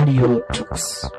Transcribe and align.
Radio 0.00 0.40
Tux. 0.50 1.10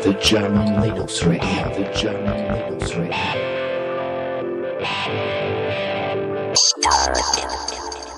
The 0.00 0.14
German 0.22 0.80
Linux 0.80 1.22
Radio, 1.26 1.42
the 1.76 1.84
German 1.92 2.38
Linux 2.54 2.96
Radio. 2.96 3.12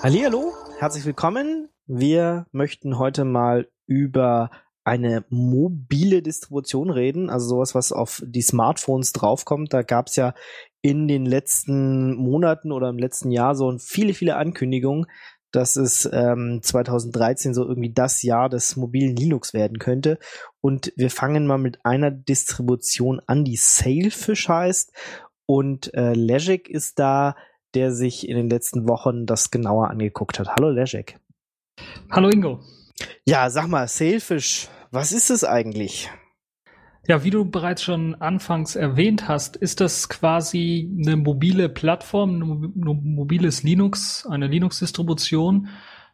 Hallihallo, 0.05 0.53
herzlich 0.79 1.05
willkommen. 1.05 1.69
Wir 1.89 2.47
möchten 2.53 2.97
heute 3.01 3.25
mal 3.25 3.67
über 3.89 4.51
eine 4.85 5.25
mobile 5.31 6.23
Distribution 6.23 6.91
reden, 6.91 7.29
also 7.29 7.49
sowas, 7.49 7.75
was 7.75 7.91
auf 7.91 8.23
die 8.25 8.43
Smartphones 8.43 9.13
draufkommt. 9.13 9.73
Da 9.73 9.83
gab 9.83 10.07
es 10.07 10.15
ja 10.15 10.33
in 10.87 11.09
den 11.09 11.27
letzten 11.27 12.15
Monaten 12.15 12.71
oder 12.71 12.89
im 12.89 12.99
letzten 12.99 13.33
Jahr 13.33 13.57
so 13.57 13.77
viele, 13.77 14.15
viele 14.15 14.37
Ankündigungen, 14.37 15.07
dass 15.51 15.75
es 15.75 16.09
ähm, 16.13 16.61
2013 16.63 17.55
so 17.55 17.67
irgendwie 17.67 17.93
das 17.93 18.23
Jahr 18.23 18.49
des 18.49 18.77
mobilen 18.77 19.17
Linux 19.17 19.53
werden 19.53 19.81
könnte. 19.81 20.21
Und 20.61 20.93
wir 20.95 21.11
fangen 21.11 21.45
mal 21.45 21.59
mit 21.59 21.85
einer 21.85 22.13
Distribution 22.13 23.21
an, 23.27 23.45
die 23.45 23.57
Sailfish 23.57 24.49
heißt. 24.49 24.93
Und 25.45 25.93
äh, 25.95 26.13
Legic 26.13 26.71
ist 26.71 27.01
da, 27.01 27.35
der 27.75 27.91
sich 27.91 28.29
in 28.29 28.37
den 28.37 28.49
letzten 28.49 28.87
Wochen 28.89 29.27
das 29.27 29.51
genauer 29.51 29.91
angeguckt 29.91 30.39
hat. 30.39 30.51
Hallo 30.51 30.71
Legic. 30.71 31.19
Hallo 32.13 32.29
Ingo. 32.29 32.61
Ja, 33.25 33.51
sag 33.51 33.67
mal, 33.67 33.89
Sailfish, 33.89 34.69
was 34.93 35.11
ist 35.11 35.31
es 35.31 35.43
eigentlich? 35.43 36.09
Ja, 37.09 37.23
wie 37.23 37.31
du 37.31 37.45
bereits 37.45 37.85
schon 37.85 38.17
anfangs 38.17 38.75
erwähnt 38.75 39.29
hast, 39.29 39.55
ist 39.55 39.81
das 39.81 40.09
quasi 40.09 40.91
eine 41.01 41.17
mobile 41.17 41.69
Plattform, 41.69 42.43
ein 42.43 42.73
mobiles 43.15 43.63
Linux, 43.63 44.27
eine 44.27 44.49
Linux-Distribution, 44.49 45.69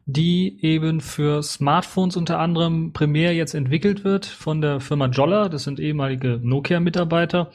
die 0.04 0.58
eben 0.62 1.00
für 1.00 1.42
Smartphones 1.42 2.16
unter 2.16 2.38
anderem 2.38 2.92
primär 2.92 3.34
jetzt 3.34 3.54
entwickelt 3.54 4.04
wird 4.04 4.26
von 4.26 4.60
der 4.60 4.80
Firma 4.80 5.06
Jolla. 5.06 5.48
Das 5.48 5.64
sind 5.64 5.80
ehemalige 5.80 6.38
Nokia-Mitarbeiter, 6.42 7.52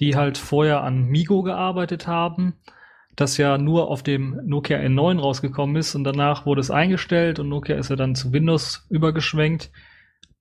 die 0.00 0.16
halt 0.16 0.36
vorher 0.36 0.82
an 0.82 1.04
Migo 1.04 1.42
gearbeitet 1.42 2.08
haben, 2.08 2.54
das 3.14 3.36
ja 3.36 3.58
nur 3.58 3.88
auf 3.90 4.02
dem 4.02 4.40
Nokia 4.44 4.78
N9 4.78 5.20
rausgekommen 5.20 5.76
ist 5.76 5.94
und 5.94 6.02
danach 6.02 6.46
wurde 6.46 6.62
es 6.62 6.72
eingestellt 6.72 7.38
und 7.38 7.48
Nokia 7.48 7.76
ist 7.76 7.90
ja 7.90 7.96
dann 7.96 8.16
zu 8.16 8.32
Windows 8.32 8.86
übergeschwenkt. 8.90 9.70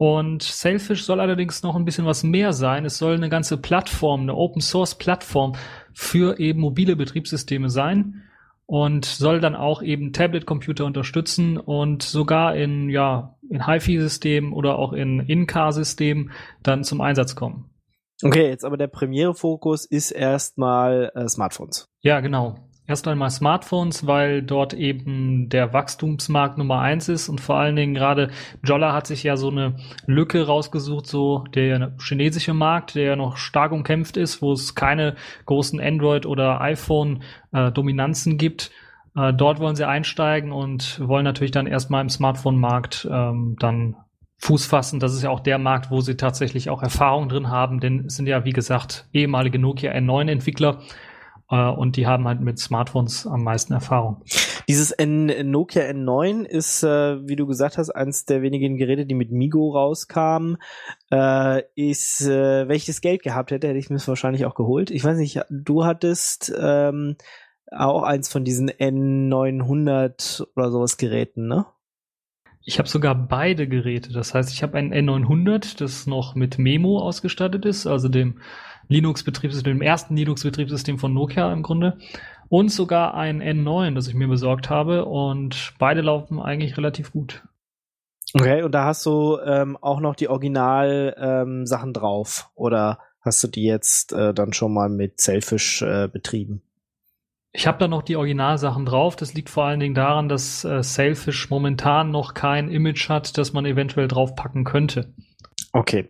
Und 0.01 0.41
Sailfish 0.41 1.03
soll 1.03 1.19
allerdings 1.19 1.61
noch 1.61 1.75
ein 1.75 1.85
bisschen 1.85 2.07
was 2.07 2.23
mehr 2.23 2.53
sein. 2.53 2.85
Es 2.85 2.97
soll 2.97 3.13
eine 3.13 3.29
ganze 3.29 3.57
Plattform, 3.57 4.21
eine 4.21 4.33
Open 4.33 4.59
Source 4.59 4.95
Plattform 4.95 5.53
für 5.93 6.39
eben 6.39 6.59
mobile 6.59 6.95
Betriebssysteme 6.95 7.69
sein 7.69 8.23
und 8.65 9.05
soll 9.05 9.39
dann 9.39 9.53
auch 9.53 9.83
eben 9.83 10.11
Tablet-Computer 10.11 10.85
unterstützen 10.85 11.59
und 11.59 12.01
sogar 12.01 12.55
in, 12.55 12.89
ja, 12.89 13.37
in 13.47 13.67
HiFi-Systemen 13.67 14.53
oder 14.53 14.79
auch 14.79 14.93
in 14.93 15.19
In-Car-Systemen 15.19 16.31
dann 16.63 16.83
zum 16.83 16.99
Einsatz 16.99 17.35
kommen. 17.35 17.69
Okay, 18.23 18.47
jetzt 18.47 18.65
aber 18.65 18.77
der 18.77 18.87
Premiere-Fokus 18.87 19.85
ist 19.85 20.09
erstmal 20.09 21.11
äh, 21.13 21.27
Smartphones. 21.27 21.89
Ja, 22.01 22.21
genau 22.21 22.55
erst 22.91 23.07
einmal 23.07 23.29
Smartphones, 23.29 24.05
weil 24.05 24.43
dort 24.43 24.73
eben 24.73 25.49
der 25.49 25.73
Wachstumsmarkt 25.73 26.57
Nummer 26.57 26.79
eins 26.79 27.07
ist 27.09 27.29
und 27.29 27.39
vor 27.39 27.55
allen 27.55 27.75
Dingen 27.75 27.95
gerade 27.95 28.29
Jolla 28.63 28.93
hat 28.93 29.07
sich 29.07 29.23
ja 29.23 29.37
so 29.37 29.49
eine 29.49 29.77
Lücke 30.05 30.45
rausgesucht, 30.45 31.07
so 31.07 31.45
der 31.55 31.93
chinesische 31.99 32.53
Markt, 32.53 32.95
der 32.95 33.03
ja 33.03 33.15
noch 33.15 33.37
stark 33.37 33.71
umkämpft 33.71 34.17
ist, 34.17 34.41
wo 34.41 34.51
es 34.51 34.75
keine 34.75 35.15
großen 35.45 35.79
Android- 35.79 36.25
oder 36.25 36.59
iPhone-Dominanzen 36.61 38.37
gibt. 38.37 38.71
Äh, 39.15 39.33
dort 39.33 39.59
wollen 39.59 39.75
sie 39.75 39.87
einsteigen 39.87 40.51
und 40.51 40.99
wollen 41.07 41.23
natürlich 41.23 41.51
dann 41.51 41.67
erstmal 41.67 42.01
im 42.01 42.09
Smartphone-Markt 42.09 43.07
ähm, 43.09 43.55
dann 43.57 43.95
Fuß 44.39 44.65
fassen. 44.65 44.99
Das 44.99 45.13
ist 45.13 45.23
ja 45.23 45.29
auch 45.29 45.39
der 45.39 45.59
Markt, 45.59 45.91
wo 45.91 46.01
sie 46.01 46.17
tatsächlich 46.17 46.69
auch 46.69 46.83
Erfahrung 46.83 47.29
drin 47.29 47.49
haben, 47.49 47.79
denn 47.79 48.05
es 48.07 48.15
sind 48.15 48.27
ja, 48.27 48.43
wie 48.43 48.53
gesagt, 48.53 49.07
ehemalige 49.13 49.59
Nokia 49.59 49.93
N9-Entwickler 49.93 50.79
äh, 50.79 51.10
und 51.57 51.97
die 51.97 52.07
haben 52.07 52.27
halt 52.27 52.39
mit 52.39 52.59
Smartphones 52.59 53.27
am 53.27 53.43
meisten 53.43 53.73
Erfahrung. 53.73 54.23
Dieses 54.67 54.95
Nokia 54.97 55.83
N9 55.83 56.45
ist, 56.45 56.83
äh, 56.83 57.27
wie 57.27 57.35
du 57.35 57.45
gesagt 57.45 57.77
hast, 57.77 57.89
eines 57.89 58.25
der 58.25 58.41
wenigen 58.41 58.77
Geräte, 58.77 59.05
die 59.05 59.15
mit 59.15 59.31
Migo 59.31 59.71
rauskamen. 59.71 60.57
Äh, 61.11 61.63
ist, 61.75 62.21
äh, 62.21 62.67
wenn 62.67 62.75
ich 62.75 62.85
das 62.85 63.01
Geld 63.01 63.23
gehabt 63.23 63.51
hätte, 63.51 63.67
hätte 63.67 63.79
ich 63.79 63.89
mir 63.89 63.97
es 63.97 64.07
wahrscheinlich 64.07 64.45
auch 64.45 64.55
geholt. 64.55 64.91
Ich 64.91 65.03
weiß 65.03 65.17
nicht, 65.17 65.41
du 65.49 65.83
hattest 65.83 66.53
ähm, 66.57 67.17
auch 67.69 68.03
eins 68.03 68.29
von 68.29 68.43
diesen 68.43 68.69
N900 68.69 70.45
oder 70.55 70.71
sowas 70.71 70.97
Geräten, 70.97 71.47
ne? 71.47 71.65
Ich 72.63 72.77
habe 72.77 72.87
sogar 72.87 73.15
beide 73.15 73.67
Geräte. 73.67 74.13
Das 74.13 74.35
heißt, 74.35 74.53
ich 74.53 74.61
habe 74.61 74.77
ein 74.77 74.93
N900, 74.93 75.79
das 75.79 76.05
noch 76.05 76.35
mit 76.35 76.59
Memo 76.59 76.99
ausgestattet 76.99 77.65
ist, 77.65 77.87
also 77.87 78.07
dem 78.07 78.39
Linux-Betriebssystem, 78.91 79.79
dem 79.79 79.81
ersten 79.81 80.15
Linux-Betriebssystem 80.15 80.99
von 80.99 81.13
Nokia 81.13 81.51
im 81.51 81.63
Grunde. 81.63 81.97
Und 82.49 82.69
sogar 82.69 83.13
ein 83.13 83.41
N9, 83.41 83.95
das 83.95 84.07
ich 84.07 84.13
mir 84.13 84.27
besorgt 84.27 84.69
habe. 84.69 85.05
Und 85.05 85.73
beide 85.79 86.01
laufen 86.01 86.39
eigentlich 86.39 86.77
relativ 86.77 87.11
gut. 87.11 87.43
Okay, 88.33 88.61
und 88.63 88.73
da 88.73 88.85
hast 88.85 89.05
du 89.05 89.39
ähm, 89.45 89.77
auch 89.81 89.99
noch 89.99 90.15
die 90.15 90.27
Original-Sachen 90.27 91.89
ähm, 91.89 91.93
drauf? 91.93 92.49
Oder 92.55 92.99
hast 93.21 93.43
du 93.43 93.47
die 93.47 93.63
jetzt 93.63 94.13
äh, 94.13 94.33
dann 94.33 94.53
schon 94.53 94.73
mal 94.73 94.89
mit 94.89 95.19
Selfish 95.19 95.81
äh, 95.81 96.07
betrieben? 96.07 96.61
Ich 97.53 97.67
habe 97.67 97.77
da 97.77 97.87
noch 97.87 98.01
die 98.01 98.15
Originalsachen 98.15 98.85
drauf. 98.85 99.15
Das 99.17 99.33
liegt 99.33 99.49
vor 99.49 99.65
allen 99.65 99.81
Dingen 99.81 99.95
daran, 99.95 100.29
dass 100.29 100.63
äh, 100.63 100.83
Sailfish 100.83 101.49
momentan 101.49 102.11
noch 102.11 102.33
kein 102.33 102.69
Image 102.69 103.09
hat, 103.09 103.37
das 103.37 103.51
man 103.51 103.65
eventuell 103.65 104.07
draufpacken 104.07 104.63
könnte. 104.63 105.13
Okay. 105.73 106.09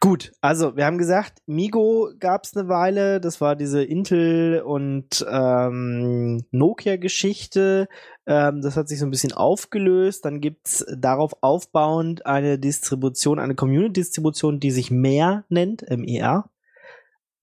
Gut, 0.00 0.32
also 0.40 0.76
wir 0.76 0.86
haben 0.86 0.98
gesagt, 0.98 1.42
Migo 1.46 2.12
gab 2.20 2.44
es 2.44 2.56
eine 2.56 2.68
Weile, 2.68 3.20
das 3.20 3.40
war 3.40 3.56
diese 3.56 3.82
Intel 3.82 4.60
und 4.60 5.26
ähm, 5.28 6.44
Nokia-Geschichte. 6.52 7.88
Ähm, 8.24 8.62
das 8.62 8.76
hat 8.76 8.88
sich 8.88 9.00
so 9.00 9.06
ein 9.06 9.10
bisschen 9.10 9.32
aufgelöst. 9.32 10.24
Dann 10.24 10.40
gibt's 10.40 10.86
darauf 10.96 11.34
aufbauend 11.40 12.26
eine 12.26 12.60
Distribution, 12.60 13.40
eine 13.40 13.56
Community-Distribution, 13.56 14.60
die 14.60 14.70
sich 14.70 14.92
mehr 14.92 15.44
nennt, 15.48 15.84
MER. 15.90 16.48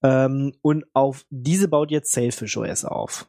Ähm, 0.01 0.53
und 0.61 0.85
auf 0.93 1.25
diese 1.29 1.67
baut 1.67 1.91
jetzt 1.91 2.13
Sailfish 2.13 2.55
OS 2.55 2.85
auf. 2.85 3.27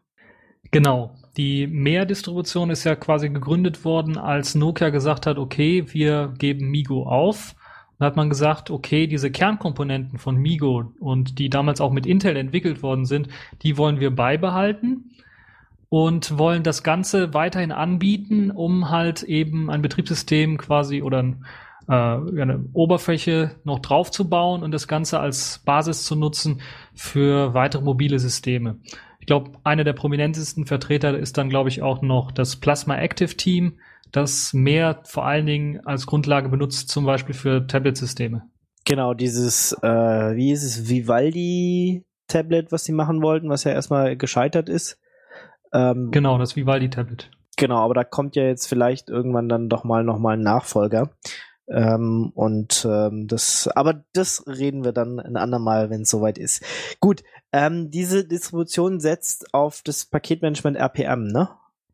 Genau. 0.70 1.16
Die 1.36 1.66
Mehr-Distribution 1.66 2.70
ist 2.70 2.84
ja 2.84 2.94
quasi 2.94 3.28
gegründet 3.28 3.84
worden, 3.84 4.18
als 4.18 4.54
Nokia 4.54 4.90
gesagt 4.90 5.26
hat, 5.26 5.36
okay, 5.36 5.84
wir 5.88 6.32
geben 6.38 6.70
Migo 6.70 7.08
auf 7.08 7.56
dann 7.98 8.06
hat 8.06 8.16
man 8.16 8.28
gesagt, 8.28 8.70
okay, 8.70 9.06
diese 9.06 9.30
Kernkomponenten 9.30 10.18
von 10.18 10.36
Migo 10.36 10.92
und 11.00 11.38
die 11.38 11.48
damals 11.48 11.80
auch 11.80 11.92
mit 11.92 12.06
Intel 12.06 12.36
entwickelt 12.36 12.82
worden 12.82 13.06
sind, 13.06 13.28
die 13.62 13.78
wollen 13.78 14.00
wir 14.00 14.14
beibehalten 14.14 15.10
und 15.88 16.38
wollen 16.38 16.62
das 16.62 16.82
Ganze 16.82 17.32
weiterhin 17.32 17.72
anbieten, 17.72 18.50
um 18.50 18.90
halt 18.90 19.22
eben 19.22 19.70
ein 19.70 19.82
Betriebssystem 19.82 20.58
quasi 20.58 21.02
oder 21.02 21.22
ein, 21.22 21.44
äh, 21.88 21.92
eine 21.92 22.64
Oberfläche 22.72 23.52
noch 23.64 23.78
drauf 23.78 24.10
zu 24.10 24.28
bauen 24.28 24.62
und 24.62 24.72
das 24.72 24.88
Ganze 24.88 25.20
als 25.20 25.60
Basis 25.64 26.04
zu 26.04 26.16
nutzen 26.16 26.60
für 26.94 27.54
weitere 27.54 27.82
mobile 27.82 28.18
Systeme. 28.18 28.76
Ich 29.20 29.26
glaube, 29.26 29.52
einer 29.64 29.84
der 29.84 29.94
prominentesten 29.94 30.66
Vertreter 30.66 31.16
ist 31.16 31.38
dann, 31.38 31.48
glaube 31.48 31.68
ich, 31.68 31.82
auch 31.82 32.02
noch 32.02 32.30
das 32.30 32.56
Plasma 32.56 32.96
Active 32.96 33.36
Team, 33.36 33.78
das 34.12 34.52
mehr 34.52 35.00
vor 35.04 35.26
allen 35.26 35.46
Dingen 35.46 35.80
als 35.86 36.06
Grundlage 36.06 36.48
benutzt, 36.48 36.88
zum 36.88 37.04
Beispiel 37.04 37.34
für 37.34 37.66
Tablet-Systeme. 37.66 38.42
Genau, 38.84 39.14
dieses, 39.14 39.72
äh, 39.82 40.36
wie 40.36 40.52
ist 40.52 40.62
es, 40.62 40.88
Vivaldi-Tablet, 40.88 42.70
was 42.70 42.84
sie 42.84 42.92
machen 42.92 43.20
wollten, 43.22 43.48
was 43.48 43.64
ja 43.64 43.72
erstmal 43.72 44.16
gescheitert 44.16 44.68
ist. 44.68 45.00
Ähm, 45.72 46.10
genau, 46.12 46.38
das 46.38 46.56
Vivaldi-Tablet. 46.56 47.30
Genau, 47.56 47.78
aber 47.78 47.94
da 47.94 48.04
kommt 48.04 48.36
ja 48.36 48.44
jetzt 48.44 48.66
vielleicht 48.66 49.08
irgendwann 49.08 49.48
dann 49.48 49.68
doch 49.68 49.82
mal 49.82 50.04
nochmal 50.04 50.36
ein 50.36 50.42
Nachfolger. 50.42 51.10
Ähm, 51.68 52.30
und 52.34 52.86
ähm, 52.88 53.26
das, 53.26 53.68
aber 53.74 54.04
das 54.12 54.44
reden 54.46 54.84
wir 54.84 54.92
dann 54.92 55.18
ein 55.18 55.36
andermal, 55.36 55.90
wenn 55.90 56.02
es 56.02 56.10
soweit 56.10 56.38
ist. 56.38 56.62
Gut, 57.00 57.24
ähm, 57.52 57.90
diese 57.90 58.24
Distribution 58.24 59.00
setzt 59.00 59.52
auf 59.52 59.82
das 59.82 60.04
Paketmanagement 60.04 60.76
RPM, 60.76 61.24
ne? 61.24 61.48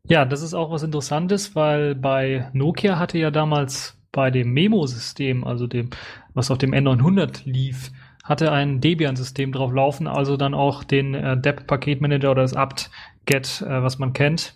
Ja, 0.09 0.25
das 0.25 0.41
ist 0.41 0.53
auch 0.53 0.69
was 0.69 0.83
Interessantes, 0.83 1.55
weil 1.55 1.95
bei 1.95 2.49
Nokia 2.53 2.99
hatte 2.99 3.17
ja 3.17 3.31
damals 3.31 3.97
bei 4.11 4.31
dem 4.31 4.51
Memo-System, 4.51 5.43
also 5.45 5.65
dem, 5.65 5.89
was 6.33 6.51
auf 6.51 6.57
dem 6.57 6.73
N900 6.73 7.41
lief, 7.45 7.91
hatte 8.23 8.51
ein 8.51 8.81
Debian-System 8.81 9.53
drauf 9.53 9.73
laufen, 9.73 10.07
also 10.07 10.37
dann 10.37 10.53
auch 10.53 10.83
den 10.83 11.13
äh, 11.13 11.37
dep-Paketmanager 11.37 12.31
oder 12.31 12.41
das 12.41 12.53
apt-get, 12.53 13.61
äh, 13.61 13.81
was 13.81 13.97
man 13.97 14.13
kennt. 14.13 14.55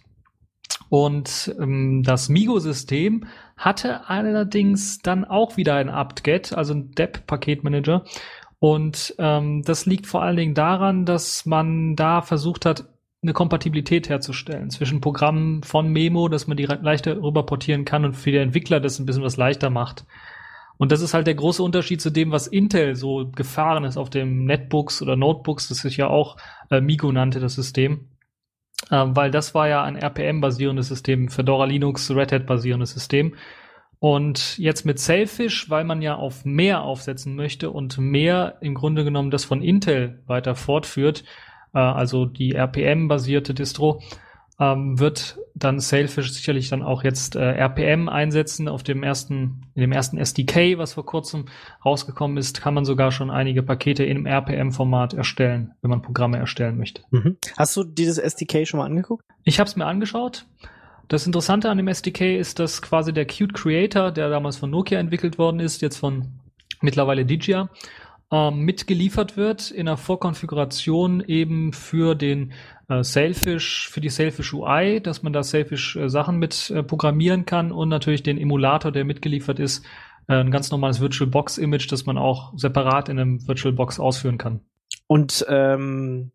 Und 0.90 1.56
ähm, 1.60 2.04
das 2.04 2.30
Migo-System 2.30 3.26
hatte 3.58 4.10
allerdings 4.10 5.00
dann 5.00 5.26
auch 5.26 5.58
wieder 5.58 5.76
ein 5.76 5.90
apt-get, 5.90 6.54
also 6.54 6.74
ein 6.74 6.92
dep-Paketmanager. 6.92 8.04
Und 8.60 9.16
ähm, 9.18 9.64
das 9.64 9.86
liegt 9.86 10.08
vor 10.08 10.24
allen 10.24 10.38
Dingen 10.38 10.56
daran, 10.56 11.06
dass 11.06 11.46
man 11.46 11.96
da 11.96 12.22
versucht 12.22 12.66
hat, 12.66 12.86
eine 13.28 13.34
Kompatibilität 13.34 14.10
herzustellen 14.10 14.70
zwischen 14.70 15.02
Programmen 15.02 15.62
von 15.64 15.92
Memo, 15.92 16.30
dass 16.30 16.48
man 16.48 16.58
die 16.58 16.66
leichter 16.66 17.22
rüberportieren 17.22 17.86
kann 17.86 18.06
und 18.06 18.14
für 18.14 18.32
die 18.32 18.38
Entwickler 18.38 18.80
das 18.80 19.00
ein 19.00 19.06
bisschen 19.06 19.24
was 19.24 19.38
leichter 19.38 19.70
macht. 19.70 20.06
Und 20.78 20.92
das 20.92 21.02
ist 21.02 21.14
halt 21.14 21.28
der 21.28 21.36
große 21.36 21.62
Unterschied 21.62 22.02
zu 22.02 22.10
dem, 22.10 22.32
was 22.32 22.48
Intel 22.48 22.96
so 22.96 23.30
gefahren 23.36 23.84
ist 23.84 23.98
auf 23.98 24.10
dem 24.10 24.46
Netbooks 24.46 25.02
oder 25.02 25.16
Notebooks, 25.16 25.68
das 25.68 25.80
sich 25.80 25.98
ja 25.98 26.08
auch 26.08 26.38
äh, 26.70 26.82
Migo 26.82 27.12
nannte, 27.12 27.40
das 27.40 27.56
System. 27.56 28.10
Ähm, 28.92 29.16
weil 29.16 29.32
das 29.32 29.56
war 29.56 29.68
ja 29.68 29.84
ein 29.84 29.96
RPM-basierendes 29.96 30.88
System, 30.88 31.30
Fedora 31.30 31.66
Linux, 31.66 32.12
Red 32.12 32.32
Hat-basierendes 32.32 32.92
System. 32.92 33.36
Und 34.00 34.60
jetzt 34.60 34.86
mit 34.86 35.00
Selfish, 35.00 35.70
weil 35.72 35.84
man 35.84 36.04
ja 36.04 36.16
auf 36.16 36.46
mehr 36.46 36.84
aufsetzen 36.84 37.36
möchte 37.36 37.72
und 37.72 37.98
mehr 37.98 38.58
im 38.62 38.76
Grunde 38.76 39.04
genommen 39.04 39.32
das 39.32 39.44
von 39.44 39.64
Intel 39.64 40.22
weiter 40.28 40.54
fortführt, 40.54 41.24
äh, 41.74 41.80
also 41.80 42.26
die 42.26 42.54
RPM-basierte 42.54 43.54
Distro, 43.54 44.02
ähm, 44.60 45.00
wird 45.00 45.38
dann 45.54 45.80
Sailfish 45.80 46.32
sicherlich 46.32 46.70
dann 46.70 46.82
auch 46.82 47.04
jetzt 47.04 47.36
äh, 47.36 47.52
RPM 47.52 48.10
einsetzen. 48.10 48.68
Auf 48.68 48.84
dem 48.84 49.04
ersten, 49.04 49.68
in 49.76 49.82
dem 49.82 49.92
ersten 49.92 50.18
SDK, 50.18 50.78
was 50.78 50.94
vor 50.94 51.06
kurzem 51.06 51.46
rausgekommen 51.86 52.38
ist, 52.38 52.62
kann 52.62 52.74
man 52.74 52.86
sogar 52.86 53.12
schon 53.12 53.30
einige 53.30 53.62
Pakete 53.62 54.04
im 54.04 54.26
RPM-Format 54.26 55.14
erstellen, 55.14 55.74
wenn 55.82 55.92
man 55.92 56.02
Programme 56.02 56.38
erstellen 56.38 56.78
möchte. 56.78 57.04
Mhm. 57.12 57.38
Hast 57.56 57.76
du 57.78 57.84
dieses 57.84 58.18
SDK 58.18 58.68
schon 58.68 58.80
mal 58.80 58.86
angeguckt? 58.86 59.24
Ich 59.44 59.60
habe 59.60 59.68
es 59.68 59.76
mir 59.76 59.86
angeschaut. 59.86 60.46
Das 61.08 61.26
Interessante 61.26 61.70
an 61.70 61.78
dem 61.78 61.88
SDK 61.88 62.38
ist, 62.38 62.60
dass 62.60 62.82
quasi 62.82 63.14
der 63.14 63.26
Qt 63.26 63.54
Creator, 63.54 64.12
der 64.12 64.30
damals 64.30 64.58
von 64.58 64.70
Nokia 64.70 65.00
entwickelt 65.00 65.38
worden 65.38 65.60
ist, 65.60 65.82
jetzt 65.82 65.98
von 65.98 66.40
mittlerweile 66.82 67.26
Digia, 67.26 67.70
ähm, 68.32 68.60
mitgeliefert 68.60 69.38
wird 69.38 69.72
in 69.72 69.88
einer 69.88 69.98
Vorkonfiguration 69.98 71.22
eben 71.22 71.72
für 71.72 72.16
den 72.16 72.52
äh, 72.90 73.04
Sailfish, 73.04 73.90
für 73.90 74.02
die 74.02 74.10
Sailfish 74.10 74.54
UI, 74.54 75.02
dass 75.02 75.24
man 75.24 75.34
da 75.34 75.44
Sailfish 75.44 75.96
äh, 75.96 76.10
Sachen 76.10 76.38
mit 76.38 76.70
äh, 76.70 76.84
programmieren 76.84 77.46
kann 77.46 77.72
und 77.72 77.90
natürlich 77.90 78.24
den 78.24 78.38
Emulator, 78.38 78.92
der 78.92 79.06
mitgeliefert 79.06 79.60
ist, 79.60 79.86
äh, 80.28 80.36
ein 80.36 80.52
ganz 80.52 80.72
normales 80.72 81.00
VirtualBox 81.00 81.58
Image, 81.58 81.92
das 81.92 82.06
man 82.06 82.18
auch 82.18 82.54
separat 82.58 83.10
in 83.10 83.20
einem 83.20 83.48
VirtualBox 83.48 84.00
ausführen 84.00 84.38
kann. 84.38 84.62
Und 85.08 85.46
ähm, 85.48 86.32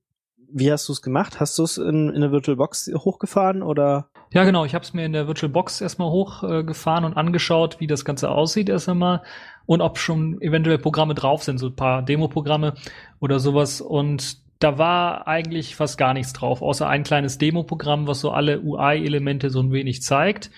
wie 0.54 0.70
hast 0.70 0.88
du 0.88 0.92
es 0.92 1.02
gemacht? 1.02 1.40
Hast 1.40 1.58
du 1.58 1.64
es 1.64 1.78
in, 1.78 2.08
in 2.10 2.16
eine 2.16 2.32
VirtualBox 2.32 2.90
hochgefahren 2.94 3.62
oder? 3.62 4.08
Ja, 4.32 4.44
genau. 4.44 4.64
Ich 4.64 4.74
habe 4.74 4.84
es 4.84 4.94
mir 4.94 5.04
in 5.04 5.12
der 5.12 5.26
VirtualBox 5.26 5.80
erstmal 5.80 6.10
hochgefahren 6.10 7.04
und 7.04 7.14
angeschaut, 7.14 7.80
wie 7.80 7.86
das 7.86 8.04
Ganze 8.04 8.30
aussieht 8.30 8.68
erst 8.68 8.88
einmal 8.88 9.22
und 9.66 9.80
ob 9.80 9.98
schon 9.98 10.40
eventuell 10.40 10.78
Programme 10.78 11.14
drauf 11.14 11.42
sind, 11.42 11.58
so 11.58 11.68
ein 11.68 11.76
paar 11.76 12.02
Demo-Programme 12.02 12.74
oder 13.20 13.38
sowas. 13.38 13.80
Und 13.80 14.38
da 14.58 14.78
war 14.78 15.26
eigentlich 15.26 15.74
fast 15.76 15.98
gar 15.98 16.14
nichts 16.14 16.32
drauf, 16.32 16.62
außer 16.62 16.88
ein 16.88 17.02
kleines 17.02 17.38
Demo-Programm, 17.38 18.06
was 18.06 18.20
so 18.20 18.30
alle 18.30 18.60
UI-Elemente 18.60 19.50
so 19.50 19.60
ein 19.60 19.72
wenig 19.72 20.02
zeigt. 20.02 20.50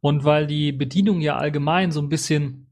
Und 0.00 0.24
weil 0.24 0.46
die 0.46 0.72
Bedienung 0.72 1.20
ja 1.20 1.36
allgemein 1.36 1.92
so 1.92 2.00
ein 2.00 2.08
bisschen 2.08 2.69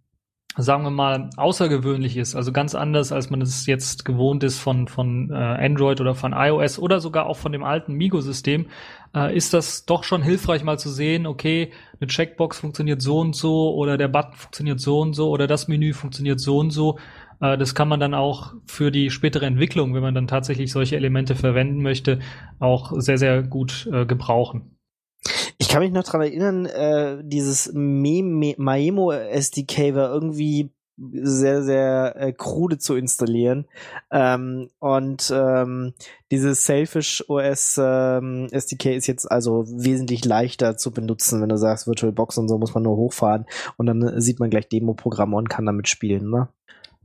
sagen 0.59 0.83
wir 0.83 0.91
mal, 0.91 1.31
außergewöhnlich 1.37 2.17
ist, 2.17 2.35
also 2.35 2.53
ganz 2.53 2.75
anders, 2.75 3.13
als 3.13 3.31
man 3.31 3.41
es 3.41 3.67
jetzt 3.67 4.05
gewohnt 4.05 4.43
ist 4.43 4.59
von, 4.59 4.89
von 4.89 5.31
äh, 5.31 5.35
Android 5.35 6.01
oder 6.01 6.17
von 6.17 6.33
iOS 6.33 6.81
oder 6.81 7.01
sogar 7.01 7.27
auch 7.27 7.37
von 7.37 7.53
dem 7.53 7.63
alten 7.63 7.95
Migo-System, 7.95 8.67
äh, 9.15 9.37
ist 9.37 9.55
das 9.55 9.87
doch 9.87 10.03
schon 10.03 10.23
hilfreich 10.23 10.65
mal 10.65 10.79
zu 10.79 10.91
sehen, 10.91 11.27
okay, 11.27 11.71
eine 12.01 12.09
Checkbox 12.09 12.59
funktioniert 12.59 13.01
so 13.01 13.21
und 13.21 13.37
so 13.37 13.75
oder 13.75 13.97
der 13.97 14.09
Button 14.09 14.35
funktioniert 14.35 14.81
so 14.81 15.01
und 15.01 15.15
so 15.15 15.31
oder 15.31 15.47
das 15.47 15.69
Menü 15.69 15.93
funktioniert 15.93 16.41
so 16.41 16.59
und 16.59 16.71
so. 16.71 16.99
Äh, 17.41 17.57
das 17.57 17.75
kann 17.75 17.89
man 17.89 18.01
dann 18.01 18.15
auch 18.15 18.55
für 18.67 18.91
die 18.91 19.11
spätere 19.11 19.47
Entwicklung, 19.47 19.95
wenn 19.95 20.03
man 20.03 20.15
dann 20.15 20.27
tatsächlich 20.27 20.73
solche 20.73 20.97
Elemente 20.97 21.37
verwenden 21.37 21.83
möchte, 21.83 22.19
auch 22.59 22.93
sehr, 22.97 23.19
sehr 23.19 23.43
gut 23.43 23.89
äh, 23.93 24.07
gebrauchen. 24.07 24.78
Ich 25.59 25.69
kann 25.69 25.83
mich 25.83 25.93
noch 25.93 26.05
dran 26.05 26.23
erinnern, 26.23 26.67
äh, 26.67 27.19
dieses 27.23 27.73
Maemo 27.75 29.11
SDK 29.13 29.95
war 29.95 30.13
irgendwie 30.13 30.71
sehr, 30.99 31.63
sehr 31.63 32.15
äh, 32.17 32.33
krude 32.33 32.79
zu 32.79 32.97
installieren. 32.97 33.67
Ähm, 34.11 34.71
und 34.79 35.33
ähm, 35.35 35.95
dieses 36.31 36.65
Selfish 36.65 37.25
OS 37.29 37.79
ähm, 37.83 38.49
SDK 38.51 38.97
ist 38.97 39.07
jetzt 39.07 39.31
also 39.31 39.65
wesentlich 39.69 40.25
leichter 40.25 40.77
zu 40.77 40.93
benutzen, 40.93 41.41
wenn 41.41 41.49
du 41.49 41.59
sagst, 41.59 41.87
VirtualBox 41.87 42.39
und 42.39 42.49
so 42.49 42.59
muss 42.59 42.75
man 42.75 42.83
nur 42.83 42.97
hochfahren 42.97 43.47
und 43.77 43.87
dann 43.87 44.21
sieht 44.21 44.41
man 44.41 44.51
gleich 44.51 44.69
Demo-Programme 44.69 45.37
und 45.37 45.49
kann 45.49 45.67
damit 45.67 45.89
spielen, 45.89 46.31
ne? 46.31 46.49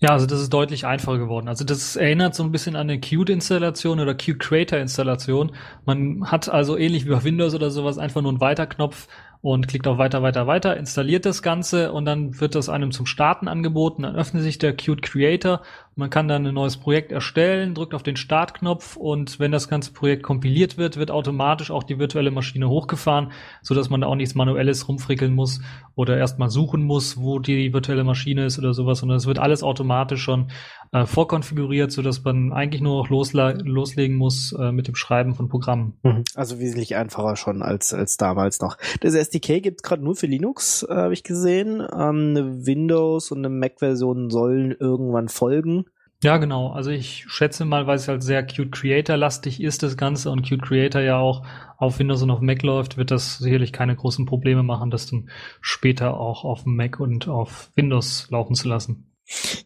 Ja, 0.03 0.09
also 0.09 0.25
das 0.25 0.41
ist 0.41 0.49
deutlich 0.51 0.85
einfacher 0.85 1.17
geworden. 1.17 1.47
Also 1.47 1.63
das 1.63 1.95
erinnert 1.95 2.35
so 2.35 2.43
ein 2.43 2.51
bisschen 2.51 2.75
an 2.75 2.89
eine 2.89 2.99
Qt-Installation 2.99 4.01
oder 4.01 4.13
Qt 4.13 4.37
Creator-Installation. 4.37 5.53
Man 5.85 6.29
hat 6.29 6.49
also 6.49 6.75
ähnlich 6.77 7.05
wie 7.05 7.11
bei 7.11 7.23
Windows 7.23 7.55
oder 7.55 7.71
sowas 7.71 7.97
einfach 7.97 8.21
nur 8.21 8.31
einen 8.31 8.41
Weiterknopf 8.41 9.07
und 9.39 9.69
klickt 9.69 9.87
auf 9.87 9.97
Weiter, 9.97 10.21
Weiter, 10.21 10.45
Weiter, 10.45 10.75
installiert 10.75 11.25
das 11.25 11.41
Ganze 11.41 11.93
und 11.93 12.03
dann 12.03 12.37
wird 12.41 12.53
das 12.55 12.67
einem 12.67 12.91
zum 12.91 13.05
Starten 13.05 13.47
angeboten. 13.47 14.01
Dann 14.01 14.17
öffnet 14.17 14.43
sich 14.43 14.57
der 14.57 14.75
Qt 14.75 15.01
Creator. 15.01 15.61
Man 15.95 16.09
kann 16.09 16.27
dann 16.27 16.45
ein 16.45 16.53
neues 16.53 16.77
Projekt 16.77 17.11
erstellen, 17.11 17.75
drückt 17.75 17.93
auf 17.93 18.03
den 18.03 18.15
Startknopf 18.15 18.95
und 18.95 19.39
wenn 19.39 19.51
das 19.51 19.67
ganze 19.67 19.93
Projekt 19.93 20.23
kompiliert 20.23 20.77
wird, 20.77 20.97
wird 20.97 21.11
automatisch 21.11 21.71
auch 21.71 21.83
die 21.83 21.99
virtuelle 21.99 22.31
Maschine 22.31 22.69
hochgefahren, 22.69 23.31
so 23.61 23.75
dass 23.75 23.89
man 23.89 24.01
da 24.01 24.07
auch 24.07 24.15
nichts 24.15 24.35
Manuelles 24.35 24.87
rumfrickeln 24.87 25.33
muss 25.33 25.61
oder 25.95 26.17
erstmal 26.17 26.49
suchen 26.49 26.83
muss, 26.83 27.17
wo 27.17 27.39
die 27.39 27.73
virtuelle 27.73 28.03
Maschine 28.03 28.45
ist 28.45 28.57
oder 28.57 28.73
sowas, 28.73 28.99
sondern 28.99 29.17
es 29.17 29.27
wird 29.27 29.39
alles 29.39 29.61
automatisch 29.61 30.23
schon 30.23 30.47
äh, 30.91 31.05
vorkonfiguriert, 31.05 31.91
so 31.91 32.01
dass 32.01 32.23
man 32.23 32.53
eigentlich 32.53 32.81
nur 32.81 32.97
noch 32.97 33.09
loslegen 33.09 34.15
muss 34.15 34.53
äh, 34.53 34.71
mit 34.71 34.87
dem 34.87 34.95
Schreiben 34.95 35.35
von 35.35 35.49
Programmen. 35.49 35.97
Mhm. 36.03 36.23
Also 36.35 36.59
wesentlich 36.59 36.95
einfacher 36.95 37.35
schon 37.35 37.61
als, 37.61 37.93
als 37.93 38.17
damals 38.17 38.61
noch. 38.61 38.77
Das 39.01 39.13
SDK 39.15 39.61
gibt 39.61 39.81
es 39.81 39.83
gerade 39.83 40.03
nur 40.03 40.15
für 40.15 40.27
Linux, 40.27 40.83
äh, 40.83 40.93
habe 40.93 41.13
ich 41.13 41.23
gesehen. 41.23 41.81
Ähm, 41.81 42.35
eine 42.35 42.65
Windows 42.65 43.31
und 43.31 43.39
eine 43.39 43.49
Mac-Version 43.49 44.29
sollen 44.29 44.75
irgendwann 44.79 45.29
folgen. 45.29 45.82
Ja, 46.23 46.37
genau. 46.37 46.69
Also 46.69 46.89
ich 46.89 47.25
schätze 47.27 47.65
mal, 47.65 47.85
weil 47.85 47.97
es 47.97 48.07
halt 48.07 48.23
sehr 48.23 48.43
Qt 48.43 48.71
Creator-lastig 48.71 49.61
ist, 49.61 49.83
das 49.83 49.97
Ganze, 49.97 50.31
und 50.31 50.43
Qt 50.43 50.61
Creator 50.61 51.01
ja 51.01 51.17
auch 51.17 51.45
auf 51.77 51.99
Windows 51.99 52.21
und 52.23 52.31
auf 52.31 52.39
Mac 52.39 52.63
läuft, 52.63 52.95
wird 52.95 53.11
das 53.11 53.39
sicherlich 53.39 53.73
keine 53.73 53.93
großen 53.93 54.25
Probleme 54.25 54.63
machen, 54.63 54.89
das 54.89 55.05
dann 55.09 55.29
später 55.59 56.17
auch 56.17 56.45
auf 56.45 56.65
Mac 56.65 57.01
und 57.01 57.27
auf 57.27 57.71
Windows 57.75 58.29
laufen 58.31 58.55
zu 58.55 58.69
lassen. 58.69 59.11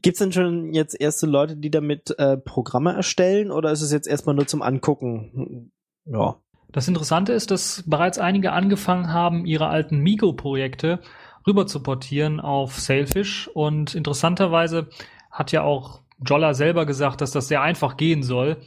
Gibt's 0.01 0.19
denn 0.19 0.31
schon 0.31 0.74
jetzt 0.74 0.99
erste 0.99 1.28
Leute, 1.28 1.57
die 1.57 1.69
damit 1.69 2.18
äh, 2.18 2.37
Programme 2.37 2.94
erstellen 2.94 3.52
oder 3.52 3.71
ist 3.71 3.81
es 3.81 3.92
jetzt 3.92 4.07
erstmal 4.07 4.35
nur 4.35 4.47
zum 4.47 4.64
Angucken? 4.64 5.71
Ja. 6.06 6.37
Das 6.71 6.87
Interessante 6.87 7.33
ist, 7.33 7.52
dass 7.52 7.83
bereits 7.85 8.18
einige 8.18 8.52
angefangen 8.52 9.14
haben, 9.14 9.45
ihre 9.45 9.68
alten 9.68 9.99
Migo-Projekte 9.99 11.02
rüber 11.45 11.68
zu 11.68 11.83
portieren 11.83 12.40
auf 12.40 12.80
Sailfish 12.80 13.47
und 13.47 13.94
interessanterweise 13.94 14.90
hat 15.31 15.52
ja 15.52 15.61
auch 15.61 16.02
Jolla 16.26 16.54
selber 16.54 16.86
gesagt, 16.86 17.21
dass 17.21 17.31
das 17.31 17.47
sehr 17.47 17.62
einfach 17.62 17.97
gehen 17.97 18.24
soll. 18.24 18.57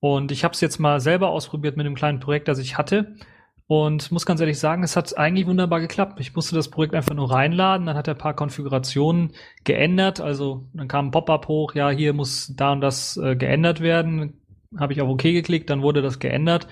Und 0.00 0.32
ich 0.32 0.44
habe 0.44 0.52
es 0.52 0.60
jetzt 0.60 0.78
mal 0.78 1.00
selber 1.00 1.30
ausprobiert 1.30 1.76
mit 1.76 1.86
einem 1.86 1.94
kleinen 1.94 2.20
Projekt, 2.20 2.48
das 2.48 2.58
ich 2.58 2.76
hatte. 2.76 3.14
Und 3.68 4.10
muss 4.12 4.26
ganz 4.26 4.40
ehrlich 4.40 4.58
sagen, 4.58 4.82
es 4.82 4.96
hat 4.96 5.16
eigentlich 5.16 5.46
wunderbar 5.46 5.80
geklappt. 5.80 6.20
Ich 6.20 6.34
musste 6.34 6.54
das 6.54 6.68
Projekt 6.68 6.94
einfach 6.94 7.14
nur 7.14 7.30
reinladen, 7.30 7.86
dann 7.86 7.96
hat 7.96 8.08
er 8.08 8.14
ein 8.14 8.18
paar 8.18 8.34
Konfigurationen 8.34 9.32
geändert. 9.64 10.20
Also 10.20 10.66
dann 10.74 10.88
kam 10.88 11.06
ein 11.06 11.10
Pop-up 11.10 11.48
hoch, 11.48 11.74
ja, 11.74 11.88
hier 11.88 12.12
muss 12.12 12.52
da 12.54 12.72
und 12.72 12.80
das 12.80 13.16
äh, 13.16 13.36
geändert 13.36 13.80
werden. 13.80 14.42
Habe 14.76 14.92
ich 14.92 15.00
auf 15.00 15.08
OK 15.08 15.22
geklickt, 15.22 15.70
dann 15.70 15.82
wurde 15.82 16.02
das 16.02 16.18
geändert. 16.18 16.66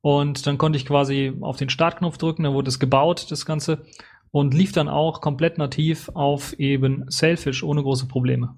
Und 0.00 0.46
dann 0.46 0.58
konnte 0.58 0.76
ich 0.78 0.86
quasi 0.86 1.34
auf 1.40 1.56
den 1.56 1.68
Startknopf 1.68 2.16
drücken, 2.18 2.44
dann 2.44 2.54
wurde 2.54 2.68
es 2.68 2.80
gebaut, 2.80 3.30
das 3.30 3.46
Ganze. 3.46 3.84
Und 4.32 4.54
lief 4.54 4.72
dann 4.72 4.88
auch 4.88 5.20
komplett 5.20 5.58
nativ 5.58 6.08
auf 6.14 6.54
eben 6.54 7.04
Sailfish 7.08 7.62
ohne 7.62 7.82
große 7.82 8.08
Probleme. 8.08 8.56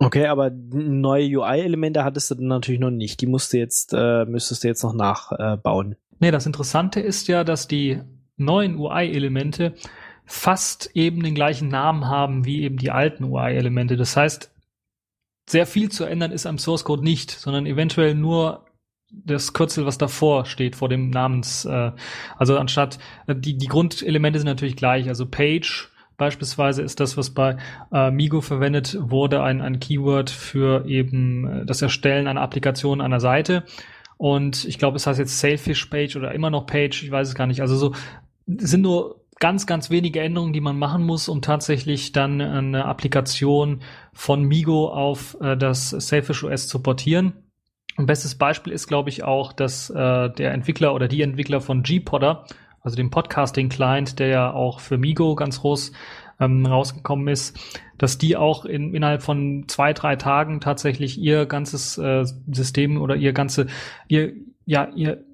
Okay, 0.00 0.26
aber 0.26 0.50
neue 0.50 1.38
UI-Elemente 1.38 2.04
hattest 2.04 2.30
du 2.30 2.36
dann 2.36 2.46
natürlich 2.46 2.80
noch 2.80 2.90
nicht. 2.90 3.20
Die 3.20 3.26
musst 3.26 3.52
du 3.52 3.58
jetzt, 3.58 3.92
äh, 3.92 4.24
müsstest 4.26 4.62
du 4.62 4.68
jetzt 4.68 4.82
noch 4.82 4.94
nachbauen. 4.94 5.92
Äh, 5.92 5.96
Nee, 6.20 6.32
das 6.32 6.46
Interessante 6.46 6.98
ist 6.98 7.28
ja, 7.28 7.44
dass 7.44 7.68
die 7.68 8.00
neuen 8.36 8.76
UI-Elemente 8.76 9.74
fast 10.24 10.90
eben 10.94 11.22
den 11.22 11.34
gleichen 11.34 11.68
Namen 11.68 12.08
haben 12.08 12.44
wie 12.44 12.62
eben 12.62 12.76
die 12.76 12.90
alten 12.90 13.24
UI-Elemente. 13.24 13.96
Das 13.96 14.16
heißt, 14.16 14.52
sehr 15.48 15.66
viel 15.66 15.90
zu 15.90 16.04
ändern 16.04 16.32
ist 16.32 16.46
am 16.46 16.58
Source 16.58 16.84
Code 16.84 17.04
nicht, 17.04 17.30
sondern 17.30 17.66
eventuell 17.66 18.14
nur 18.14 18.66
das 19.10 19.54
Kürzel, 19.54 19.86
was 19.86 19.96
davor 19.96 20.44
steht, 20.44 20.76
vor 20.76 20.88
dem 20.88 21.10
Namens. 21.10 21.64
Äh, 21.64 21.92
also 22.36 22.58
anstatt 22.58 22.98
äh, 23.26 23.34
die, 23.34 23.56
die 23.56 23.66
Grundelemente 23.66 24.38
sind 24.38 24.46
natürlich 24.46 24.76
gleich. 24.76 25.08
Also 25.08 25.24
Page 25.24 25.88
beispielsweise 26.18 26.82
ist 26.82 27.00
das, 27.00 27.16
was 27.16 27.30
bei 27.30 27.56
äh, 27.90 28.10
Migo 28.10 28.42
verwendet 28.42 28.98
wurde, 29.00 29.42
ein, 29.42 29.62
ein 29.62 29.80
Keyword 29.80 30.28
für 30.28 30.84
eben 30.86 31.62
äh, 31.62 31.64
das 31.64 31.80
Erstellen 31.80 32.26
einer 32.26 32.42
Applikation 32.42 33.00
einer 33.00 33.20
Seite. 33.20 33.64
Und 34.18 34.64
ich 34.66 34.78
glaube, 34.78 34.96
es 34.96 35.06
heißt 35.06 35.18
jetzt 35.18 35.38
Sailfish 35.38 35.86
Page 35.86 36.16
oder 36.16 36.32
immer 36.32 36.50
noch 36.50 36.66
Page, 36.66 37.02
ich 37.04 37.10
weiß 37.10 37.28
es 37.28 37.34
gar 37.34 37.46
nicht. 37.46 37.62
Also 37.62 37.76
so 37.76 37.94
sind 38.46 38.82
nur 38.82 39.24
ganz, 39.38 39.66
ganz 39.66 39.90
wenige 39.90 40.20
Änderungen, 40.20 40.52
die 40.52 40.60
man 40.60 40.76
machen 40.76 41.04
muss, 41.04 41.28
um 41.28 41.40
tatsächlich 41.40 42.12
dann 42.12 42.40
eine 42.40 42.84
Applikation 42.84 43.80
von 44.12 44.42
Migo 44.42 44.88
auf 44.88 45.36
äh, 45.40 45.56
das 45.56 45.90
Sailfish 45.90 46.44
OS 46.44 46.66
zu 46.66 46.82
portieren. 46.82 47.32
Ein 47.96 48.06
bestes 48.06 48.36
Beispiel 48.36 48.72
ist, 48.72 48.86
glaube 48.86 49.08
ich, 49.10 49.24
auch, 49.24 49.52
dass 49.52 49.90
äh, 49.90 50.30
der 50.30 50.52
Entwickler 50.52 50.94
oder 50.94 51.08
die 51.08 51.22
Entwickler 51.22 51.60
von 51.60 51.82
G-Podder, 51.82 52.44
also 52.80 52.96
dem 52.96 53.10
Podcasting-Client, 53.10 54.18
der 54.18 54.28
ja 54.28 54.52
auch 54.52 54.80
für 54.80 54.98
Migo 54.98 55.34
ganz 55.34 55.60
groß 55.60 55.92
ähm, 56.40 56.66
rausgekommen 56.66 57.28
ist, 57.28 57.58
dass 57.98 58.18
die 58.18 58.36
auch 58.36 58.64
in, 58.64 58.94
innerhalb 58.94 59.22
von 59.22 59.64
zwei, 59.68 59.92
drei 59.92 60.16
Tagen 60.16 60.60
tatsächlich 60.60 61.18
ihr 61.18 61.46
ganzes 61.46 61.98
äh, 61.98 62.24
System 62.50 63.00
oder 63.00 63.16
ihr 63.16 63.32
ganze, 63.32 63.66
ihr, 64.06 64.32
ja, 64.64 64.88
ihr, 64.94 65.24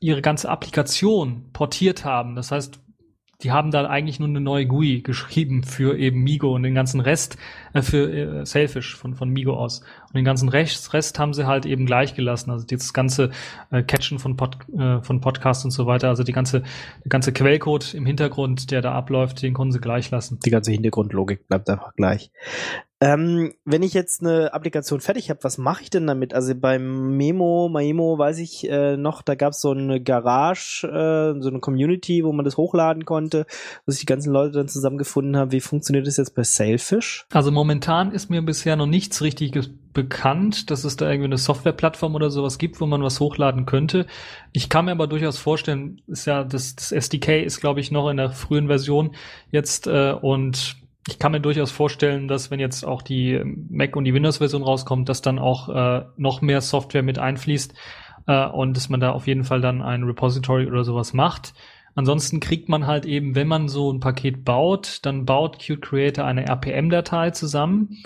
ihre 0.00 0.22
ganze 0.22 0.48
Applikation 0.48 1.50
portiert 1.52 2.04
haben. 2.04 2.36
Das 2.36 2.52
heißt, 2.52 2.80
die 3.42 3.52
haben 3.52 3.70
da 3.70 3.86
eigentlich 3.86 4.18
nur 4.18 4.28
eine 4.28 4.40
neue 4.40 4.66
GUI 4.66 5.00
geschrieben 5.02 5.62
für 5.62 5.96
eben 5.96 6.22
Migo 6.22 6.52
und 6.54 6.64
den 6.64 6.74
ganzen 6.74 7.00
Rest 7.00 7.36
äh, 7.72 7.82
für 7.82 8.12
äh, 8.12 8.46
Selfish 8.46 8.96
von, 8.96 9.14
von 9.14 9.28
Migo 9.28 9.54
aus. 9.54 9.80
Und 10.08 10.16
den 10.16 10.24
ganzen 10.24 10.48
Rest, 10.48 10.92
Rest 10.92 11.18
haben 11.20 11.32
sie 11.32 11.46
halt 11.46 11.64
eben 11.64 11.86
gleich 11.86 12.14
gelassen. 12.14 12.50
Also 12.50 12.66
das 12.66 12.92
ganze 12.92 13.30
äh, 13.70 13.84
Catchen 13.84 14.18
von, 14.18 14.36
Pod, 14.36 14.58
äh, 14.76 15.00
von 15.02 15.20
Podcasts 15.20 15.64
und 15.64 15.70
so 15.70 15.86
weiter, 15.86 16.08
also 16.08 16.24
die 16.24 16.32
ganze, 16.32 16.60
der 16.60 17.08
ganze 17.08 17.32
Quellcode 17.32 17.94
im 17.94 18.06
Hintergrund, 18.06 18.72
der 18.72 18.82
da 18.82 18.92
abläuft, 18.92 19.42
den 19.42 19.54
konnten 19.54 19.72
sie 19.72 19.80
gleich 19.80 20.10
lassen. 20.10 20.40
Die 20.44 20.50
ganze 20.50 20.72
Hintergrundlogik 20.72 21.46
bleibt 21.46 21.70
einfach 21.70 21.94
gleich. 21.94 22.32
Ähm, 23.00 23.54
wenn 23.64 23.84
ich 23.84 23.94
jetzt 23.94 24.22
eine 24.22 24.52
Applikation 24.52 25.00
fertig 25.00 25.30
habe, 25.30 25.44
was 25.44 25.56
mache 25.56 25.82
ich 25.84 25.90
denn 25.90 26.06
damit? 26.08 26.34
Also 26.34 26.52
beim 26.56 27.16
Memo, 27.16 27.68
Maemo 27.68 28.18
weiß 28.18 28.38
ich 28.38 28.68
äh, 28.68 28.96
noch, 28.96 29.22
da 29.22 29.36
gab 29.36 29.52
es 29.52 29.60
so 29.60 29.70
eine 29.70 30.02
Garage, 30.02 30.84
äh, 30.84 31.40
so 31.40 31.48
eine 31.48 31.60
Community, 31.60 32.24
wo 32.24 32.32
man 32.32 32.44
das 32.44 32.56
hochladen 32.56 33.04
konnte, 33.04 33.46
wo 33.86 33.92
sich 33.92 34.00
die 34.00 34.06
ganzen 34.06 34.32
Leute 34.32 34.54
dann 34.54 34.68
zusammengefunden 34.68 35.36
haben. 35.36 35.52
Wie 35.52 35.60
funktioniert 35.60 36.08
das 36.08 36.16
jetzt 36.16 36.34
bei 36.34 36.42
Sailfish? 36.42 37.24
Also 37.32 37.52
momentan 37.52 38.10
ist 38.10 38.30
mir 38.30 38.42
bisher 38.42 38.74
noch 38.74 38.86
nichts 38.86 39.22
richtiges 39.22 39.70
bekannt, 39.92 40.70
dass 40.70 40.82
es 40.82 40.96
da 40.96 41.08
irgendwie 41.08 41.26
eine 41.26 41.38
Softwareplattform 41.38 42.16
oder 42.16 42.30
sowas 42.30 42.58
gibt, 42.58 42.80
wo 42.80 42.86
man 42.86 43.02
was 43.02 43.20
hochladen 43.20 43.64
könnte. 43.64 44.06
Ich 44.52 44.68
kann 44.68 44.86
mir 44.86 44.92
aber 44.92 45.06
durchaus 45.06 45.38
vorstellen, 45.38 46.02
ist 46.08 46.26
ja 46.26 46.42
das, 46.42 46.74
das 46.74 46.90
SDK 46.90 47.44
ist 47.44 47.60
glaube 47.60 47.78
ich 47.78 47.92
noch 47.92 48.08
in 48.10 48.16
der 48.16 48.30
frühen 48.30 48.66
Version 48.66 49.14
jetzt 49.52 49.86
äh, 49.86 50.12
und 50.12 50.76
ich 51.08 51.18
kann 51.18 51.32
mir 51.32 51.40
durchaus 51.40 51.70
vorstellen, 51.70 52.28
dass 52.28 52.50
wenn 52.50 52.60
jetzt 52.60 52.84
auch 52.84 53.00
die 53.00 53.42
Mac 53.70 53.96
und 53.96 54.04
die 54.04 54.12
Windows-Version 54.12 54.62
rauskommt, 54.62 55.08
dass 55.08 55.22
dann 55.22 55.38
auch 55.38 55.70
äh, 55.70 56.04
noch 56.18 56.42
mehr 56.42 56.60
Software 56.60 57.02
mit 57.02 57.18
einfließt 57.18 57.72
äh, 58.26 58.46
und 58.46 58.76
dass 58.76 58.90
man 58.90 59.00
da 59.00 59.12
auf 59.12 59.26
jeden 59.26 59.44
Fall 59.44 59.62
dann 59.62 59.80
ein 59.80 60.04
Repository 60.04 60.66
oder 60.66 60.84
sowas 60.84 61.14
macht. 61.14 61.54
Ansonsten 61.94 62.40
kriegt 62.40 62.68
man 62.68 62.86
halt 62.86 63.06
eben, 63.06 63.34
wenn 63.34 63.48
man 63.48 63.68
so 63.68 63.90
ein 63.90 64.00
Paket 64.00 64.44
baut, 64.44 65.00
dann 65.06 65.24
baut 65.24 65.58
Qt 65.58 65.80
Creator 65.80 66.26
eine 66.26 66.46
RPM-Datei 66.46 67.30
zusammen 67.30 68.02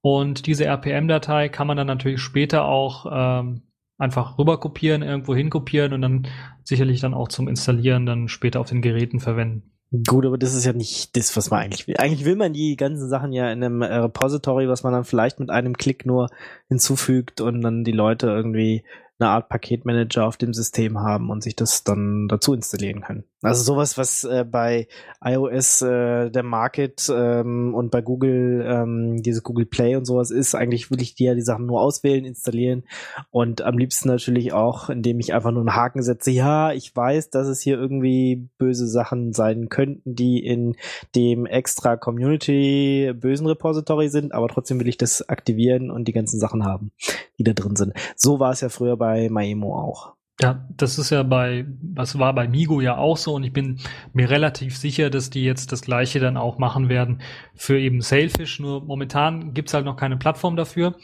und 0.00 0.46
diese 0.46 0.64
RPM-Datei 0.64 1.50
kann 1.50 1.66
man 1.66 1.76
dann 1.76 1.86
natürlich 1.86 2.20
später 2.22 2.64
auch 2.64 3.04
ähm, 3.12 3.60
einfach 3.98 4.38
rüber 4.38 4.58
kopieren, 4.58 5.02
irgendwo 5.02 5.34
hinkopieren 5.34 5.92
und 5.92 6.00
dann 6.00 6.28
sicherlich 6.64 7.00
dann 7.00 7.12
auch 7.12 7.28
zum 7.28 7.46
Installieren 7.46 8.06
dann 8.06 8.28
später 8.28 8.58
auf 8.58 8.70
den 8.70 8.80
Geräten 8.80 9.20
verwenden. 9.20 9.77
Gut, 10.06 10.26
aber 10.26 10.36
das 10.36 10.54
ist 10.54 10.66
ja 10.66 10.74
nicht 10.74 11.16
das, 11.16 11.34
was 11.34 11.50
man 11.50 11.60
eigentlich 11.60 11.86
will. 11.86 11.96
Eigentlich 11.96 12.26
will 12.26 12.36
man 12.36 12.52
die 12.52 12.76
ganzen 12.76 13.08
Sachen 13.08 13.32
ja 13.32 13.50
in 13.50 13.64
einem 13.64 13.82
Repository, 13.82 14.68
was 14.68 14.82
man 14.82 14.92
dann 14.92 15.04
vielleicht 15.04 15.40
mit 15.40 15.48
einem 15.48 15.78
Klick 15.78 16.04
nur 16.04 16.28
hinzufügt 16.68 17.40
und 17.40 17.62
dann 17.62 17.84
die 17.84 17.92
Leute 17.92 18.26
irgendwie 18.26 18.84
eine 19.18 19.30
Art 19.30 19.48
Paketmanager 19.48 20.26
auf 20.26 20.36
dem 20.36 20.52
System 20.52 20.98
haben 20.98 21.30
und 21.30 21.42
sich 21.42 21.56
das 21.56 21.84
dann 21.84 22.28
dazu 22.28 22.52
installieren 22.52 23.00
können. 23.00 23.24
Also 23.40 23.62
sowas, 23.62 23.96
was 23.96 24.24
äh, 24.24 24.44
bei 24.44 24.88
iOS 25.22 25.82
äh, 25.82 26.28
der 26.28 26.42
Market 26.42 27.08
ähm, 27.14 27.72
und 27.72 27.92
bei 27.92 28.02
Google 28.02 28.64
ähm, 28.66 29.22
diese 29.22 29.42
Google 29.42 29.66
Play 29.66 29.94
und 29.94 30.06
sowas 30.06 30.32
ist, 30.32 30.56
eigentlich 30.56 30.90
will 30.90 31.00
ich 31.00 31.14
dir 31.14 31.36
die 31.36 31.42
Sachen 31.42 31.66
nur 31.66 31.80
auswählen, 31.80 32.24
installieren 32.24 32.82
und 33.30 33.62
am 33.62 33.78
liebsten 33.78 34.08
natürlich 34.08 34.52
auch, 34.52 34.90
indem 34.90 35.20
ich 35.20 35.34
einfach 35.34 35.52
nur 35.52 35.60
einen 35.60 35.76
Haken 35.76 36.02
setze. 36.02 36.32
Ja, 36.32 36.72
ich 36.72 36.94
weiß, 36.94 37.30
dass 37.30 37.46
es 37.46 37.60
hier 37.60 37.78
irgendwie 37.78 38.48
böse 38.58 38.88
Sachen 38.88 39.32
sein 39.32 39.68
könnten, 39.68 40.16
die 40.16 40.44
in 40.44 40.74
dem 41.14 41.46
extra 41.46 41.96
Community 41.96 43.12
bösen 43.14 43.46
Repository 43.46 44.08
sind, 44.08 44.32
aber 44.32 44.48
trotzdem 44.48 44.80
will 44.80 44.88
ich 44.88 44.98
das 44.98 45.28
aktivieren 45.28 45.92
und 45.92 46.08
die 46.08 46.12
ganzen 46.12 46.40
Sachen 46.40 46.64
haben, 46.64 46.90
die 47.38 47.44
da 47.44 47.52
drin 47.52 47.76
sind. 47.76 47.92
So 48.16 48.40
war 48.40 48.50
es 48.50 48.62
ja 48.62 48.68
früher 48.68 48.96
bei 48.96 49.28
Maemo 49.28 49.78
auch. 49.78 50.17
Ja, 50.40 50.64
das 50.76 50.98
ist 50.98 51.10
ja 51.10 51.24
bei, 51.24 51.66
was 51.82 52.16
war 52.16 52.32
bei 52.32 52.46
Migo 52.46 52.80
ja 52.80 52.96
auch 52.96 53.16
so 53.16 53.34
und 53.34 53.42
ich 53.42 53.52
bin 53.52 53.80
mir 54.12 54.30
relativ 54.30 54.76
sicher, 54.76 55.10
dass 55.10 55.30
die 55.30 55.42
jetzt 55.42 55.72
das 55.72 55.82
gleiche 55.82 56.20
dann 56.20 56.36
auch 56.36 56.58
machen 56.58 56.88
werden 56.88 57.22
für 57.56 57.76
eben 57.78 58.00
Sailfish. 58.02 58.60
Nur 58.60 58.84
momentan 58.84 59.52
gibt's 59.52 59.74
halt 59.74 59.84
noch 59.84 59.96
keine 59.96 60.16
Plattform 60.16 60.54
dafür. 60.54 60.94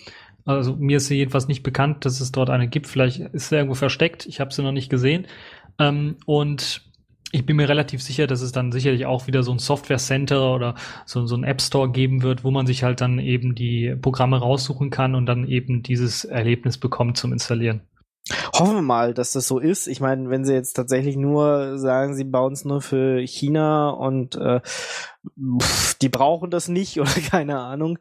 Also 0.44 0.76
mir 0.76 0.98
ist 0.98 1.08
sie 1.08 1.16
jedenfalls 1.16 1.48
nicht 1.48 1.64
bekannt, 1.64 2.04
dass 2.04 2.20
es 2.20 2.30
dort 2.30 2.48
eine 2.48 2.68
gibt. 2.68 2.86
Vielleicht 2.86 3.18
ist 3.18 3.48
sie 3.48 3.56
irgendwo 3.56 3.74
versteckt. 3.74 4.26
Ich 4.26 4.38
habe 4.38 4.54
sie 4.54 4.62
noch 4.62 4.72
nicht 4.72 4.90
gesehen. 4.90 5.26
Ähm, 5.80 6.16
und 6.26 6.82
ich 7.32 7.44
bin 7.44 7.56
mir 7.56 7.68
relativ 7.68 8.02
sicher, 8.02 8.28
dass 8.28 8.40
es 8.40 8.52
dann 8.52 8.70
sicherlich 8.70 9.06
auch 9.06 9.26
wieder 9.26 9.42
so 9.42 9.50
ein 9.50 9.58
Software 9.58 9.98
Center 9.98 10.54
oder 10.54 10.76
so, 11.06 11.26
so 11.26 11.34
ein 11.34 11.42
App 11.42 11.60
Store 11.60 11.90
geben 11.90 12.22
wird, 12.22 12.44
wo 12.44 12.52
man 12.52 12.66
sich 12.66 12.84
halt 12.84 13.00
dann 13.00 13.18
eben 13.18 13.56
die 13.56 13.96
Programme 14.00 14.38
raussuchen 14.38 14.90
kann 14.90 15.16
und 15.16 15.26
dann 15.26 15.48
eben 15.48 15.82
dieses 15.82 16.24
Erlebnis 16.24 16.78
bekommt 16.78 17.16
zum 17.16 17.32
Installieren. 17.32 17.80
Hoffen 18.54 18.76
wir 18.76 18.82
mal, 18.82 19.12
dass 19.12 19.32
das 19.32 19.46
so 19.46 19.58
ist. 19.58 19.86
Ich 19.86 20.00
meine, 20.00 20.30
wenn 20.30 20.46
sie 20.46 20.54
jetzt 20.54 20.72
tatsächlich 20.72 21.16
nur 21.16 21.78
sagen, 21.78 22.14
sie 22.14 22.24
bauen 22.24 22.54
es 22.54 22.64
nur 22.64 22.80
für 22.80 23.20
China 23.20 23.90
und 23.90 24.36
äh, 24.36 24.60
pff, 25.60 25.94
die 25.98 26.08
brauchen 26.08 26.50
das 26.50 26.68
nicht 26.68 26.98
oder 27.00 27.10
keine 27.30 27.58
Ahnung. 27.58 27.98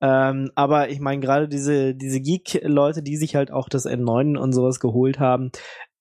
Ähm, 0.00 0.50
aber 0.54 0.88
ich 0.88 1.00
meine, 1.00 1.20
gerade 1.20 1.46
diese, 1.46 1.94
diese 1.94 2.20
Geek-Leute, 2.20 3.02
die 3.02 3.18
sich 3.18 3.36
halt 3.36 3.50
auch 3.50 3.68
das 3.68 3.86
N9 3.86 4.38
und 4.38 4.54
sowas 4.54 4.80
geholt 4.80 5.18
haben, 5.18 5.50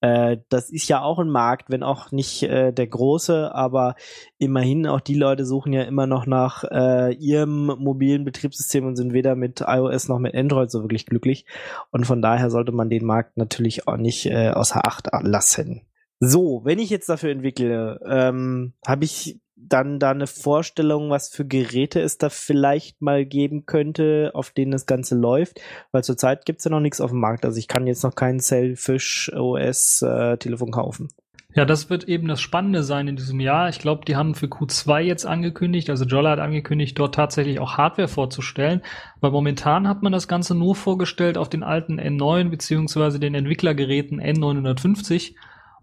äh, 0.06 0.38
das 0.50 0.70
ist 0.70 0.88
ja 0.88 1.02
auch 1.02 1.18
ein 1.18 1.30
Markt, 1.30 1.72
wenn 1.72 1.82
auch 1.82 2.12
nicht 2.12 2.44
äh, 2.44 2.72
der 2.72 2.86
große, 2.86 3.54
aber 3.56 3.96
immerhin 4.38 4.86
auch 4.86 5.00
die 5.00 5.16
Leute 5.16 5.46
suchen 5.46 5.74
ja 5.74 5.82
immer 5.82 6.06
noch 6.06 6.28
nach 6.28 6.64
äh, 6.64 7.14
ihrem 7.16 7.66
mobilen 7.66 8.24
Betriebssystem 8.24 8.86
und 8.86 8.98
sind 8.98 9.14
weder 9.14 9.36
mit 9.36 9.62
iOS 9.66 10.08
noch 10.08 10.20
mit 10.20 10.36
Android 10.36 10.70
so 10.70 10.84
wirklich 10.84 11.08
glücklich. 11.08 11.46
Und 11.92 12.06
von 12.06 12.22
daher 12.22 12.52
sollte 12.52 12.72
man 12.72 12.90
den 12.90 13.06
Markt 13.06 13.36
natürlich 13.38 13.88
auch 13.88 13.98
nicht 13.98 14.28
äh, 14.28 14.52
außer 14.52 14.86
Acht 14.86 15.10
lassen. 15.22 15.82
So, 16.20 16.62
wenn 16.64 16.80
ich 16.80 16.92
jetzt 16.92 17.10
dafür 17.10 17.32
entwickle, 17.32 18.00
ähm, 18.08 18.74
habe 18.86 19.06
ich 19.06 19.40
dann 19.56 20.00
da 20.00 20.12
eine 20.12 20.28
Vorstellung, 20.28 21.10
was 21.10 21.30
für 21.30 21.46
Geräte 21.46 22.02
es 22.02 22.18
da 22.18 22.30
vielleicht 22.30 23.02
mal 23.02 23.26
geben 23.26 23.66
könnte, 23.66 24.32
auf 24.34 24.52
denen 24.52 24.72
das 24.72 24.86
Ganze 24.86 25.16
läuft? 25.16 25.62
Weil 25.92 26.04
zurzeit 26.04 26.46
gibt's 26.46 26.66
ja 26.66 26.72
noch 26.72 26.80
nichts 26.80 27.02
auf 27.02 27.12
dem 27.12 27.20
Markt. 27.20 27.46
Also 27.46 27.58
ich 27.58 27.68
kann 27.68 27.88
jetzt 27.88 28.04
noch 28.04 28.16
kein 28.16 28.40
Selfish 28.40 29.32
OS 29.34 30.02
äh, 30.02 30.38
Telefon 30.38 30.72
kaufen. 30.72 31.10
Ja, 31.56 31.64
das 31.64 31.90
wird 31.90 32.04
eben 32.10 32.28
das 32.28 32.42
Spannende 32.42 32.84
sein 32.84 33.08
in 33.08 33.16
diesem 33.16 33.40
Jahr. 33.40 33.70
Ich 33.70 33.80
glaube, 33.80 34.04
die 34.04 34.18
haben 34.18 34.36
für 34.36 34.48
Q2 34.48 35.00
jetzt 35.00 35.26
angekündigt, 35.26 35.90
also 35.90 36.04
Jolla 36.04 36.32
hat 36.32 36.40
angekündigt, 36.40 37.00
dort 37.00 37.16
tatsächlich 37.16 37.62
auch 37.62 37.78
Hardware 37.78 38.10
vorzustellen. 38.10 38.82
Weil 39.22 39.32
momentan 39.32 39.88
hat 39.88 40.04
man 40.04 40.12
das 40.12 40.28
Ganze 40.28 40.54
nur 40.54 40.76
vorgestellt 40.76 41.38
auf 41.38 41.48
den 41.48 41.64
alten 41.64 41.98
N9 41.98 42.50
beziehungsweise 42.50 43.22
den 43.22 43.36
Entwicklergeräten 43.36 44.20
N950. 44.20 45.36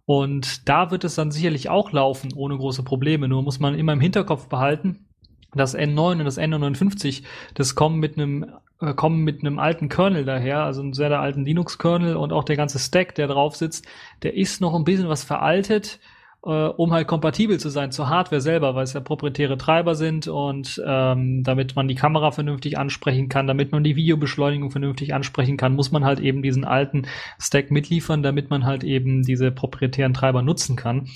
Und 0.05 0.69
da 0.69 0.91
wird 0.91 1.05
es 1.05 1.15
dann 1.15 1.31
sicherlich 1.31 1.69
auch 1.69 1.93
laufen, 1.93 2.33
ohne 2.35 2.57
große 2.57 2.83
Probleme. 2.83 3.29
Nur 3.29 3.43
muss 3.43 3.61
man 3.61 3.75
immer 3.75 3.93
im 3.93 4.01
Hinterkopf 4.01 4.49
behalten, 4.49 5.07
das 5.55 5.77
N9 5.77 6.19
und 6.19 6.25
das 6.25 6.39
N59, 6.39 7.23
das 7.55 7.75
kommen 7.75 8.01
mit 8.01 8.17
einem 8.17 8.47
äh, 8.81 8.95
kommen 8.95 9.23
mit 9.23 9.41
einem 9.41 9.59
alten 9.59 9.89
Kernel 9.89 10.25
daher, 10.25 10.65
also 10.65 10.81
einem 10.81 10.93
sehr 10.93 11.19
alten 11.19 11.45
Linux-Kernel 11.45 12.17
und 12.17 12.33
auch 12.33 12.45
der 12.45 12.57
ganze 12.57 12.79
Stack, 12.79 13.15
der 13.15 13.29
drauf 13.29 13.55
sitzt, 13.55 13.87
der 14.23 14.35
ist 14.35 14.61
noch 14.61 14.75
ein 14.75 14.85
bisschen 14.85 15.09
was 15.09 15.23
veraltet 15.23 16.01
äh, 16.45 16.49
um 16.49 16.93
halt 16.93 17.07
kompatibel 17.07 17.59
zu 17.59 17.69
sein 17.69 17.93
zur 17.93 18.09
Hardware 18.09 18.41
selber, 18.41 18.75
weil 18.75 18.85
es 18.85 18.93
ja 18.93 19.01
proprietäre 19.01 19.57
Treiber 19.57 19.95
sind 19.95 20.27
und 20.29 20.83
ähm, 20.85 21.43
damit 21.45 21.77
man 21.77 21.89
die 21.89 21.95
Kamera 21.95 22.31
vernünftig 22.33 22.79
ansprechen 22.79 23.29
kann, 23.29 23.47
damit 23.47 23.73
man 23.73 23.85
die 23.85 23.97
Videobeschleunigung 23.97 24.71
vernünftig 24.71 25.15
ansprechen 25.15 25.57
kann, 25.57 25.75
muss 25.75 25.93
man 25.93 26.05
halt 26.05 26.21
eben 26.21 26.43
diesen 26.43 26.65
alten 26.65 27.07
Stack 27.39 27.71
mitliefern, 27.71 28.23
damit 28.23 28.51
man 28.51 28.65
halt 28.65 28.85
eben 28.85 29.23
diese 29.23 29.51
proprietären 29.53 30.15
Treiber 30.15 30.43
nutzen 30.43 30.77
kann. 30.77 31.09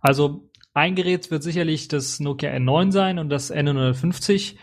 Also 0.00 0.50
ein 0.74 0.94
Gerät 0.94 1.30
wird 1.30 1.42
sicherlich 1.42 1.88
das 1.88 2.20
Nokia 2.20 2.50
N9 2.50 2.92
sein 2.92 3.18
und 3.18 3.30
das 3.30 3.52
N950 3.52 4.56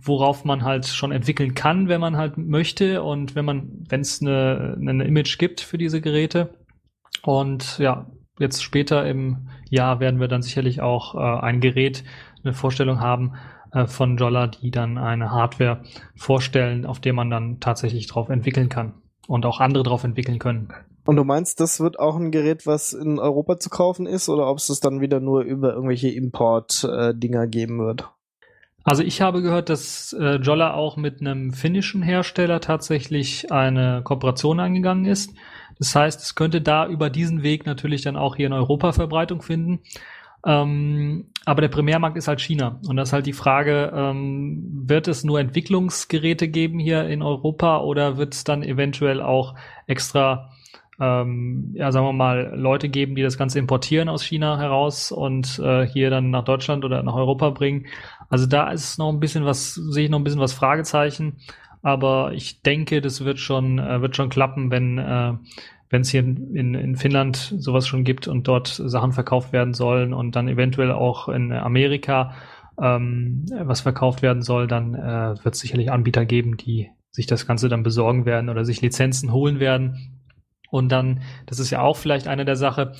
worauf 0.00 0.44
man 0.44 0.64
halt 0.64 0.86
schon 0.86 1.12
entwickeln 1.12 1.54
kann, 1.54 1.88
wenn 1.88 2.00
man 2.00 2.16
halt 2.16 2.36
möchte 2.36 3.02
und 3.02 3.34
wenn 3.34 3.44
man, 3.44 3.84
wenn 3.88 4.00
es 4.00 4.20
eine, 4.20 4.76
eine 4.80 5.04
Image 5.04 5.38
gibt 5.38 5.60
für 5.60 5.78
diese 5.78 6.00
Geräte. 6.00 6.54
Und 7.22 7.78
ja, 7.78 8.06
jetzt 8.38 8.62
später 8.62 9.06
im 9.06 9.48
Jahr 9.70 10.00
werden 10.00 10.20
wir 10.20 10.28
dann 10.28 10.42
sicherlich 10.42 10.80
auch 10.80 11.14
äh, 11.14 11.18
ein 11.18 11.60
Gerät, 11.60 12.04
eine 12.44 12.52
Vorstellung 12.52 13.00
haben 13.00 13.34
äh, 13.72 13.86
von 13.86 14.16
Jolla, 14.16 14.46
die 14.46 14.70
dann 14.70 14.98
eine 14.98 15.30
Hardware 15.30 15.82
vorstellen, 16.16 16.86
auf 16.86 17.00
der 17.00 17.12
man 17.12 17.30
dann 17.30 17.60
tatsächlich 17.60 18.06
drauf 18.06 18.28
entwickeln 18.28 18.68
kann 18.68 18.94
und 19.26 19.46
auch 19.46 19.60
andere 19.60 19.82
drauf 19.82 20.04
entwickeln 20.04 20.38
können. 20.38 20.72
Und 21.04 21.16
du 21.16 21.24
meinst, 21.24 21.60
das 21.60 21.80
wird 21.80 21.98
auch 21.98 22.16
ein 22.16 22.30
Gerät, 22.30 22.66
was 22.66 22.92
in 22.92 23.18
Europa 23.18 23.58
zu 23.58 23.70
kaufen 23.70 24.06
ist, 24.06 24.28
oder 24.28 24.46
ob 24.46 24.58
es 24.58 24.66
das 24.66 24.80
dann 24.80 25.00
wieder 25.00 25.20
nur 25.20 25.40
über 25.40 25.72
irgendwelche 25.72 26.10
Import-Dinger 26.10 27.46
geben 27.46 27.78
wird? 27.78 28.10
Also 28.84 29.02
ich 29.02 29.20
habe 29.20 29.42
gehört, 29.42 29.68
dass 29.68 30.14
äh, 30.18 30.36
Jolla 30.36 30.74
auch 30.74 30.96
mit 30.96 31.20
einem 31.20 31.52
finnischen 31.52 32.02
Hersteller 32.02 32.60
tatsächlich 32.60 33.52
eine 33.52 34.02
Kooperation 34.02 34.60
eingegangen 34.60 35.04
ist. 35.04 35.34
Das 35.78 35.94
heißt, 35.94 36.20
es 36.22 36.34
könnte 36.34 36.60
da 36.60 36.86
über 36.86 37.10
diesen 37.10 37.42
Weg 37.42 37.66
natürlich 37.66 38.02
dann 38.02 38.16
auch 38.16 38.36
hier 38.36 38.46
in 38.46 38.52
Europa 38.52 38.92
Verbreitung 38.92 39.42
finden. 39.42 39.80
Ähm, 40.46 41.26
aber 41.44 41.60
der 41.62 41.68
Primärmarkt 41.68 42.16
ist 42.16 42.28
halt 42.28 42.40
China. 42.40 42.80
Und 42.88 42.96
das 42.96 43.08
ist 43.08 43.12
halt 43.12 43.26
die 43.26 43.32
Frage, 43.32 43.92
ähm, 43.94 44.62
wird 44.86 45.08
es 45.08 45.24
nur 45.24 45.40
Entwicklungsgeräte 45.40 46.48
geben 46.48 46.78
hier 46.78 47.06
in 47.08 47.22
Europa 47.22 47.80
oder 47.80 48.16
wird 48.16 48.34
es 48.34 48.44
dann 48.44 48.62
eventuell 48.62 49.20
auch 49.20 49.54
extra, 49.86 50.50
ähm, 51.00 51.72
ja, 51.74 51.90
sagen 51.90 52.06
wir 52.06 52.12
mal, 52.12 52.52
Leute 52.54 52.88
geben, 52.88 53.16
die 53.16 53.22
das 53.22 53.36
Ganze 53.36 53.58
importieren 53.58 54.08
aus 54.08 54.22
China 54.22 54.58
heraus 54.58 55.10
und 55.10 55.58
äh, 55.58 55.86
hier 55.86 56.10
dann 56.10 56.30
nach 56.30 56.44
Deutschland 56.44 56.84
oder 56.84 57.02
nach 57.02 57.14
Europa 57.14 57.50
bringen? 57.50 57.86
Also 58.28 58.46
da 58.46 58.70
ist 58.70 58.98
noch 58.98 59.10
ein 59.10 59.20
bisschen 59.20 59.44
was, 59.44 59.74
sehe 59.74 60.04
ich 60.04 60.10
noch 60.10 60.18
ein 60.18 60.24
bisschen 60.24 60.40
was 60.40 60.52
Fragezeichen. 60.52 61.38
Aber 61.82 62.32
ich 62.32 62.62
denke, 62.62 63.00
das 63.00 63.24
wird 63.24 63.38
schon, 63.38 63.78
äh, 63.78 64.00
wird 64.00 64.16
schon 64.16 64.28
klappen, 64.28 64.70
wenn, 64.70 64.98
äh, 64.98 65.34
wenn 65.90 66.00
es 66.02 66.10
hier 66.10 66.20
in, 66.20 66.74
in 66.74 66.96
Finnland 66.96 67.54
sowas 67.58 67.86
schon 67.86 68.04
gibt 68.04 68.28
und 68.28 68.46
dort 68.48 68.68
Sachen 68.68 69.12
verkauft 69.12 69.52
werden 69.52 69.74
sollen 69.74 70.12
und 70.12 70.36
dann 70.36 70.48
eventuell 70.48 70.92
auch 70.92 71.28
in 71.28 71.52
Amerika 71.52 72.34
ähm, 72.80 73.46
was 73.50 73.80
verkauft 73.80 74.22
werden 74.22 74.42
soll, 74.42 74.66
dann 74.66 74.94
äh, 74.94 75.44
wird 75.44 75.54
es 75.54 75.60
sicherlich 75.60 75.90
Anbieter 75.90 76.24
geben, 76.24 76.56
die 76.56 76.90
sich 77.10 77.26
das 77.26 77.46
Ganze 77.46 77.68
dann 77.68 77.82
besorgen 77.82 78.24
werden 78.24 78.48
oder 78.48 78.64
sich 78.64 78.80
Lizenzen 78.80 79.32
holen 79.32 79.60
werden. 79.60 80.20
Und 80.70 80.90
dann, 80.92 81.22
das 81.46 81.58
ist 81.58 81.70
ja 81.70 81.80
auch 81.80 81.96
vielleicht 81.96 82.28
eine 82.28 82.44
der 82.44 82.56
Sache, 82.56 82.92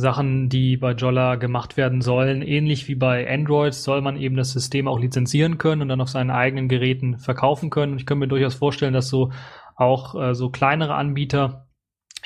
Sachen, 0.00 0.48
die 0.48 0.76
bei 0.76 0.92
Jolla 0.92 1.36
gemacht 1.36 1.76
werden 1.76 2.00
sollen, 2.00 2.42
ähnlich 2.42 2.88
wie 2.88 2.94
bei 2.94 3.28
Android, 3.28 3.74
soll 3.74 4.00
man 4.00 4.16
eben 4.16 4.36
das 4.36 4.52
System 4.52 4.88
auch 4.88 4.98
lizenzieren 4.98 5.58
können 5.58 5.82
und 5.82 5.88
dann 5.88 6.00
auf 6.00 6.08
seinen 6.08 6.30
eigenen 6.30 6.68
Geräten 6.68 7.18
verkaufen 7.18 7.70
können. 7.70 7.92
Und 7.92 7.98
ich 7.98 8.06
könnte 8.06 8.20
mir 8.20 8.28
durchaus 8.28 8.54
vorstellen, 8.54 8.94
dass 8.94 9.08
so 9.08 9.32
auch 9.74 10.14
äh, 10.14 10.34
so 10.34 10.50
kleinere 10.50 10.94
Anbieter 10.94 11.68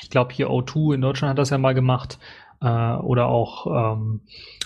ich 0.01 0.09
glaube 0.09 0.33
hier 0.33 0.49
O2 0.49 0.95
in 0.95 1.01
Deutschland 1.01 1.31
hat 1.31 1.37
das 1.37 1.49
ja 1.49 1.57
mal 1.57 1.73
gemacht 1.73 2.19
äh, 2.61 2.67
oder 2.67 3.27
auch 3.27 3.95
ähm, 3.95 4.21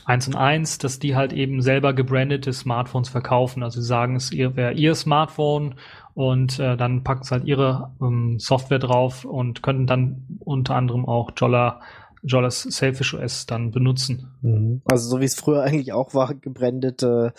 1 0.06 0.28
und 0.30 0.36
1, 0.36 0.78
dass 0.78 1.00
die 1.00 1.16
halt 1.16 1.34
eben 1.34 1.62
selber 1.62 1.94
gebrandete 1.94 2.54
Smartphones 2.54 3.10
verkaufen. 3.10 3.64
Also 3.64 3.82
sie 3.82 3.88
sagen, 3.88 4.16
es 4.16 4.32
wäre 4.32 4.74
ihr 4.74 4.96
Smartphone 4.96 5.76
und 6.14 6.60
äh, 6.60 6.78
dann 6.78 7.04
packen 7.04 7.24
sie 7.24 7.32
halt 7.32 7.46
ihre 7.46 7.92
ähm, 8.02 8.40
Software 8.40 8.80
drauf 8.80 9.26
und 9.26 9.62
könnten 9.62 9.86
dann 9.86 10.40
unter 10.40 10.76
anderem 10.76 11.06
auch 11.06 11.32
Jolla 11.36 11.82
Jollas 12.24 12.62
Selfish 12.62 13.14
OS 13.14 13.46
dann 13.46 13.72
benutzen. 13.72 14.34
Mhm. 14.42 14.82
Also 14.86 15.10
so 15.10 15.20
wie 15.20 15.26
es 15.26 15.36
früher 15.36 15.64
eigentlich 15.64 15.94
auch 15.94 16.14
war, 16.14 16.34
gebrandete 16.34 17.34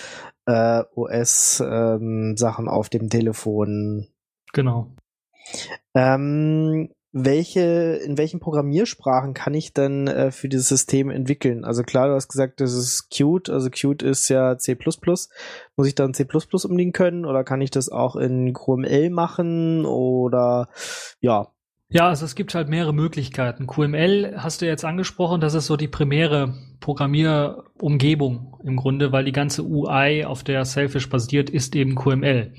äh, 0.47 0.83
OS-Sachen 0.95 2.65
ähm, 2.65 2.69
auf 2.69 2.89
dem 2.89 3.09
Telefon. 3.11 4.09
Genau. 4.53 4.91
Ähm, 5.95 6.91
welche, 7.13 7.61
in 8.05 8.19
welchen 8.19 8.39
Programmiersprachen 8.39 9.33
kann 9.33 9.55
ich 9.55 9.73
denn 9.73 10.09
äh, 10.09 10.31
für 10.31 10.49
dieses 10.49 10.69
System 10.69 11.11
entwickeln? 11.11 11.65
Also 11.65 11.83
klar, 11.83 12.09
du 12.09 12.15
hast 12.15 12.29
gesagt, 12.29 12.61
das 12.61 12.75
ist 12.75 13.09
Qt, 13.11 13.49
also 13.49 13.71
Qt 13.71 14.03
ist 14.03 14.29
ja 14.29 14.59
C++. 14.59 14.77
Muss 14.85 15.87
ich 15.87 15.95
dann 15.95 16.13
C++ 16.13 16.27
umlegen 16.65 16.93
können 16.93 17.25
oder 17.25 17.45
kann 17.45 17.63
ich 17.63 17.71
das 17.71 17.89
auch 17.89 18.15
in 18.17 18.53
QML 18.53 19.11
machen 19.11 19.87
oder 19.87 20.69
ja? 21.21 21.49
Ja, 21.91 22.09
also 22.09 22.27
es 22.27 22.35
gibt 22.35 22.55
halt 22.55 22.69
mehrere 22.69 22.93
Möglichkeiten. 22.93 23.67
QML 23.67 24.35
hast 24.37 24.61
du 24.61 24.67
jetzt 24.67 24.85
angesprochen, 24.85 25.41
das 25.41 25.55
ist 25.55 25.67
so 25.67 25.77
die 25.79 25.89
primäre 25.89 26.53
Programmierumgebung 26.81 28.59
im 28.63 28.77
Grunde, 28.77 29.11
weil 29.11 29.25
die 29.25 29.33
ganze 29.33 29.65
UI, 29.65 30.27
auf 30.27 30.45
der 30.45 30.67
Selfish 30.67 31.09
basiert, 31.09 31.49
ist 31.49 31.75
eben 31.75 31.95
QML. 31.95 32.53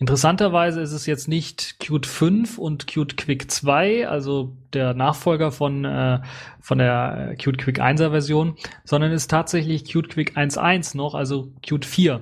Interessanterweise 0.00 0.80
ist 0.80 0.90
es 0.90 1.06
jetzt 1.06 1.28
nicht 1.28 1.78
Qt 1.78 2.06
5 2.06 2.58
und 2.58 2.88
Qt 2.88 3.16
Quick 3.16 3.52
2, 3.52 4.08
also 4.08 4.56
der 4.72 4.94
Nachfolger 4.94 5.52
von, 5.52 5.84
äh, 5.84 6.18
von 6.60 6.78
der 6.78 7.36
Qt 7.38 7.58
Quick 7.58 7.80
1er 7.80 8.10
Version, 8.10 8.56
sondern 8.82 9.12
ist 9.12 9.30
tatsächlich 9.30 9.84
Qt 9.84 10.08
Quick 10.08 10.36
1.1 10.36 10.96
noch, 10.96 11.14
also 11.14 11.52
Qt 11.62 11.84
4 11.84 12.20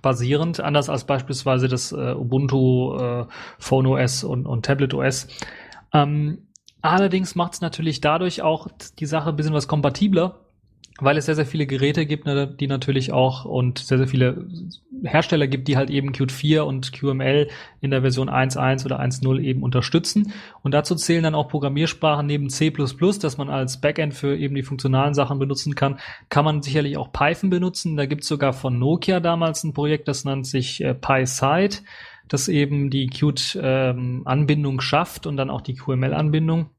basierend, 0.00 0.60
anders 0.60 0.88
als 0.88 1.04
beispielsweise 1.04 1.68
das 1.68 1.92
äh, 1.92 2.14
Ubuntu 2.14 2.96
äh, 2.96 3.24
Phone 3.58 3.86
OS 3.86 4.24
und, 4.24 4.46
und 4.46 4.64
Tablet 4.64 4.94
OS. 4.94 5.28
Ähm, 5.92 6.48
allerdings 6.80 7.34
macht 7.34 7.54
es 7.54 7.60
natürlich 7.60 8.00
dadurch 8.00 8.42
auch 8.42 8.68
die 8.98 9.06
Sache 9.06 9.30
ein 9.30 9.36
bisschen 9.36 9.54
was 9.54 9.68
kompatibler, 9.68 10.40
weil 10.98 11.16
es 11.16 11.26
sehr, 11.26 11.34
sehr 11.34 11.46
viele 11.46 11.66
Geräte 11.66 12.06
gibt, 12.06 12.26
ne, 12.26 12.46
die 12.46 12.66
natürlich 12.66 13.12
auch 13.12 13.44
und 13.44 13.78
sehr, 13.78 13.98
sehr 13.98 14.06
viele 14.06 14.46
Hersteller 15.04 15.46
gibt, 15.46 15.68
die 15.68 15.76
halt 15.76 15.90
eben 15.90 16.12
Qt 16.12 16.30
4 16.30 16.64
und 16.66 16.92
QML 16.92 17.48
in 17.80 17.90
der 17.90 18.02
Version 18.02 18.28
1.1 18.28 18.84
oder 18.84 19.00
1.0 19.00 19.40
eben 19.40 19.62
unterstützen. 19.62 20.32
Und 20.62 20.72
dazu 20.72 20.94
zählen 20.94 21.22
dann 21.22 21.34
auch 21.34 21.48
Programmiersprachen 21.48 22.26
neben 22.26 22.50
C++, 22.50 22.70
dass 22.70 23.38
man 23.38 23.48
als 23.48 23.80
Backend 23.80 24.14
für 24.14 24.36
eben 24.36 24.54
die 24.54 24.62
funktionalen 24.62 25.14
Sachen 25.14 25.38
benutzen 25.38 25.74
kann, 25.74 25.98
kann 26.28 26.44
man 26.44 26.62
sicherlich 26.62 26.96
auch 26.96 27.12
Python 27.12 27.50
benutzen. 27.50 27.96
Da 27.96 28.06
gibt 28.06 28.22
es 28.22 28.28
sogar 28.28 28.52
von 28.52 28.78
Nokia 28.78 29.20
damals 29.20 29.64
ein 29.64 29.72
Projekt, 29.72 30.08
das 30.08 30.24
nennt 30.24 30.46
sich 30.46 30.82
äh, 30.82 30.94
PySite, 30.94 31.78
das 32.32 32.48
eben 32.48 32.90
die 32.90 33.08
Qt-Anbindung 33.08 34.74
ähm, 34.74 34.80
schafft 34.80 35.26
und 35.26 35.36
dann 35.36 35.50
auch 35.50 35.60
die 35.60 35.74
QML-Anbindung. 35.74 36.70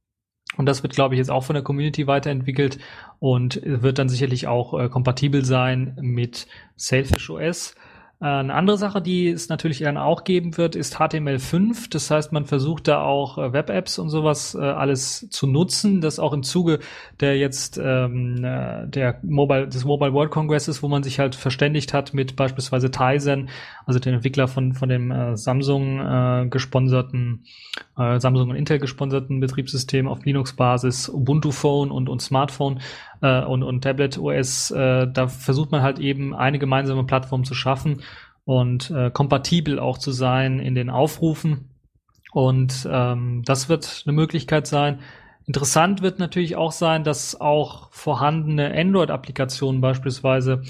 Und 0.55 0.65
das 0.67 0.83
wird, 0.83 0.93
glaube 0.93 1.15
ich, 1.15 1.19
jetzt 1.19 1.31
auch 1.31 1.43
von 1.43 1.55
der 1.55 1.63
Community 1.63 2.07
weiterentwickelt 2.07 2.79
und 3.19 3.61
wird 3.63 3.99
dann 3.99 4.09
sicherlich 4.09 4.47
auch 4.47 4.79
äh, 4.79 4.89
kompatibel 4.89 5.43
sein 5.45 5.97
mit 6.01 6.47
Sailfish 6.75 7.29
OS. 7.29 7.75
Äh, 8.23 8.27
eine 8.27 8.53
andere 8.53 8.77
Sache, 8.77 9.01
die 9.01 9.27
es 9.27 9.49
natürlich 9.49 9.79
dann 9.79 9.97
auch 9.97 10.23
geben 10.23 10.57
wird, 10.57 10.77
ist 10.77 10.95
HTML5. 10.95 11.89
Das 11.89 12.09
heißt, 12.09 12.31
man 12.31 12.45
versucht 12.45 12.87
da 12.87 13.01
auch 13.01 13.37
äh, 13.37 13.51
Web-Apps 13.51 13.99
und 13.99 14.09
sowas 14.09 14.55
äh, 14.55 14.61
alles 14.61 15.27
zu 15.29 15.45
nutzen. 15.45 15.99
Das 15.99 16.19
auch 16.19 16.31
im 16.31 16.43
Zuge 16.43 16.79
der 17.19 17.37
jetzt 17.37 17.77
ähm, 17.83 18.43
äh, 18.43 18.87
der 18.87 19.19
Mobile, 19.23 19.67
des 19.67 19.83
Mobile 19.83 20.13
World 20.13 20.31
Congresses, 20.31 20.81
wo 20.81 20.87
man 20.87 21.03
sich 21.03 21.19
halt 21.19 21.35
verständigt 21.35 21.93
hat 21.93 22.13
mit 22.13 22.37
beispielsweise 22.37 22.91
Tizen, 22.91 23.49
also 23.85 23.99
den 23.99 24.13
Entwickler 24.13 24.47
von 24.47 24.73
von 24.73 24.87
dem 24.87 25.11
äh, 25.11 25.35
Samsung 25.35 25.99
äh, 25.99 26.47
gesponserten 26.49 27.43
äh, 27.97 28.19
Samsung 28.19 28.51
und 28.51 28.55
Intel 28.55 28.79
gesponserten 28.79 29.41
Betriebssystem 29.41 30.07
auf 30.07 30.23
Linux-Basis, 30.23 31.09
Ubuntu 31.09 31.51
Phone 31.51 31.91
und 31.91 32.07
und 32.07 32.21
Smartphone 32.21 32.79
äh, 33.23 33.43
und, 33.43 33.63
und 33.63 33.81
Tablet 33.81 34.19
OS, 34.19 34.69
äh, 34.69 35.07
da 35.07 35.27
versucht 35.27 35.71
man 35.71 35.81
halt 35.81 35.97
eben 35.97 36.35
eine 36.35 36.59
gemeinsame 36.59 37.05
Plattform 37.05 37.45
zu 37.45 37.55
schaffen 37.55 38.03
und 38.45 38.91
äh, 38.91 39.09
kompatibel 39.09 39.79
auch 39.79 39.97
zu 39.97 40.11
sein 40.11 40.59
in 40.59 40.75
den 40.75 40.89
Aufrufen. 40.89 41.69
Und 42.33 42.87
ähm, 42.91 43.43
das 43.45 43.69
wird 43.69 44.03
eine 44.05 44.13
Möglichkeit 44.13 44.67
sein. 44.67 44.99
Interessant 45.45 46.01
wird 46.01 46.19
natürlich 46.19 46.55
auch 46.55 46.71
sein, 46.71 47.03
dass 47.03 47.39
auch 47.39 47.89
vorhandene 47.91 48.73
Android-Applikationen 48.75 49.81
beispielsweise 49.81 50.63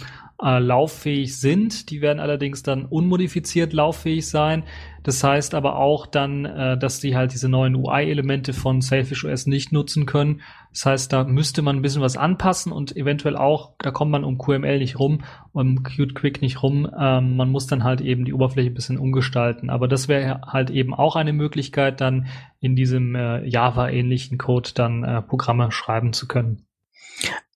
äh, 0.43 0.60
lauffähig 0.60 1.39
sind. 1.39 1.89
Die 1.89 2.01
werden 2.01 2.19
allerdings 2.19 2.63
dann 2.63 2.86
unmodifiziert 2.86 3.73
lauffähig 3.73 4.27
sein. 4.27 4.63
Das 5.03 5.23
heißt 5.23 5.53
aber 5.56 5.77
auch 5.77 6.06
dann, 6.06 6.45
äh, 6.45 6.77
dass 6.77 6.99
die 6.99 7.15
halt 7.15 7.34
diese 7.34 7.49
neuen 7.49 7.75
UI-Elemente 7.75 8.53
von 8.53 8.82
Selfish 8.82 9.25
OS 9.25 9.47
nicht 9.47 9.71
nutzen 9.71 10.06
können. 10.06 10.41
Das 10.71 10.86
heißt, 10.86 11.13
da 11.13 11.23
müsste 11.23 11.62
man 11.62 11.77
ein 11.77 11.82
bisschen 11.82 12.01
was 12.01 12.17
anpassen 12.17 12.71
und 12.71 12.95
eventuell 12.95 13.38
auch, 13.38 13.73
da 13.77 13.91
kommt 13.91 14.12
man 14.12 14.23
um 14.23 14.38
QML 14.38 14.79
nicht 14.79 14.99
rum, 14.99 15.23
um 15.51 15.84
Qt 15.84 16.15
Quick 16.15 16.41
nicht 16.41 16.63
rum. 16.63 16.89
Ähm, 16.97 17.36
man 17.36 17.49
muss 17.49 17.67
dann 17.67 17.84
halt 17.84 18.01
eben 18.01 18.25
die 18.25 18.34
Oberfläche 18.34 18.69
ein 18.69 18.73
bisschen 18.73 18.97
umgestalten. 18.97 19.69
Aber 19.69 19.88
das 19.88 20.08
wäre 20.08 20.41
halt 20.47 20.69
eben 20.69 20.93
auch 20.93 21.15
eine 21.15 21.34
Möglichkeit, 21.34 22.01
dann 22.01 22.27
in 22.60 22.75
diesem 22.75 23.15
äh, 23.15 23.45
Java-ähnlichen 23.45 24.38
Code 24.38 24.71
dann 24.73 25.03
äh, 25.03 25.21
Programme 25.21 25.71
schreiben 25.71 26.13
zu 26.13 26.27
können. 26.27 26.65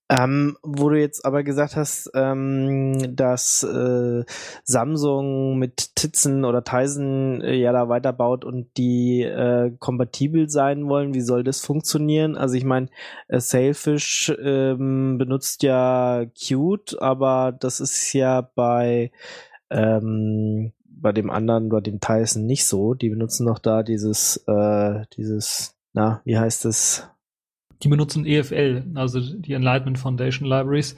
Ähm, 0.10 0.58
wo 0.64 0.90
du 0.90 1.00
jetzt 1.00 1.26
aber 1.26 1.44
gesagt 1.44 1.76
hast, 1.76 2.10
ähm, 2.14 3.14
dass 3.14 3.64
äh, 3.64 4.24
Samsung 4.64 5.60
mit 5.60 5.96
Tizen 5.96 6.46
oder 6.46 6.64
Tizen 6.64 7.42
äh, 7.42 7.56
ja 7.56 7.74
da 7.74 7.90
weiterbaut 7.90 8.46
und 8.46 8.78
die 8.78 9.24
äh, 9.24 9.72
kompatibel 9.80 10.50
sein 10.50 10.88
wollen, 10.88 11.14
wie 11.14 11.22
soll 11.22 11.44
das 11.44 11.60
funktionieren? 11.60 12.38
Also 12.38 12.56
ich 12.56 12.64
meine, 12.64 12.88
äh, 13.28 13.42
Sailfish 13.42 14.34
ähm, 14.42 15.18
benutzt 15.18 15.62
ja 15.64 16.24
Qt, 16.26 17.02
aber 17.02 17.52
das 17.52 17.82
ist 17.82 18.14
ja 18.14 18.50
bei 18.56 19.12
ähm, 19.70 20.72
bei 21.00 21.12
dem 21.12 21.30
anderen, 21.30 21.70
bei 21.70 21.82
dem 21.82 22.00
Tyson 22.00 22.46
nicht 22.46 22.66
so. 22.66 22.94
Die 22.94 23.10
benutzen 23.10 23.46
noch 23.46 23.60
da 23.60 23.84
dieses, 23.84 24.38
äh, 24.48 25.06
dieses, 25.16 25.76
na, 25.94 26.22
wie 26.26 26.38
heißt 26.38 26.66
es? 26.66 27.08
Die 27.84 27.88
benutzen 27.88 28.26
EFL, 28.26 28.84
also 28.96 29.20
die 29.20 29.54
Enlightenment 29.54 30.00
Foundation 30.00 30.48
Libraries. 30.48 30.96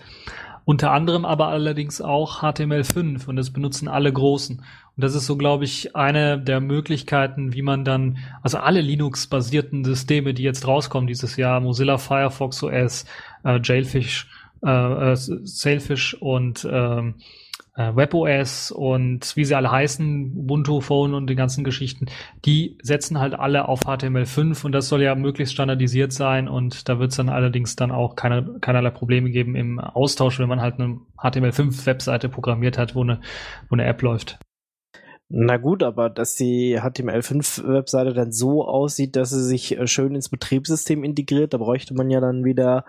Unter 0.65 0.91
anderem 0.91 1.25
aber 1.25 1.47
allerdings 1.47 1.99
auch 1.99 2.43
HTML5 2.43 3.27
und 3.27 3.35
das 3.35 3.49
benutzen 3.49 3.87
alle 3.87 4.13
Großen. 4.13 4.57
Und 4.57 5.03
das 5.03 5.15
ist 5.15 5.25
so, 5.25 5.35
glaube 5.35 5.63
ich, 5.63 5.95
eine 5.95 6.39
der 6.39 6.59
Möglichkeiten, 6.59 7.53
wie 7.53 7.63
man 7.63 7.85
dann, 7.85 8.19
also 8.43 8.59
alle 8.59 8.81
Linux-basierten 8.81 9.83
Systeme, 9.83 10.33
die 10.33 10.43
jetzt 10.43 10.67
rauskommen 10.67 11.07
dieses 11.07 11.37
Jahr, 11.37 11.59
Mozilla 11.59 11.97
Firefox 11.97 12.61
OS, 12.61 13.05
äh, 13.43 13.59
Jailfish, 13.63 14.27
äh, 14.63 15.11
äh, 15.11 15.15
Sailfish 15.15 16.13
und 16.13 16.67
ähm, 16.69 17.15
äh, 17.17 17.23
WebOS 17.79 18.71
und 18.71 19.35
wie 19.35 19.45
sie 19.45 19.55
alle 19.55 19.71
heißen, 19.71 20.33
Ubuntu 20.35 20.81
Phone 20.81 21.13
und 21.13 21.27
die 21.27 21.35
ganzen 21.35 21.63
Geschichten, 21.63 22.07
die 22.45 22.77
setzen 22.81 23.19
halt 23.19 23.33
alle 23.33 23.67
auf 23.67 23.81
HTML5 23.85 24.65
und 24.65 24.71
das 24.71 24.89
soll 24.89 25.01
ja 25.01 25.15
möglichst 25.15 25.53
standardisiert 25.53 26.11
sein 26.11 26.47
und 26.47 26.89
da 26.89 26.99
wird 26.99 27.11
es 27.11 27.17
dann 27.17 27.29
allerdings 27.29 27.75
dann 27.75 27.91
auch 27.91 28.15
keine, 28.15 28.57
keinerlei 28.61 28.89
Probleme 28.89 29.29
geben 29.29 29.55
im 29.55 29.79
Austausch, 29.79 30.39
wenn 30.39 30.49
man 30.49 30.61
halt 30.61 30.79
eine 30.79 30.99
HTML5-Webseite 31.17 32.29
programmiert 32.29 32.77
hat, 32.77 32.95
wo 32.95 33.01
eine, 33.01 33.21
wo 33.69 33.75
eine 33.75 33.85
App 33.85 34.01
läuft. 34.01 34.39
Na 35.31 35.57
gut, 35.57 35.83
aber 35.83 36.09
dass 36.09 36.33
die 36.33 36.79
HTML5-Webseite 36.79 38.13
dann 38.13 38.31
so 38.31 38.65
aussieht, 38.67 39.15
dass 39.15 39.29
sie 39.29 39.43
sich 39.43 39.77
äh, 39.77 39.85
schön 39.85 40.15
ins 40.15 40.29
Betriebssystem 40.29 41.03
integriert, 41.03 41.53
da 41.53 41.59
bräuchte 41.59 41.93
man 41.93 42.09
ja 42.09 42.19
dann 42.19 42.43
wieder 42.43 42.83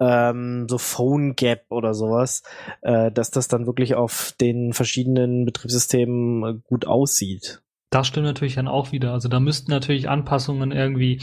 ähm, 0.00 0.66
so 0.68 0.78
Phone 0.78 1.34
Gap 1.34 1.66
oder 1.70 1.94
sowas, 1.94 2.42
äh, 2.82 3.10
dass 3.10 3.30
das 3.30 3.48
dann 3.48 3.66
wirklich 3.66 3.94
auf 3.94 4.34
den 4.40 4.72
verschiedenen 4.72 5.44
Betriebssystemen 5.44 6.44
äh, 6.44 6.60
gut 6.66 6.86
aussieht. 6.86 7.62
Das 7.90 8.08
stimmt 8.08 8.26
natürlich 8.26 8.56
dann 8.56 8.66
auch 8.68 8.90
wieder. 8.90 9.12
Also 9.12 9.28
da 9.28 9.38
müssten 9.38 9.70
natürlich 9.70 10.08
Anpassungen 10.08 10.72
irgendwie 10.72 11.20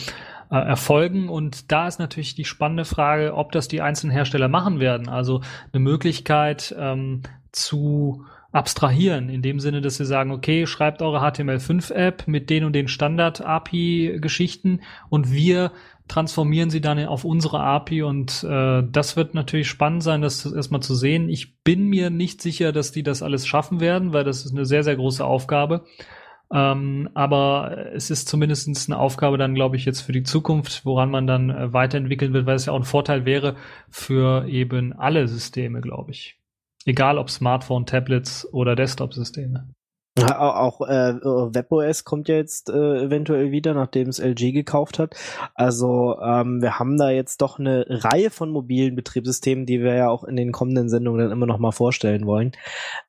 äh, 0.49 0.55
erfolgen 0.55 1.27
und 1.27 1.71
da 1.71 1.87
ist 1.87 1.99
natürlich 1.99 2.35
die 2.35 2.45
spannende 2.45 2.85
Frage, 2.85 3.33
ob 3.35 3.51
das 3.51 3.67
die 3.67 3.81
einzelnen 3.81 4.13
Hersteller 4.13 4.47
machen 4.47 4.79
werden. 4.79 5.09
Also 5.09 5.41
eine 5.73 5.81
Möglichkeit 5.81 6.73
ähm, 6.77 7.23
zu 7.51 8.23
abstrahieren, 8.51 9.29
in 9.29 9.41
dem 9.41 9.59
Sinne, 9.59 9.81
dass 9.81 9.95
sie 9.95 10.05
sagen, 10.05 10.31
okay, 10.31 10.65
schreibt 10.67 11.01
eure 11.01 11.19
HTML5-App 11.19 12.27
mit 12.27 12.49
den 12.49 12.65
und 12.65 12.73
den 12.73 12.87
Standard-API-Geschichten 12.87 14.81
und 15.09 15.31
wir 15.31 15.71
transformieren 16.11 16.69
sie 16.69 16.81
dann 16.81 16.99
auf 17.05 17.23
unsere 17.23 17.61
API 17.61 18.03
und 18.03 18.43
äh, 18.43 18.83
das 18.91 19.15
wird 19.15 19.33
natürlich 19.33 19.69
spannend 19.69 20.03
sein, 20.03 20.21
das 20.21 20.45
erstmal 20.45 20.81
zu 20.81 20.93
sehen. 20.93 21.29
Ich 21.29 21.63
bin 21.63 21.85
mir 21.87 22.09
nicht 22.09 22.41
sicher, 22.41 22.73
dass 22.73 22.91
die 22.91 23.01
das 23.01 23.23
alles 23.23 23.47
schaffen 23.47 23.79
werden, 23.79 24.11
weil 24.11 24.25
das 24.25 24.45
ist 24.45 24.51
eine 24.51 24.65
sehr, 24.65 24.83
sehr 24.83 24.97
große 24.97 25.23
Aufgabe. 25.23 25.85
Ähm, 26.53 27.09
aber 27.13 27.93
es 27.93 28.09
ist 28.09 28.27
zumindest 28.27 28.89
eine 28.89 28.99
Aufgabe 28.99 29.37
dann, 29.37 29.55
glaube 29.55 29.77
ich, 29.77 29.85
jetzt 29.85 30.01
für 30.01 30.11
die 30.11 30.23
Zukunft, 30.23 30.85
woran 30.85 31.11
man 31.11 31.27
dann 31.27 31.49
äh, 31.49 31.71
weiterentwickeln 31.71 32.33
wird, 32.33 32.45
weil 32.45 32.55
es 32.55 32.65
ja 32.65 32.73
auch 32.73 32.79
ein 32.79 32.83
Vorteil 32.83 33.23
wäre 33.23 33.55
für 33.89 34.45
eben 34.49 34.91
alle 34.91 35.29
Systeme, 35.29 35.79
glaube 35.79 36.11
ich. 36.11 36.37
Egal 36.83 37.19
ob 37.19 37.29
Smartphone, 37.29 37.85
Tablets 37.85 38.45
oder 38.51 38.75
Desktop-Systeme. 38.75 39.69
Auch 40.19 40.81
äh, 40.81 41.15
WebOS 41.15 42.03
kommt 42.03 42.27
ja 42.27 42.35
jetzt 42.35 42.69
äh, 42.69 43.03
eventuell 43.03 43.51
wieder, 43.51 43.73
nachdem 43.73 44.09
es 44.09 44.19
LG 44.19 44.51
gekauft 44.51 44.99
hat. 44.99 45.15
Also 45.55 46.19
ähm, 46.19 46.61
wir 46.61 46.79
haben 46.79 46.97
da 46.97 47.09
jetzt 47.09 47.41
doch 47.41 47.59
eine 47.59 47.85
Reihe 47.87 48.29
von 48.29 48.49
mobilen 48.51 48.95
Betriebssystemen, 48.95 49.65
die 49.65 49.81
wir 49.81 49.95
ja 49.95 50.09
auch 50.09 50.25
in 50.25 50.35
den 50.35 50.51
kommenden 50.51 50.89
Sendungen 50.89 51.21
dann 51.21 51.31
immer 51.31 51.45
noch 51.45 51.59
mal 51.59 51.71
vorstellen 51.71 52.25
wollen. 52.25 52.51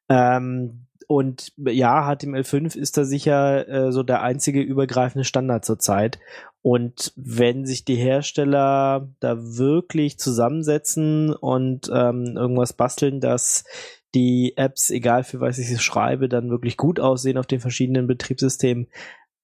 Ähm, 0.09 0.87
und 1.09 1.53
ja, 1.59 2.09
HTML5 2.09 2.77
ist 2.77 2.97
da 2.97 3.05
sicher 3.05 3.69
äh, 3.69 3.93
so 3.93 4.03
der 4.03 4.23
einzige 4.23 4.61
übergreifende 4.61 5.25
Standard 5.25 5.65
zurzeit. 5.65 6.21
Und 6.63 7.13
wenn 7.17 7.67
sich 7.67 7.85
die 7.85 7.97
Hersteller 7.97 9.09
da 9.19 9.37
wirklich 9.37 10.19
zusammensetzen 10.19 11.35
und 11.35 11.91
ähm, 11.93 12.37
irgendwas 12.37 12.73
basteln, 12.73 13.21
dass 13.21 13.65
die 14.15 14.57
Apps, 14.57 14.91
egal 14.91 15.25
für 15.25 15.41
was 15.41 15.59
ich 15.59 15.69
sie 15.69 15.79
schreibe, 15.79 16.29
dann 16.29 16.51
wirklich 16.51 16.77
gut 16.77 17.01
aussehen 17.01 17.39
auf 17.39 17.47
den 17.47 17.61
verschiedenen 17.61 18.07
Betriebssystemen, 18.07 18.89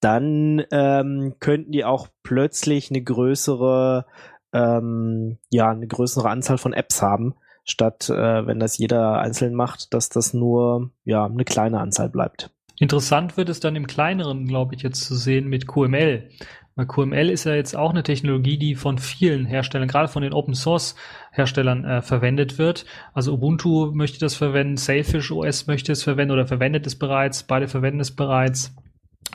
dann 0.01 0.63
ähm, 0.71 1.35
könnten 1.41 1.73
die 1.73 1.85
auch 1.85 2.09
plötzlich 2.23 2.91
eine 2.91 3.03
größere, 3.03 4.07
ähm, 4.53 5.39
ja, 5.51 5.71
eine 5.71 5.87
größere 5.87 6.29
Anzahl 6.29 6.59
von 6.59 6.73
Apps 6.73 7.03
haben, 7.03 7.35
statt 7.65 8.09
äh, 8.09 8.47
wenn 8.47 8.61
das 8.61 8.79
jeder 8.79 9.19
einzeln 9.19 9.55
macht, 9.55 9.93
dass 9.95 10.09
das 10.09 10.35
nur 10.35 10.91
ja 11.05 11.25
eine 11.25 11.45
kleine 11.45 11.81
Anzahl 11.81 12.09
bleibt. 12.09 12.51
Interessant 12.79 13.37
wird 13.37 13.49
es 13.49 13.59
dann 13.59 13.75
im 13.75 13.89
kleineren, 13.89 14.47
glaube 14.47 14.77
ich, 14.77 14.83
jetzt 14.83 15.03
zu 15.03 15.17
sehen 15.17 15.49
mit 15.49 15.67
QML. 15.67 16.31
Weil 16.79 16.87
QML 16.87 17.29
ist 17.29 17.43
ja 17.43 17.57
jetzt 17.57 17.77
auch 17.77 17.91
eine 17.91 18.05
Technologie, 18.05 18.57
die 18.57 18.77
von 18.77 18.99
vielen 18.99 19.47
Herstellern, 19.47 19.89
gerade 19.89 20.07
von 20.07 20.23
den 20.23 20.33
Open 20.33 20.55
Source 20.55 20.95
Herstellern 21.33 21.85
äh, 21.85 22.03
verwendet 22.03 22.57
wird. 22.57 22.87
Also 23.13 23.35
Ubuntu 23.35 23.91
möchte 23.93 24.21
das 24.21 24.37
verwenden, 24.37 24.77
Sailfish 24.77 25.33
OS 25.33 25.67
möchte 25.67 25.91
es 25.91 26.05
verwenden 26.05 26.35
oder 26.35 26.47
verwendet 26.47 26.87
es 26.87 26.97
bereits, 26.97 27.43
beide 27.43 27.67
verwenden 27.67 27.99
es 27.99 28.15
bereits. 28.15 28.77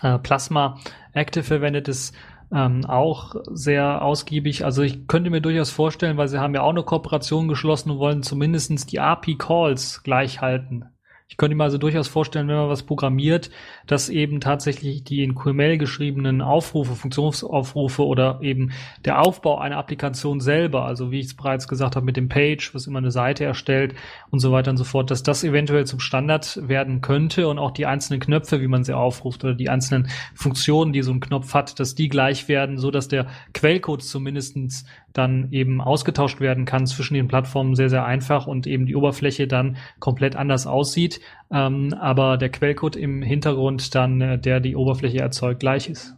Äh, 0.01 0.19
Plasma 0.19 0.79
Active 1.11 1.43
verwendet 1.43 1.89
es 1.89 2.13
ähm, 2.53 2.85
auch 2.85 3.35
sehr 3.51 4.01
ausgiebig. 4.01 4.63
Also 4.63 4.81
ich 4.81 5.05
könnte 5.07 5.29
mir 5.29 5.41
durchaus 5.41 5.69
vorstellen, 5.69 6.15
weil 6.15 6.29
sie 6.29 6.39
haben 6.39 6.55
ja 6.55 6.61
auch 6.61 6.69
eine 6.69 6.83
Kooperation 6.83 7.49
geschlossen 7.49 7.91
und 7.91 7.99
wollen 7.99 8.23
zumindestens 8.23 8.85
die 8.85 9.01
API-Calls 9.01 10.03
gleich 10.03 10.39
halten. 10.39 10.85
Ich 11.27 11.37
könnte 11.37 11.55
mir 11.55 11.63
also 11.63 11.79
durchaus 11.79 12.07
vorstellen, 12.07 12.47
wenn 12.47 12.57
man 12.57 12.69
was 12.69 12.83
programmiert, 12.83 13.49
dass 13.87 14.09
eben 14.09 14.39
tatsächlich 14.39 15.03
die 15.03 15.23
in 15.23 15.33
QML 15.33 15.77
geschriebenen 15.77 16.41
Aufrufe, 16.41 16.95
Funktionsaufrufe 16.95 18.05
oder 18.05 18.39
eben 18.41 18.71
der 19.03 19.19
Aufbau 19.19 19.57
einer 19.57 19.77
Applikation 19.77 20.41
selber, 20.41 20.85
also 20.85 21.11
wie 21.11 21.19
ich 21.19 21.27
es 21.27 21.33
bereits 21.33 21.67
gesagt 21.67 21.95
habe 21.95 22.05
mit 22.05 22.17
dem 22.17 22.29
Page, 22.29 22.75
was 22.75 22.85
immer 22.85 22.99
eine 22.99 23.09
Seite 23.09 23.45
erstellt 23.45 23.95
und 24.29 24.39
so 24.39 24.51
weiter 24.51 24.69
und 24.69 24.77
so 24.77 24.83
fort, 24.83 25.09
dass 25.09 25.23
das 25.23 25.43
eventuell 25.43 25.85
zum 25.87 25.99
Standard 25.99 26.59
werden 26.67 27.01
könnte 27.01 27.47
und 27.47 27.57
auch 27.57 27.71
die 27.71 27.87
einzelnen 27.87 28.19
Knöpfe, 28.19 28.61
wie 28.61 28.67
man 28.67 28.83
sie 28.83 28.95
aufruft 28.95 29.43
oder 29.43 29.55
die 29.55 29.69
einzelnen 29.69 30.09
Funktionen, 30.35 30.93
die 30.93 31.01
so 31.01 31.11
ein 31.11 31.19
Knopf 31.19 31.53
hat, 31.55 31.79
dass 31.79 31.95
die 31.95 32.09
gleich 32.09 32.47
werden, 32.47 32.77
so 32.77 32.91
dass 32.91 33.07
der 33.07 33.27
Quellcode 33.53 34.03
zumindestens 34.03 34.85
dann 35.13 35.51
eben 35.51 35.79
ausgetauscht 35.79 36.39
werden 36.39 36.65
kann 36.65 36.85
zwischen 36.87 37.13
den 37.13 37.27
Plattformen 37.27 37.75
sehr, 37.75 37.89
sehr 37.89 38.05
einfach 38.05 38.47
und 38.47 38.67
eben 38.67 38.85
die 38.85 38.95
Oberfläche 38.95 39.47
dann 39.47 39.77
komplett 39.99 40.35
anders 40.35 40.67
aussieht, 40.67 41.21
ähm, 41.51 41.93
aber 41.99 42.37
der 42.37 42.49
Quellcode 42.49 42.95
im 42.95 43.21
Hintergrund 43.21 43.95
dann, 43.95 44.21
äh, 44.21 44.39
der 44.39 44.59
die 44.59 44.75
Oberfläche 44.75 45.19
erzeugt, 45.19 45.59
gleich 45.59 45.89
ist. 45.89 46.15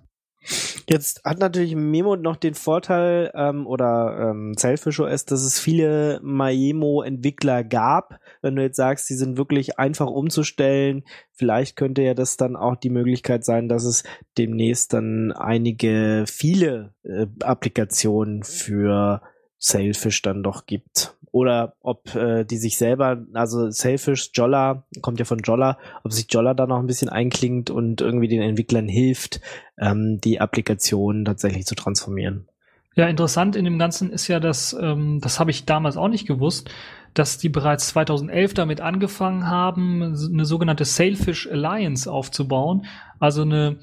Jetzt 0.88 1.24
hat 1.26 1.40
natürlich 1.40 1.76
Memo 1.76 2.16
noch 2.16 2.36
den 2.36 2.54
Vorteil 2.54 3.32
ähm, 3.34 3.66
oder 3.66 4.30
ähm, 4.30 4.54
Selfish 4.56 5.00
OS, 5.00 5.26
dass 5.26 5.42
es 5.42 5.60
viele 5.60 6.20
Maemo-Entwickler 6.22 7.64
gab. 7.64 8.20
Wenn 8.46 8.56
du 8.56 8.62
jetzt 8.62 8.78
sagst, 8.78 9.10
die 9.10 9.16
sind 9.16 9.38
wirklich 9.38 9.80
einfach 9.80 10.06
umzustellen, 10.08 11.04
vielleicht 11.34 11.76
könnte 11.76 12.04
ja 12.04 12.14
das 12.14 12.38
dann 12.38 12.56
auch 12.56 12.76
die 12.76 12.92
Möglichkeit 12.92 13.44
sein, 13.44 13.68
dass 13.68 13.84
es 13.86 14.04
demnächst 14.38 14.94
dann 14.94 15.32
einige 15.32 16.26
viele 16.28 16.94
äh, 17.04 17.26
Applikationen 17.42 18.44
für 18.44 19.24
Sailfish 19.58 20.22
dann 20.22 20.44
doch 20.44 20.68
gibt 20.68 21.16
oder 21.32 21.74
ob 21.82 22.16
äh, 22.16 22.46
die 22.46 22.58
sich 22.58 22.78
selber, 22.78 23.26
also 23.34 23.70
Selfish, 23.70 24.30
Jolla, 24.34 24.86
kommt 25.02 25.20
ja 25.20 25.26
von 25.26 25.40
Jolla, 25.40 25.78
ob 26.04 26.14
sich 26.14 26.28
Jolla 26.30 26.54
da 26.54 26.68
noch 26.68 26.80
ein 26.80 26.88
bisschen 26.88 27.10
einklingt 27.10 27.70
und 27.70 28.00
irgendwie 28.00 28.30
den 28.30 28.42
Entwicklern 28.42 28.88
hilft, 28.88 29.42
ähm, 29.78 30.22
die 30.22 30.40
Applikation 30.40 31.26
tatsächlich 31.26 31.66
zu 31.66 31.76
transformieren. 31.76 32.48
Ja, 32.96 33.10
interessant 33.10 33.58
in 33.58 33.66
dem 33.66 33.78
Ganzen 33.78 34.12
ist 34.12 34.30
ja, 34.30 34.40
dass, 34.40 34.78
ähm, 34.80 35.20
das 35.20 35.38
habe 35.42 35.52
ich 35.52 35.66
damals 35.66 35.98
auch 35.98 36.08
nicht 36.08 36.26
gewusst, 36.26 36.70
dass 37.16 37.40
die 37.40 37.50
bereits 37.50 37.88
2011 37.88 38.54
damit 38.54 38.82
angefangen 38.82 39.48
haben, 39.48 40.04
eine 40.04 40.46
sogenannte 40.46 40.86
Sailfish 40.86 41.50
Alliance 41.50 42.12
aufzubauen. 42.12 42.86
Also 43.20 43.42
eine 43.42 43.78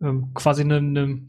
ähm, 0.00 0.30
quasi 0.34 0.62
eine, 0.62 0.76
eine 0.78 1.20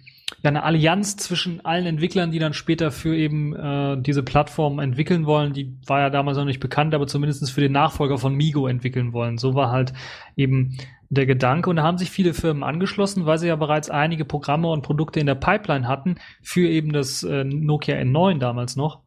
ja 0.41 0.49
eine 0.49 0.63
Allianz 0.63 1.17
zwischen 1.17 1.65
allen 1.65 1.85
Entwicklern, 1.85 2.31
die 2.31 2.39
dann 2.39 2.53
später 2.53 2.91
für 2.91 3.15
eben 3.15 3.55
äh, 3.55 4.01
diese 4.01 4.23
Plattform 4.23 4.79
entwickeln 4.79 5.25
wollen. 5.25 5.53
Die 5.53 5.75
war 5.85 5.99
ja 5.99 6.09
damals 6.09 6.37
noch 6.37 6.45
nicht 6.45 6.59
bekannt, 6.59 6.93
aber 6.93 7.07
zumindest 7.07 7.51
für 7.51 7.61
den 7.61 7.71
Nachfolger 7.71 8.17
von 8.17 8.35
Migo 8.35 8.67
entwickeln 8.67 9.11
wollen. 9.11 9.37
So 9.37 9.55
war 9.55 9.71
halt 9.71 9.93
eben 10.35 10.77
der 11.09 11.25
Gedanke. 11.25 11.69
Und 11.69 11.77
da 11.77 11.83
haben 11.83 11.97
sich 11.97 12.11
viele 12.11 12.33
Firmen 12.33 12.63
angeschlossen, 12.63 13.25
weil 13.25 13.39
sie 13.39 13.47
ja 13.47 13.55
bereits 13.55 13.89
einige 13.89 14.25
Programme 14.25 14.69
und 14.69 14.83
Produkte 14.83 15.19
in 15.19 15.25
der 15.25 15.35
Pipeline 15.35 15.87
hatten 15.87 16.15
für 16.41 16.67
eben 16.67 16.93
das 16.93 17.23
äh, 17.23 17.43
Nokia 17.43 17.95
N9 17.97 18.37
damals 18.37 18.75
noch. 18.75 19.01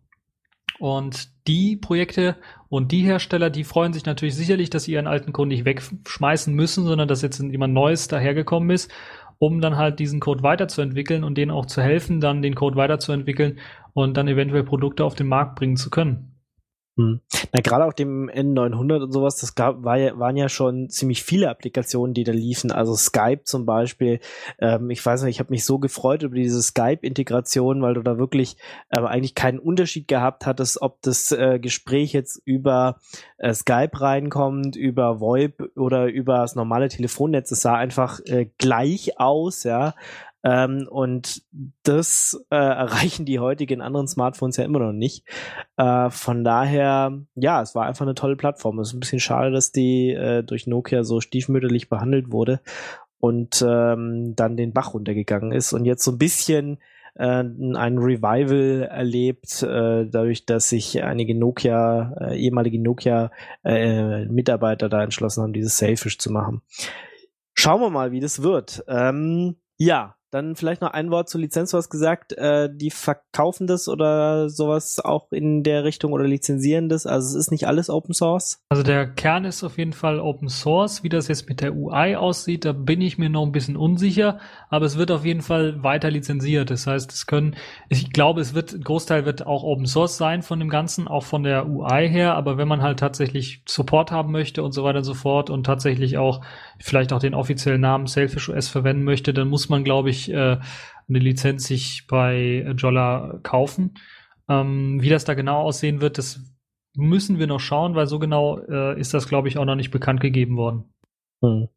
Und 0.83 1.29
die 1.47 1.77
Projekte 1.77 2.35
und 2.69 2.91
die 2.91 3.03
Hersteller, 3.03 3.51
die 3.51 3.63
freuen 3.63 3.93
sich 3.93 4.05
natürlich 4.05 4.35
sicherlich, 4.35 4.69
dass 4.69 4.83
sie 4.85 4.93
ihren 4.93 5.07
alten 5.07 5.33
Code 5.33 5.49
nicht 5.49 5.65
wegschmeißen 5.65 6.53
müssen, 6.53 6.85
sondern 6.87 7.07
dass 7.07 7.23
jetzt 7.23 7.39
jemand 7.41 7.73
Neues 7.73 8.09
dahergekommen 8.09 8.71
ist 8.71 8.91
um 9.43 9.61
dann 9.61 9.77
halt 9.77 9.99
diesen 9.99 10.21
Code 10.21 10.45
weiterzuentwickeln 10.45 11.25
und 11.25 11.37
denen 11.37 11.51
auch 11.51 11.67
zu 11.67 11.83
helfen, 11.83 12.21
dann 12.21 12.43
den 12.43 12.55
Code 12.55 12.77
weiterzuentwickeln 12.77 13.59
und 13.93 14.17
dann 14.17 14.29
eventuell 14.29 14.63
Produkte 14.63 15.05
auf 15.05 15.17
den 15.17 15.27
Markt 15.27 15.57
bringen 15.57 15.77
zu 15.77 15.91
können. 15.91 16.32
Hm. 16.97 17.21
Na, 17.53 17.61
gerade 17.61 17.87
auf 17.87 17.95
dem 17.95 18.29
N900 18.29 19.05
und 19.05 19.13
sowas, 19.13 19.37
das 19.37 19.55
gab, 19.55 19.83
war 19.83 19.97
ja, 19.97 20.19
waren 20.19 20.37
ja 20.37 20.51
schon 20.51 20.91
ziemlich 20.91 21.23
viele 21.23 21.49
Applikationen, 21.49 22.13
die 22.13 22.25
da 22.25 22.33
liefen. 22.33 22.71
Also 22.71 22.95
Skype 22.95 23.45
zum 23.45 23.65
Beispiel. 23.65 24.21
Ähm, 24.59 24.91
ich 24.91 25.05
weiß 25.05 25.23
nicht, 25.23 25.37
ich 25.37 25.41
habe 25.41 25.51
mich 25.51 25.65
so 25.65 25.79
gefreut 25.79 26.23
über 26.23 26.37
diese 26.37 26.63
Skype-Integration, 26.63 27.81
weil 27.81 27.95
du 27.95 28.03
da 28.03 28.19
wirklich 28.19 28.59
äh, 28.91 29.01
eigentlich 29.01 29.35
keinen 29.35 29.59
Unterschied 29.59 30.07
gehabt 30.07 30.45
hattest, 30.45 30.83
ob 30.83 31.01
das 31.01 31.33
äh, 31.33 31.59
Gespräch 31.59 32.13
jetzt 32.13 32.43
über 32.45 32.99
äh, 33.39 33.55
Skype 33.55 33.99
reinkommt, 33.99 34.77
über 34.77 35.19
VoIP 35.19 35.73
oder 35.77 36.09
über 36.09 36.39
das 36.39 36.57
normale 36.57 36.89
Telefonnetz. 36.89 37.51
Es 37.53 37.63
sah 37.63 37.75
einfach 37.75 38.21
äh, 38.27 38.51
gleich 38.59 39.19
aus, 39.19 39.65
ja. 39.65 39.95
Ähm, 40.45 40.89
und 40.91 41.43
das 41.83 42.45
äh, 42.51 42.57
erreichen 42.57 43.25
die 43.25 43.39
heutigen 43.39 43.81
anderen 43.81 44.09
Smartphones 44.09 44.57
ja 44.57 44.65
immer 44.65 44.81
noch 44.81 44.93
nicht. 44.93 45.25
Äh, 45.77 46.11
von 46.11 46.45
daher, 46.45 47.19
ja, 47.35 47.63
es 47.63 47.75
war 47.75 47.87
einfach 47.87 48.07
eine 48.07 48.15
tolle 48.15 48.37
Plattform. 48.37 48.79
Es 48.79 48.89
ist 48.89 48.95
ein 48.95 49.01
bisschen 49.01 49.21
schade, 49.21 49.51
dass 49.51 49.73
die 49.73 50.11
äh, 50.11 50.43
durch 50.43 50.67
Nokia 50.67 51.05
so 51.05 51.21
stiefmütterlich 51.21 51.89
behandelt 51.89 52.33
wurde 52.33 52.61
und 53.19 53.65
ähm, 53.67 54.35
dann 54.35 54.57
den 54.57 54.73
Bach 54.73 54.95
runtergegangen 54.95 55.53
ist 55.53 55.73
und 55.73 55.85
jetzt 55.85 56.03
so 56.03 56.11
ein 56.11 56.19
bisschen 56.19 56.79
äh, 57.15 57.45
ein 57.45 57.99
Revival 57.99 58.89
erlebt, 58.91 59.63
äh, 59.63 60.07
dadurch, 60.07 60.47
dass 60.47 60.71
sich 60.71 61.05
einige 61.05 61.39
Nokia, 61.39 62.15
äh, 62.21 62.37
ehemalige 62.37 62.81
Nokia-Mitarbeiter 62.81 64.89
da 64.89 65.05
entschlossen 65.05 65.43
haben, 65.43 65.53
dieses 65.53 65.79
Selfish 65.79 66.19
zu 66.19 66.33
machen. 66.33 66.63
Schauen 67.55 67.81
wir 67.81 67.91
mal, 67.91 68.11
wie 68.13 68.21
das 68.21 68.43
wird. 68.43 68.83
Ähm, 68.89 69.57
ja, 69.77 70.17
dann 70.33 70.57
vielleicht 70.57 70.81
noch 70.81 70.93
ein 70.93 71.11
Wort 71.11 71.29
zur 71.29 71.43
Lizenz. 71.43 71.71
Du 71.71 71.77
hast 71.77 71.91
gesagt, 71.91 72.33
äh, 72.33 72.71
die 72.73 72.91
verkaufen 72.91 73.67
das 73.67 73.87
oder 73.87 74.49
sowas 74.49 74.99
auch 74.99 75.31
in 75.31 75.63
der 75.63 75.85
Richtung 75.85 76.13
oder 76.13 76.25
lizenzieren 76.25 76.89
das. 76.89 77.07
Also 77.07 77.29
es 77.29 77.47
ist 77.47 77.51
nicht 77.51 77.67
alles 77.67 77.91
Open 77.91 78.15
Source. 78.15 78.63
Also 78.71 78.83
der 78.83 79.07
Kern 79.07 79.45
ist 79.45 79.63
auf 79.63 79.77
jeden 79.77 79.93
Fall 79.93 80.21
Open 80.21 80.49
Source. 80.49 81.05
Wie 81.05 81.11
das 81.11 81.29
jetzt 81.29 81.51
mit 81.51 81.61
der 81.61 81.77
UI 81.77 82.17
aussieht, 82.17 82.65
da 82.65 82.73
bin 82.73 83.03
ich 83.03 83.19
mir 83.19 83.29
noch 83.29 83.45
ein 83.45 83.53
bisschen 83.53 83.77
unsicher. 83.77 84.39
Aber 84.71 84.87
es 84.87 84.97
wird 84.97 85.11
auf 85.11 85.27
jeden 85.27 85.43
Fall 85.43 85.83
weiter 85.83 86.11
lizenziert. 86.11 86.71
Das 86.71 86.87
heißt, 86.87 87.13
es 87.13 87.27
können, 87.27 87.55
ich 87.91 88.11
glaube, 88.11 88.41
es 88.41 88.55
wird, 88.55 88.73
ein 88.73 88.83
Großteil 88.83 89.27
wird 89.27 89.47
auch 89.47 89.63
Open 89.65 89.87
Source 89.87 90.17
sein 90.17 90.41
von 90.41 90.59
dem 90.59 90.71
Ganzen, 90.71 91.09
auch 91.09 91.25
von 91.25 91.43
der 91.43 91.69
UI 91.69 92.09
her. 92.09 92.37
Aber 92.37 92.57
wenn 92.57 92.69
man 92.69 92.81
halt 92.81 93.01
tatsächlich 93.01 93.63
Support 93.69 94.11
haben 94.11 94.33
möchte 94.33 94.63
und 94.63 94.73
so 94.73 94.83
weiter 94.83 94.99
und 94.99 95.05
so 95.05 95.15
fort 95.15 95.51
und 95.51 95.65
tatsächlich 95.65 96.17
auch 96.17 96.43
vielleicht 96.83 97.13
auch 97.13 97.21
den 97.21 97.35
offiziellen 97.35 97.81
Namen 97.81 98.07
Selfish 98.07 98.49
OS 98.49 98.69
verwenden 98.69 99.05
möchte, 99.05 99.33
dann 99.33 99.49
muss 99.49 99.69
man, 99.69 99.85
glaube 99.85 100.11
ich, 100.11 100.31
äh, 100.31 100.59
eine 101.09 101.19
Lizenz 101.19 101.65
sich 101.65 102.07
bei 102.09 102.75
Jolla 102.77 103.39
kaufen. 103.43 103.95
Ähm, 104.49 105.01
wie 105.01 105.09
das 105.09 105.25
da 105.25 105.35
genau 105.35 105.63
aussehen 105.63 106.01
wird, 106.01 106.19
das 106.19 106.41
müssen 106.95 107.39
wir 107.39 107.47
noch 107.47 107.61
schauen, 107.61 107.95
weil 107.95 108.07
so 108.07 108.19
genau 108.19 108.59
äh, 108.59 108.99
ist 109.01 109.15
das, 109.15 109.29
glaube 109.29 109.49
ich, 109.49 109.59
auch 109.59 109.65
noch 109.65 109.77
nicht 109.77 109.91
bekannt 109.91 110.21
gegeben 110.21 110.57
worden. 110.57 110.93
Hm. 111.43 111.69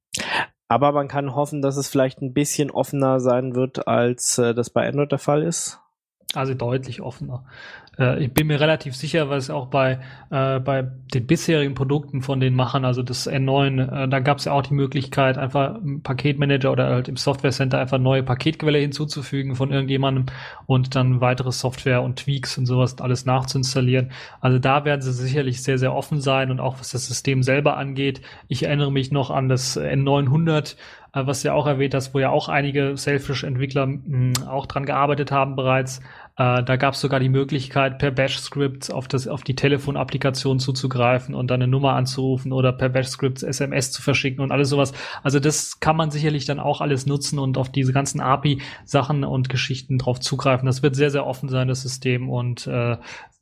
Aber 0.67 0.91
man 0.91 1.07
kann 1.07 1.35
hoffen, 1.35 1.61
dass 1.61 1.77
es 1.77 1.87
vielleicht 1.87 2.21
ein 2.21 2.33
bisschen 2.33 2.71
offener 2.71 3.19
sein 3.19 3.55
wird, 3.55 3.87
als 3.87 4.37
äh, 4.37 4.53
das 4.53 4.69
bei 4.69 4.87
Android 4.87 5.11
der 5.11 5.19
Fall 5.19 5.43
ist. 5.43 5.79
Also 6.33 6.53
deutlich 6.53 7.01
offener. 7.01 7.45
Äh, 7.99 8.23
ich 8.23 8.33
bin 8.33 8.47
mir 8.47 8.59
relativ 8.59 8.95
sicher, 8.95 9.29
weil 9.29 9.37
es 9.37 9.49
auch 9.49 9.67
bei, 9.67 9.99
äh, 10.29 10.59
bei 10.59 10.87
den 11.13 11.27
bisherigen 11.27 11.75
Produkten 11.75 12.21
von 12.21 12.39
den 12.39 12.55
Machern, 12.55 12.85
also 12.85 13.03
das 13.03 13.29
N9, 13.29 14.05
äh, 14.05 14.07
da 14.07 14.19
gab 14.19 14.39
es 14.39 14.45
ja 14.45 14.51
auch 14.51 14.61
die 14.61 14.73
Möglichkeit, 14.73 15.37
einfach 15.37 15.75
im 15.75 16.01
Paketmanager 16.01 16.71
oder 16.71 16.87
halt 16.87 17.07
im 17.07 17.17
Software 17.17 17.51
Center 17.51 17.79
einfach 17.79 17.97
neue 17.97 18.23
Paketquelle 18.23 18.79
hinzuzufügen 18.79 19.55
von 19.55 19.71
irgendjemandem 19.71 20.25
und 20.65 20.95
dann 20.95 21.21
weitere 21.21 21.51
Software 21.51 22.01
und 22.01 22.17
Tweaks 22.17 22.57
und 22.57 22.65
sowas 22.65 22.99
alles 22.99 23.25
nachzuinstallieren. 23.25 24.11
Also 24.41 24.59
da 24.59 24.85
werden 24.85 25.01
sie 25.01 25.13
sicherlich 25.13 25.63
sehr, 25.63 25.77
sehr 25.77 25.93
offen 25.93 26.21
sein 26.21 26.51
und 26.51 26.59
auch 26.59 26.79
was 26.79 26.91
das 26.91 27.07
System 27.07 27.43
selber 27.43 27.77
angeht. 27.77 28.21
Ich 28.47 28.63
erinnere 28.63 28.91
mich 28.91 29.11
noch 29.11 29.29
an 29.31 29.49
das 29.49 29.77
N900, 29.79 30.75
äh, 31.15 31.25
was 31.25 31.43
ja 31.43 31.53
auch 31.53 31.65
erwähnt 31.65 31.93
hast, 31.93 32.13
wo 32.13 32.19
ja 32.19 32.29
auch 32.29 32.49
einige 32.49 32.97
Selfish-Entwickler 32.97 33.83
hm, 33.83 34.33
auch 34.47 34.65
dran 34.65 34.85
gearbeitet 34.85 35.31
haben 35.31 35.55
bereits. 35.55 36.01
Äh, 36.37 36.63
da 36.63 36.75
gab 36.75 36.95
es 36.95 37.01
sogar 37.01 37.19
die 37.19 37.29
Möglichkeit, 37.29 37.97
per 37.97 38.11
Bash-Script 38.11 38.91
auf, 38.91 39.07
das, 39.07 39.27
auf 39.27 39.43
die 39.43 39.55
Telefonapplikation 39.55 40.59
zuzugreifen 40.59 41.33
und 41.33 41.49
dann 41.49 41.61
eine 41.61 41.71
Nummer 41.71 41.93
anzurufen 41.93 42.51
oder 42.51 42.73
per 42.73 42.89
Bash-Script 42.89 43.41
SMS 43.41 43.91
zu 43.91 44.01
verschicken 44.01 44.43
und 44.43 44.51
alles 44.51 44.69
sowas. 44.69 44.93
Also 45.23 45.39
das 45.39 45.79
kann 45.79 45.95
man 45.95 46.11
sicherlich 46.11 46.45
dann 46.45 46.59
auch 46.59 46.81
alles 46.81 47.05
nutzen 47.05 47.39
und 47.39 47.57
auf 47.57 47.71
diese 47.71 47.93
ganzen 47.93 48.19
API-Sachen 48.19 49.23
und 49.23 49.47
Geschichten 49.47 49.97
drauf 49.97 50.19
zugreifen. 50.19 50.65
Das 50.65 50.83
wird 50.83 50.95
sehr, 50.95 51.09
sehr 51.09 51.25
offen 51.25 51.47
sein, 51.47 51.69
das 51.69 51.81
System. 51.81 52.29
Und 52.29 52.67
äh, 52.67 52.97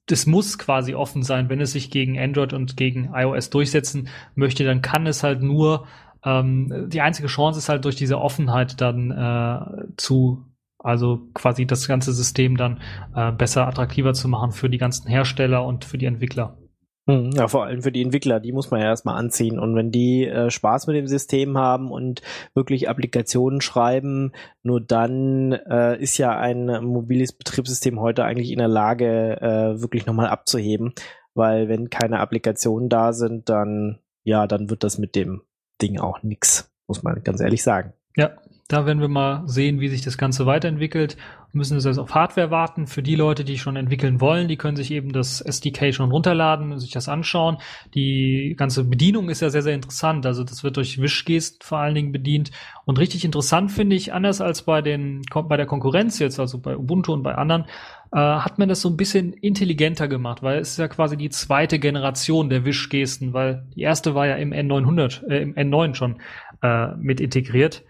das 0.06 0.28
muss 0.28 0.60
quasi 0.60 0.94
offen 0.94 1.24
sein. 1.24 1.50
Wenn 1.50 1.62
es 1.62 1.72
sich 1.72 1.90
gegen 1.90 2.20
Android 2.20 2.54
und 2.54 2.78
gegen 2.78 3.12
iOS 3.14 3.50
durchsetzen 3.50 4.10
möchte, 4.36 4.66
dann 4.66 4.84
kann 4.84 5.08
es 5.08 5.24
halt 5.24 5.42
nur 5.42 5.88
ähm, 6.24 6.90
die 6.90 7.02
einzige 7.02 7.28
Chance 7.28 7.60
ist 7.60 7.70
halt 7.70 7.86
durch 7.86 7.96
diese 7.96 8.20
Offenheit 8.20 8.80
dann 8.80 9.12
äh, 9.12 9.88
zu 9.98 10.46
also 10.84 11.30
quasi 11.34 11.66
das 11.66 11.88
ganze 11.88 12.14
System 12.14 12.58
dann 12.58 12.82
äh, 13.16 13.32
besser 13.32 13.68
attraktiver 13.68 14.14
zu 14.14 14.28
machen 14.28 14.52
für 14.52 14.70
die 14.70 14.78
ganzen 14.78 15.08
Hersteller 15.08 15.66
und 15.66 15.86
für 15.86 15.98
die 15.98 16.06
Entwickler. 16.06 16.58
Hm, 17.06 17.32
ja, 17.32 17.50
vor 17.50 17.66
allem 17.66 17.82
für 17.82 17.92
die 17.92 18.02
Entwickler, 18.02 18.40
die 18.40 18.54
muss 18.54 18.72
man 18.72 18.80
ja 18.80 18.88
erstmal 18.88 19.18
anziehen. 19.18 19.60
Und 19.60 19.76
wenn 19.76 19.92
die 19.92 20.26
äh, 20.26 20.50
Spaß 20.50 20.88
mit 20.88 20.96
dem 20.96 21.08
System 21.08 21.58
haben 21.58 21.92
und 21.92 22.22
wirklich 22.54 22.88
Applikationen 22.88 23.60
schreiben, 23.60 24.32
nur 24.62 24.80
dann 24.80 25.52
äh, 25.52 26.02
ist 26.02 26.18
ja 26.18 26.38
ein 26.38 26.66
mobiles 26.84 27.34
Betriebssystem 27.34 28.00
heute 28.00 28.24
eigentlich 28.24 28.52
in 28.52 28.60
der 28.60 28.70
Lage, 28.70 29.42
äh, 29.42 29.82
wirklich 29.82 30.06
nochmal 30.06 30.28
abzuheben. 30.28 30.94
Weil 31.34 31.68
wenn 31.68 31.90
keine 31.90 32.20
Applikationen 32.20 32.88
da 32.88 33.12
sind, 33.12 33.50
dann, 33.50 34.00
ja, 34.24 34.48
dann 34.48 34.70
wird 34.70 34.84
das 34.84 34.98
mit 34.98 35.16
dem 35.16 35.42
Ding 35.82 36.00
auch 36.00 36.24
nix, 36.24 36.72
muss 36.88 37.04
man 37.04 37.22
ganz 37.24 37.42
ehrlich 37.42 37.64
sagen. 37.64 37.94
Ja, 38.16 38.38
da 38.70 38.86
werden 38.86 39.02
wir 39.02 39.10
mal 39.10 39.44
sehen, 39.46 39.82
wie 39.82 39.90
sich 39.90 40.02
das 40.02 40.18
Ganze 40.18 40.46
weiterentwickelt. 40.46 41.18
Wir 41.52 41.58
müssen 41.58 41.76
jetzt 41.76 41.86
also 41.86 42.02
auf 42.02 42.16
Hardware 42.16 42.50
warten. 42.50 42.88
Für 42.88 43.04
die 43.04 43.16
Leute, 43.16 43.44
die 43.44 43.58
schon 43.58 43.76
entwickeln 43.76 44.22
wollen, 44.22 44.48
die 44.48 44.56
können 44.56 44.78
sich 44.78 44.90
eben 44.92 45.12
das 45.12 45.42
SDK 45.42 45.94
schon 45.94 46.10
runterladen 46.10 46.72
und 46.72 46.80
sich 46.80 46.92
das 46.92 47.10
anschauen. 47.10 47.58
Die 47.94 48.56
ganze 48.58 48.86
Bedienung 48.86 49.30
ist 49.30 49.42
ja 49.42 49.50
sehr, 49.50 49.62
sehr 49.62 49.76
interessant. 49.76 50.26
Also 50.26 50.46
das 50.46 50.64
wird 50.64 50.78
durch 50.78 51.02
Wischgesten 51.02 51.60
vor 51.62 51.80
allen 51.80 51.94
Dingen 51.94 52.14
bedient. 52.14 52.52
Und 52.86 53.00
richtig 53.00 53.26
interessant 53.26 53.72
finde 53.72 53.98
ich, 53.98 54.14
anders 54.14 54.40
als 54.40 54.62
bei 54.62 54.82
den, 54.82 55.24
bei 55.34 55.58
der 55.58 55.66
Konkurrenz 55.66 56.20
jetzt, 56.20 56.40
also 56.40 56.58
bei 56.58 56.78
Ubuntu 56.78 57.12
und 57.12 57.22
bei 57.22 57.36
anderen, 57.36 57.66
äh, 58.14 58.18
hat 58.18 58.60
man 58.60 58.70
das 58.70 58.80
so 58.80 58.90
ein 58.90 58.98
bisschen 58.98 59.34
intelligenter 59.34 60.08
gemacht, 60.08 60.42
weil 60.42 60.60
es 60.60 60.72
ist 60.72 60.78
ja 60.78 60.88
quasi 60.88 61.18
die 61.18 61.30
zweite 61.30 61.80
Generation 61.80 62.50
der 62.50 62.64
Wischgesten, 62.64 63.34
weil 63.34 63.68
die 63.76 63.82
erste 63.82 64.16
war 64.16 64.26
ja 64.26 64.36
im 64.36 64.54
N900, 64.54 65.28
äh, 65.28 65.42
im 65.42 65.54
N9 65.54 65.96
schon 65.96 66.22
äh, 66.62 66.96
mit 66.96 67.20
integriert 67.20 67.84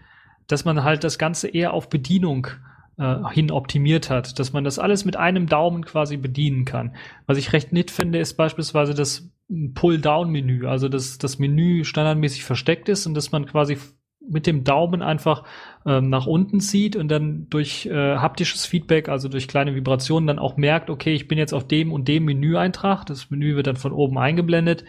dass 0.46 0.64
man 0.64 0.84
halt 0.84 1.04
das 1.04 1.18
Ganze 1.18 1.48
eher 1.48 1.72
auf 1.72 1.88
Bedienung 1.88 2.48
äh, 2.98 3.16
hin 3.32 3.50
optimiert 3.50 4.10
hat, 4.10 4.38
dass 4.38 4.52
man 4.52 4.64
das 4.64 4.78
alles 4.78 5.04
mit 5.04 5.16
einem 5.16 5.46
Daumen 5.46 5.84
quasi 5.84 6.16
bedienen 6.16 6.64
kann. 6.64 6.94
Was 7.26 7.38
ich 7.38 7.52
recht 7.52 7.72
nett 7.72 7.90
finde, 7.90 8.18
ist 8.18 8.34
beispielsweise 8.34 8.94
das 8.94 9.30
Pull-Down-Menü, 9.74 10.66
also 10.66 10.88
dass 10.88 11.18
das 11.18 11.38
Menü 11.38 11.84
standardmäßig 11.84 12.44
versteckt 12.44 12.88
ist 12.88 13.06
und 13.06 13.14
dass 13.14 13.32
man 13.32 13.46
quasi 13.46 13.78
mit 14.26 14.46
dem 14.46 14.64
Daumen 14.64 15.02
einfach 15.02 15.44
ähm, 15.84 16.08
nach 16.08 16.26
unten 16.26 16.60
zieht 16.60 16.96
und 16.96 17.08
dann 17.08 17.46
durch 17.50 17.86
äh, 17.86 18.16
haptisches 18.16 18.64
Feedback, 18.64 19.08
also 19.08 19.28
durch 19.28 19.48
kleine 19.48 19.74
Vibrationen, 19.74 20.26
dann 20.26 20.38
auch 20.38 20.56
merkt, 20.56 20.88
okay, 20.88 21.12
ich 21.12 21.28
bin 21.28 21.36
jetzt 21.36 21.52
auf 21.52 21.66
dem 21.66 21.92
und 21.92 22.08
dem 22.08 22.24
Menüeintrag. 22.24 23.04
Das 23.04 23.30
Menü 23.30 23.54
wird 23.54 23.66
dann 23.66 23.76
von 23.76 23.92
oben 23.92 24.16
eingeblendet 24.16 24.84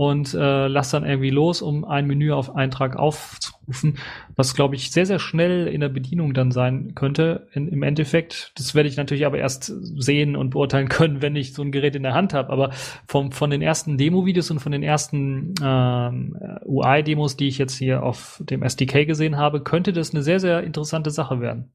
und 0.00 0.32
äh, 0.32 0.66
lass 0.66 0.92
dann 0.92 1.04
irgendwie 1.04 1.28
los, 1.28 1.60
um 1.60 1.84
ein 1.84 2.06
Menü 2.06 2.32
auf 2.32 2.56
Eintrag 2.56 2.96
aufzurufen, 2.96 3.98
was 4.34 4.54
glaube 4.54 4.74
ich 4.74 4.92
sehr, 4.92 5.04
sehr 5.04 5.18
schnell 5.18 5.66
in 5.66 5.82
der 5.82 5.90
Bedienung 5.90 6.32
dann 6.32 6.52
sein 6.52 6.94
könnte. 6.94 7.48
In, 7.52 7.68
Im 7.68 7.82
Endeffekt, 7.82 8.52
das 8.56 8.74
werde 8.74 8.88
ich 8.88 8.96
natürlich 8.96 9.26
aber 9.26 9.36
erst 9.36 9.64
sehen 9.66 10.36
und 10.36 10.52
beurteilen 10.52 10.88
können, 10.88 11.20
wenn 11.20 11.36
ich 11.36 11.52
so 11.52 11.60
ein 11.60 11.70
Gerät 11.70 11.96
in 11.96 12.02
der 12.02 12.14
Hand 12.14 12.32
habe. 12.32 12.48
Aber 12.48 12.70
vom, 13.06 13.30
von 13.30 13.50
den 13.50 13.60
ersten 13.60 13.98
Demo-Videos 13.98 14.50
und 14.50 14.60
von 14.60 14.72
den 14.72 14.82
ersten 14.82 15.52
ähm, 15.62 16.34
UI-Demos, 16.64 17.36
die 17.36 17.48
ich 17.48 17.58
jetzt 17.58 17.76
hier 17.76 18.02
auf 18.02 18.42
dem 18.42 18.62
SDK 18.62 19.04
gesehen 19.06 19.36
habe, 19.36 19.62
könnte 19.62 19.92
das 19.92 20.14
eine 20.14 20.22
sehr, 20.22 20.40
sehr 20.40 20.62
interessante 20.62 21.10
Sache 21.10 21.42
werden. 21.42 21.74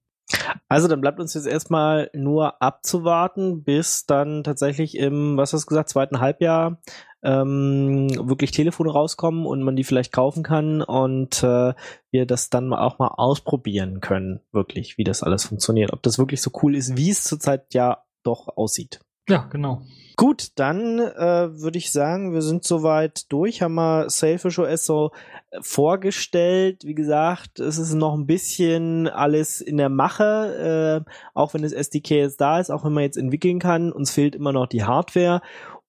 Also 0.67 0.87
dann 0.87 1.01
bleibt 1.01 1.19
uns 1.19 1.35
jetzt 1.35 1.45
erstmal 1.45 2.09
nur 2.13 2.59
abzuwarten, 2.59 3.63
bis 3.63 4.07
dann 4.07 4.43
tatsächlich 4.43 4.97
im, 4.97 5.37
was 5.37 5.53
hast 5.53 5.65
du 5.65 5.67
gesagt, 5.67 5.89
zweiten 5.89 6.19
Halbjahr 6.19 6.79
ähm, 7.25 8.07
wirklich 8.29 8.51
Telefone 8.51 8.91
rauskommen 8.91 9.45
und 9.45 9.63
man 9.63 9.75
die 9.75 9.83
vielleicht 9.83 10.11
kaufen 10.11 10.43
kann 10.43 10.81
und 10.81 11.43
äh, 11.43 11.73
wir 12.11 12.25
das 12.25 12.49
dann 12.49 12.71
auch 12.73 12.99
mal 12.99 13.07
ausprobieren 13.07 13.99
können, 13.99 14.41
wirklich, 14.51 14.97
wie 14.97 15.03
das 15.03 15.23
alles 15.23 15.45
funktioniert. 15.45 15.91
Ob 15.91 16.03
das 16.03 16.19
wirklich 16.19 16.41
so 16.41 16.51
cool 16.61 16.75
ist, 16.75 16.95
wie 16.95 17.09
es 17.09 17.23
zurzeit 17.23 17.73
ja 17.73 18.03
doch 18.23 18.47
aussieht. 18.55 18.99
Ja, 19.27 19.47
genau. 19.51 19.81
Gut, 20.17 20.51
dann 20.55 20.99
äh, 20.99 21.59
würde 21.59 21.77
ich 21.77 21.91
sagen, 21.91 22.33
wir 22.33 22.41
sind 22.41 22.63
soweit 22.63 23.29
durch, 23.33 23.61
haben 23.61 23.75
wir 23.75 24.09
Selfish 24.09 24.59
OS 24.59 24.85
so 24.85 25.11
äh, 25.49 25.57
vorgestellt. 25.61 26.85
Wie 26.85 26.95
gesagt, 26.95 27.59
es 27.59 27.77
ist 27.77 27.93
noch 27.95 28.13
ein 28.13 28.27
bisschen 28.27 29.09
alles 29.09 29.59
in 29.59 29.75
der 29.75 29.89
Mache, 29.89 31.03
äh, 31.05 31.11
auch 31.33 31.53
wenn 31.53 31.63
das 31.63 31.73
SDK 31.73 32.11
jetzt 32.11 32.39
da 32.39 32.59
ist, 32.59 32.69
auch 32.69 32.85
wenn 32.85 32.93
man 32.93 33.03
jetzt 33.03 33.17
entwickeln 33.17 33.59
kann. 33.59 33.91
Uns 33.91 34.11
fehlt 34.11 34.35
immer 34.35 34.53
noch 34.53 34.67
die 34.67 34.85
Hardware 34.85 35.41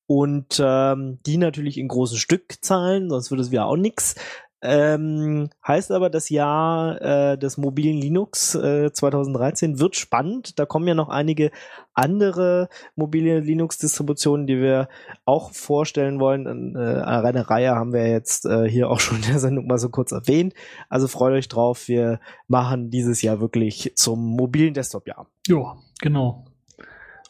und 0.07 0.61
ähm, 0.65 1.19
die 1.27 1.37
natürlich 1.37 1.79
in 1.79 1.89
großen 1.89 2.19
Stückzahlen, 2.19 3.11
sonst 3.11 3.31
würde 3.31 3.43
es 3.43 3.51
wieder 3.51 3.67
auch 3.67 3.77
nix. 3.77 4.15
Ähm, 4.63 5.51
heißt 5.67 5.93
aber, 5.93 6.09
das 6.09 6.31
Jahr 6.31 7.01
äh, 7.01 7.39
des 7.39 7.59
mobilen 7.59 7.99
Linux 7.99 8.55
äh, 8.55 8.91
2013 8.91 9.79
wird 9.79 9.97
spannend. 9.97 10.59
Da 10.59 10.65
kommen 10.65 10.89
ja 10.89 10.95
noch 10.95 11.11
einige 11.11 11.51
andere 11.93 12.69
mobile 12.95 13.41
Linux-Distributionen, 13.41 14.47
die 14.47 14.61
wir 14.61 14.89
auch 15.27 15.53
vorstellen 15.53 16.19
wollen. 16.21 16.75
Äh, 16.75 17.03
eine 17.03 17.51
Reihe 17.51 17.77
haben 17.77 17.93
wir 17.93 18.09
jetzt 18.09 18.47
äh, 18.47 18.69
hier 18.69 18.91
auch 18.91 18.99
schon 18.99 19.19
in 19.19 19.31
der 19.31 19.39
Sendung 19.39 19.67
mal 19.67 19.79
so 19.79 19.91
kurz 19.91 20.13
erwähnt. 20.13 20.55
Also 20.89 21.07
freut 21.07 21.35
euch 21.35 21.49
drauf. 21.49 21.87
Wir 21.87 22.19
machen 22.49 22.91
dieses 22.91 23.21
Jahr 23.21 23.41
wirklich 23.41 23.93
zum 23.95 24.25
mobilen 24.25 24.73
Desktop-Jahr. 24.73 25.29
Ja, 25.49 25.77
genau. 26.01 26.47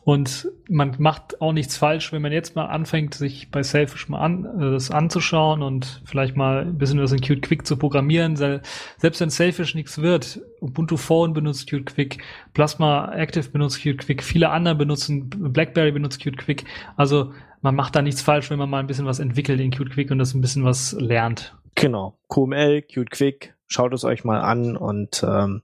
Und 0.07 0.49
man 0.69 0.95
macht 0.99 1.41
auch 1.41 1.53
nichts 1.53 1.77
falsch, 1.77 2.13
wenn 2.13 2.23
man 2.23 2.31
jetzt 2.31 2.55
mal 2.55 2.67
anfängt, 2.67 3.15
sich 3.15 3.51
bei 3.51 3.65
Selfish 3.65 4.09
mal 4.09 4.21
an, 4.21 4.45
äh, 4.45 4.71
das 4.71 4.93
anzuschauen 4.93 5.63
und 5.65 6.01
vielleicht 6.05 6.37
mal 6.37 6.61
ein 6.61 6.79
bisschen 6.79 7.03
was 7.03 7.11
in 7.11 7.21
Qt 7.21 7.43
Quick 7.43 7.67
zu 7.67 7.77
programmieren. 7.77 8.37
Selbst 8.37 9.21
wenn 9.21 9.31
Selfish 9.31 9.75
nichts 9.75 10.01
wird, 10.01 10.41
Ubuntu 10.61 10.97
Phone 10.97 11.33
benutzt 11.33 11.69
Qt 11.69 11.87
Quick, 11.87 12.23
Plasma 12.55 13.13
Active 13.17 13.49
benutzt 13.49 13.81
Qt 13.81 13.99
Quick, 13.99 14.23
viele 14.23 14.51
andere 14.51 14.77
benutzen, 14.77 15.29
BlackBerry 15.29 15.91
benutzt 15.91 16.21
Qt 16.21 16.39
Quick. 16.39 16.67
Also 16.97 17.33
man 17.61 17.75
macht 17.75 17.97
da 17.97 18.01
nichts 18.01 18.23
falsch, 18.23 18.49
wenn 18.49 18.61
man 18.61 18.71
mal 18.71 18.79
ein 18.79 18.87
bisschen 18.87 19.07
was 19.07 19.19
entwickelt 19.19 19.59
in 19.59 19.73
Qt 19.73 19.91
Quick 19.91 20.13
und 20.13 20.21
das 20.21 20.35
ein 20.35 20.41
bisschen 20.41 20.65
was 20.65 20.93
lernt. 20.93 21.57
Genau. 21.75 22.17
QML, 22.29 22.83
Qt 22.83 23.11
Quick, 23.11 23.57
schaut 23.67 23.93
es 23.93 24.05
euch 24.05 24.23
mal 24.23 24.41
an 24.41 24.77
und 24.77 25.25
ähm, 25.27 25.63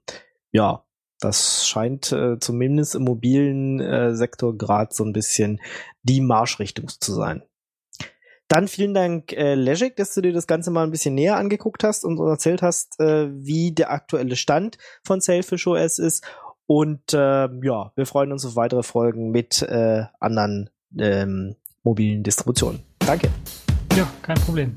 ja, 0.51 0.83
das 1.25 1.67
scheint 1.67 2.13
äh, 2.13 2.39
zumindest 2.39 2.95
im 2.95 3.05
mobilen 3.05 3.81
äh, 3.81 4.15
Sektor 4.15 4.57
gerade 4.57 4.95
so 4.95 5.05
ein 5.05 5.13
bisschen 5.13 5.61
die 6.03 6.21
Marschrichtung 6.21 6.89
zu 6.89 7.13
sein. 7.13 7.43
Dann 8.49 8.69
vielen 8.69 8.93
Dank, 8.93 9.33
äh, 9.33 9.55
Legic, 9.55 9.97
dass 9.97 10.13
du 10.13 10.21
dir 10.21 10.35
das 10.35 10.47
Ganze 10.47 10.71
mal 10.71 10.85
ein 10.85 10.91
bisschen 10.91 11.15
näher 11.15 11.37
angeguckt 11.37 11.85
hast 11.85 12.05
und 12.05 12.19
erzählt 12.19 12.61
hast, 12.61 13.01
äh, 13.01 13.31
wie 13.33 13.73
der 13.73 13.91
aktuelle 13.91 14.37
Stand 14.37 14.77
von 15.05 15.23
Sailfish 15.23 15.67
OS 15.67 15.99
ist. 15.99 16.23
Und 16.67 17.15
äh, 17.15 17.17
ja, 17.17 17.93
wir 17.95 18.07
freuen 18.07 18.31
uns 18.31 18.45
auf 18.45 18.57
weitere 18.57 18.83
Folgen 18.83 19.31
mit 19.31 19.63
äh, 19.63 20.05
anderen 20.21 20.69
ähm, 20.99 21.57
mobilen 21.83 22.23
Distributionen. 22.23 22.83
Danke. 22.99 23.31
Ja, 23.97 24.07
kein 24.23 24.37
Problem. 24.37 24.77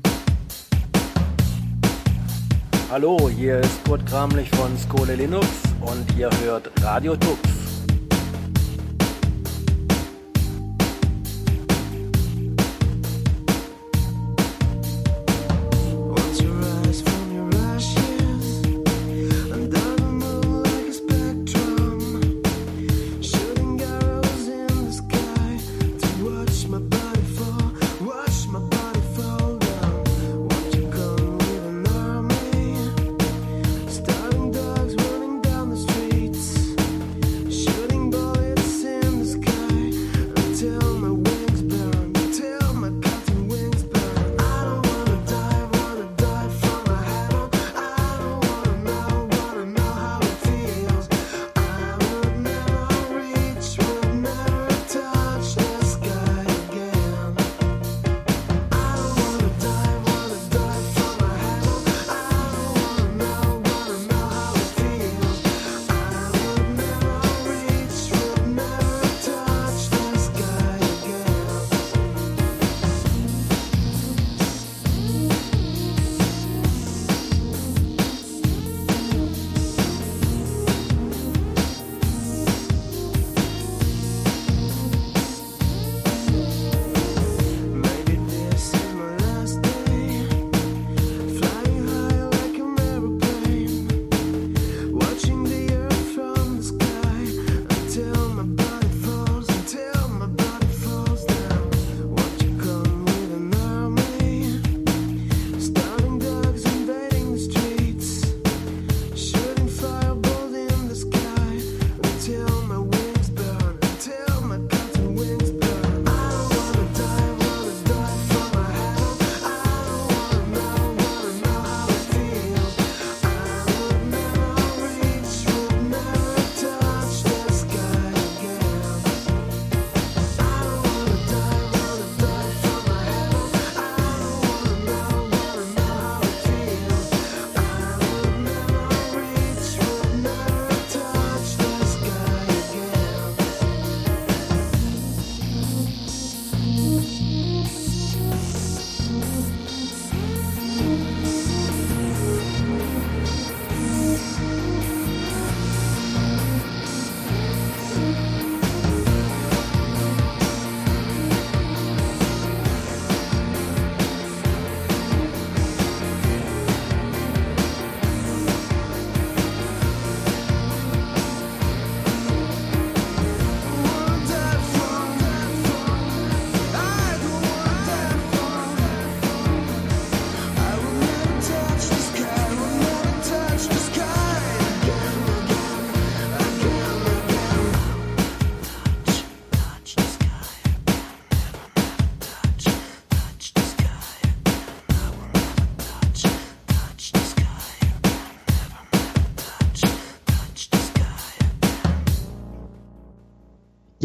Hallo, 2.88 3.28
hier 3.28 3.58
ist 3.58 3.84
Kurt 3.84 4.06
Kramlich 4.06 4.48
von 4.50 4.78
Skole 4.78 5.16
Linux 5.16 5.48
und 5.80 6.16
ihr 6.16 6.30
hört 6.44 6.70
Radio 6.84 7.16
Tux. 7.16 7.75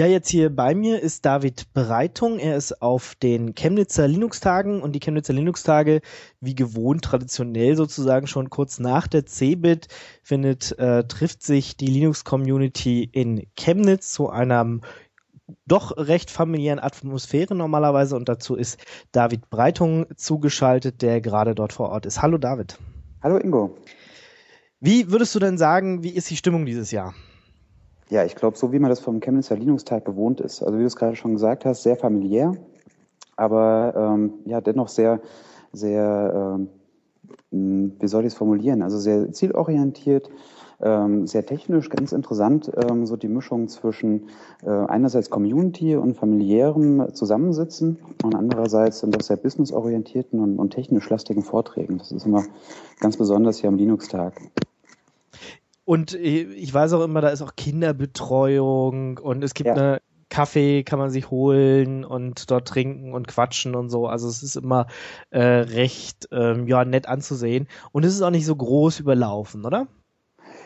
Ja, 0.02 0.08
jetzt 0.08 0.30
hier 0.30 0.50
bei 0.50 0.74
mir 0.74 1.00
ist 1.00 1.28
David 1.28 1.72
Breitung. 1.76 2.40
Er 2.40 2.58
ist 2.58 2.82
auf 2.82 3.14
den 3.14 3.54
Chemnitzer 3.54 4.08
Linux-Tagen 4.08 4.82
und 4.82 4.93
die 4.93 4.99
Chemnitzer 4.99 5.32
Linux-Tage, 5.32 6.02
wie 6.39 6.56
gewohnt, 6.56 7.04
traditionell 7.04 7.76
sozusagen 7.76 8.26
schon 8.26 8.49
kurz 8.49 8.80
nach 8.80 9.06
der 9.06 9.28
CeBIT, 9.28 9.89
findet, 10.24 10.76
äh, 10.80 11.04
trifft 11.04 11.43
sich 11.43 11.78
die 11.78 11.86
Linux-Community 11.86 13.04
in 13.04 13.45
Chemnitz 13.56 14.12
zu 14.12 14.32
einem 14.32 14.82
doch 15.68 15.95
recht 15.95 16.32
familiären 16.32 16.80
Atmosphäre 16.80 17.54
normalerweise 17.54 18.16
und 18.16 18.28
dazu 18.28 18.56
ist 18.56 18.80
David 19.12 19.52
Breitung 19.52 20.08
zugeschaltet, 20.16 21.04
der 21.04 21.22
gerade 21.22 21.54
dort 21.54 21.74
vor 21.74 21.89
Ort 21.89 22.08
ist. 22.08 22.24
Hallo 22.24 22.39
David. 22.39 22.80
Hallo 23.22 23.38
Ingo. 23.38 23.78
Wie 24.80 25.12
würdest 25.12 25.36
du 25.36 25.39
denn 25.39 25.60
sagen, 25.60 26.02
wie 26.02 26.10
ist 26.10 26.28
die 26.32 26.38
Stimmung 26.38 26.66
dieses 26.66 26.89
Jahr? 26.89 27.14
Ja, 28.12 28.26
ich 28.26 28.36
glaube, 28.36 28.57
so 28.57 28.74
wie 28.74 28.80
man 28.80 28.89
das 28.89 28.99
vom 28.99 29.22
Chemnitzer 29.22 29.55
Linux-Tag 29.55 30.03
gewohnt 30.03 30.41
ist. 30.41 30.62
Also 30.62 30.78
wie 30.78 30.82
du 30.82 30.86
es 30.86 30.97
gerade 30.97 31.16
schon 31.16 31.32
gesagt 31.32 31.64
hast, 31.64 31.84
sehr 31.84 31.95
familiär, 31.95 32.51
aber 33.38 33.93
ähm, 33.95 34.34
ja 34.43 34.59
dennoch 34.59 34.89
sehr, 34.89 35.22
sehr, 35.72 36.59
ähm, 37.51 37.93
wie 37.97 38.07
soll 38.09 38.24
ich 38.24 38.34
es 38.34 38.38
formulieren? 38.38 38.82
Also 38.82 38.97
sehr 38.97 39.32
zielorientiert, 39.32 40.30
ähm, 40.82 41.26
sehr 41.26 41.45
technisch, 41.45 41.88
ganz 41.88 42.12
interessant, 42.12 42.70
ähm, 42.76 43.05
so 43.05 43.16
die 43.16 43.30
Mischung 43.30 43.70
zwischen 43.70 44.28
äh, 44.66 44.70
einerseits 44.70 45.30
Community 45.30 45.95
und 45.95 46.18
familiärem 46.18 47.14
Zusammensitzen 47.14 47.97
und 48.26 48.36
andererseits 48.36 48.99
sind 48.99 49.16
das 49.16 49.28
sehr 49.28 49.38
businessorientierten 49.38 50.41
und, 50.41 50.59
und 50.59 50.72
technisch 50.72 51.09
lastigen 51.09 51.43
Vorträgen. 51.43 51.99
Das 51.99 52.12
ist 52.12 52.26
immer 52.26 52.43
ganz 52.99 53.16
besonders 53.16 53.59
hier 53.59 53.70
am 53.70 53.78
Linux-Tag. 53.78 54.34
Und 55.92 56.14
ich 56.14 56.74
weiß 56.74 56.94
auch 56.94 57.04
immer, 57.04 57.20
da 57.20 57.28
ist 57.28 57.42
auch 57.42 57.58
Kinderbetreuung 57.58 59.18
und 59.18 59.44
es 59.44 59.54
gibt 59.54 59.68
ja. 59.68 59.74
eine 59.74 60.02
Kaffee 60.30 60.84
kann 60.84 61.00
man 61.00 61.10
sich 61.10 61.30
holen 61.30 62.06
und 62.06 62.50
dort 62.50 62.70
trinken 62.70 63.14
und 63.14 63.28
quatschen 63.28 63.76
und 63.76 63.89
so. 63.89 64.08
Also 64.08 64.30
es 64.30 64.42
ist 64.42 64.56
immer 64.56 64.88
äh, 65.32 65.42
recht 65.42 66.30
ähm, 66.32 66.66
ja 66.66 66.86
nett 66.86 67.10
anzusehen 67.10 67.68
und 67.92 68.06
es 68.06 68.14
ist 68.14 68.22
auch 68.22 68.30
nicht 68.30 68.46
so 68.46 68.56
groß 68.56 69.02
überlaufen, 69.02 69.66
oder? 69.66 69.88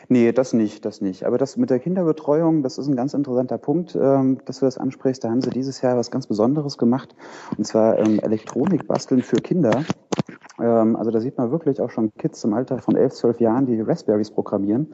Nee, 0.09 0.31
das 0.31 0.53
nicht, 0.53 0.85
das 0.85 1.01
nicht. 1.01 1.23
Aber 1.23 1.39
das 1.39 1.57
mit 1.57 1.71
der 1.71 1.79
Kinderbetreuung, 1.79 2.61
das 2.61 2.77
ist 2.77 2.85
ein 2.85 2.95
ganz 2.95 3.15
interessanter 3.15 3.57
Punkt, 3.57 3.95
ähm, 3.95 4.41
dass 4.45 4.59
du 4.59 4.65
das 4.65 4.77
ansprichst. 4.77 5.23
Da 5.23 5.31
haben 5.31 5.41
sie 5.41 5.49
dieses 5.49 5.81
Jahr 5.81 5.97
was 5.97 6.11
ganz 6.11 6.27
Besonderes 6.27 6.77
gemacht, 6.77 7.15
und 7.57 7.65
zwar 7.65 7.97
ähm, 7.97 8.19
Elektronik 8.19 8.85
basteln 8.85 9.23
für 9.23 9.37
Kinder. 9.37 9.85
Ähm, 10.59 10.95
also 10.95 11.11
da 11.11 11.19
sieht 11.19 11.37
man 11.37 11.51
wirklich 11.51 11.81
auch 11.81 11.89
schon 11.89 12.13
Kids 12.15 12.43
im 12.43 12.53
Alter 12.53 12.79
von 12.79 12.95
elf, 12.95 13.13
zwölf 13.13 13.39
Jahren, 13.39 13.65
die 13.65 13.79
Raspberries 13.81 14.31
programmieren. 14.31 14.93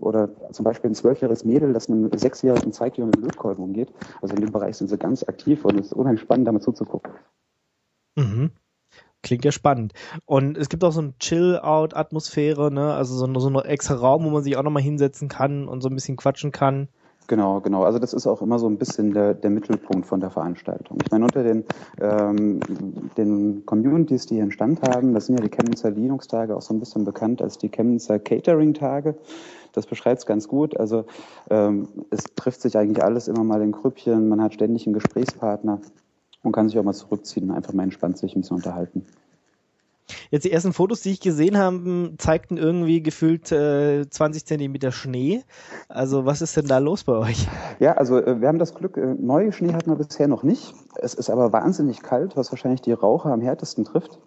Oder 0.00 0.28
zum 0.52 0.64
Beispiel 0.64 0.90
ein 0.90 0.94
zwölfjähriges 0.94 1.44
Mädel, 1.44 1.72
das 1.72 1.88
einem 1.88 2.10
sechsjährigen 2.16 2.72
zeigt, 2.72 2.98
wie 2.98 3.02
man 3.02 3.10
mit 3.10 3.22
Lötkolben 3.22 3.64
umgeht. 3.64 3.92
Also 4.20 4.34
in 4.34 4.42
dem 4.42 4.52
Bereich 4.52 4.76
sind 4.76 4.88
sie 4.88 4.98
ganz 4.98 5.26
aktiv 5.26 5.64
und 5.64 5.80
es 5.80 5.86
ist 5.86 5.92
unheimlich 5.94 6.20
spannend, 6.20 6.46
damit 6.46 6.62
zuzugucken. 6.62 7.12
Mhm. 8.16 8.50
Klingt 9.22 9.44
ja 9.44 9.50
spannend. 9.50 9.92
Und 10.24 10.56
es 10.56 10.68
gibt 10.68 10.84
auch 10.84 10.92
so 10.92 11.00
eine 11.00 11.14
Chill-Out-Atmosphäre, 11.18 12.70
ne? 12.70 12.94
Also 12.94 13.16
so, 13.16 13.24
eine, 13.24 13.40
so 13.40 13.48
ein 13.48 13.56
extra 13.64 13.94
Raum, 13.94 14.24
wo 14.24 14.30
man 14.30 14.42
sich 14.42 14.56
auch 14.56 14.62
nochmal 14.62 14.82
hinsetzen 14.82 15.28
kann 15.28 15.66
und 15.68 15.80
so 15.80 15.88
ein 15.88 15.94
bisschen 15.94 16.16
quatschen 16.16 16.52
kann. 16.52 16.88
Genau, 17.28 17.60
genau. 17.60 17.82
Also 17.82 17.98
das 17.98 18.12
ist 18.12 18.26
auch 18.26 18.40
immer 18.40 18.58
so 18.58 18.68
ein 18.68 18.78
bisschen 18.78 19.12
der, 19.12 19.34
der 19.34 19.50
Mittelpunkt 19.50 20.06
von 20.06 20.20
der 20.20 20.30
Veranstaltung. 20.30 20.98
Ich 21.02 21.10
meine, 21.10 21.24
unter 21.24 21.42
den, 21.42 21.64
ähm, 22.00 22.60
den 23.16 23.66
Communities, 23.66 24.26
die 24.26 24.34
hier 24.34 24.44
einen 24.44 24.52
Stand 24.52 24.82
haben, 24.82 25.12
das 25.12 25.26
sind 25.26 25.34
ja 25.34 25.40
die 25.40 25.48
Chemnitzer 25.48 25.90
Linux-Tage 25.90 26.56
auch 26.56 26.62
so 26.62 26.72
ein 26.72 26.78
bisschen 26.78 27.04
bekannt 27.04 27.42
als 27.42 27.58
die 27.58 27.68
Chemnitzer 27.68 28.18
Catering-Tage. 28.18 29.16
Das 29.72 29.86
beschreibt 29.86 30.20
es 30.20 30.26
ganz 30.26 30.46
gut. 30.46 30.76
Also 30.76 31.04
ähm, 31.50 31.88
es 32.10 32.34
trifft 32.34 32.60
sich 32.60 32.78
eigentlich 32.78 33.02
alles 33.02 33.28
immer 33.28 33.44
mal 33.44 33.60
in 33.62 33.72
Grüppchen, 33.72 34.28
man 34.28 34.40
hat 34.40 34.54
ständig 34.54 34.86
einen 34.86 34.94
Gesprächspartner 34.94 35.80
und 36.42 36.52
kann 36.52 36.68
sich 36.68 36.78
auch 36.78 36.84
mal 36.84 36.94
zurückziehen 36.94 37.50
und 37.50 37.56
einfach 37.56 37.72
mal 37.72 37.82
entspannt 37.82 38.18
sich 38.18 38.36
ein 38.36 38.42
bisschen 38.42 38.56
unterhalten. 38.56 39.04
Jetzt 40.30 40.44
die 40.44 40.52
ersten 40.52 40.72
Fotos, 40.72 41.00
die 41.00 41.10
ich 41.10 41.20
gesehen 41.20 41.58
habe, 41.58 42.12
zeigten 42.18 42.56
irgendwie 42.56 43.02
gefühlt 43.02 43.50
äh, 43.52 44.08
20 44.08 44.46
Zentimeter 44.46 44.92
Schnee. 44.92 45.42
Also 45.88 46.26
was 46.26 46.42
ist 46.42 46.56
denn 46.56 46.66
da 46.66 46.78
los 46.78 47.04
bei 47.04 47.14
euch? 47.14 47.46
Ja, 47.78 47.92
also 47.92 48.18
äh, 48.18 48.40
wir 48.40 48.48
haben 48.48 48.58
das 48.58 48.74
Glück, 48.74 48.96
äh, 48.96 49.14
neue 49.18 49.52
Schnee 49.52 49.72
hatten 49.72 49.90
wir 49.90 49.96
bisher 49.96 50.28
noch 50.28 50.42
nicht. 50.42 50.74
Es 50.96 51.14
ist 51.14 51.30
aber 51.30 51.52
wahnsinnig 51.52 52.02
kalt, 52.02 52.36
was 52.36 52.50
wahrscheinlich 52.50 52.80
die 52.80 52.92
Raucher 52.92 53.32
am 53.32 53.40
härtesten 53.40 53.84
trifft. 53.84 54.18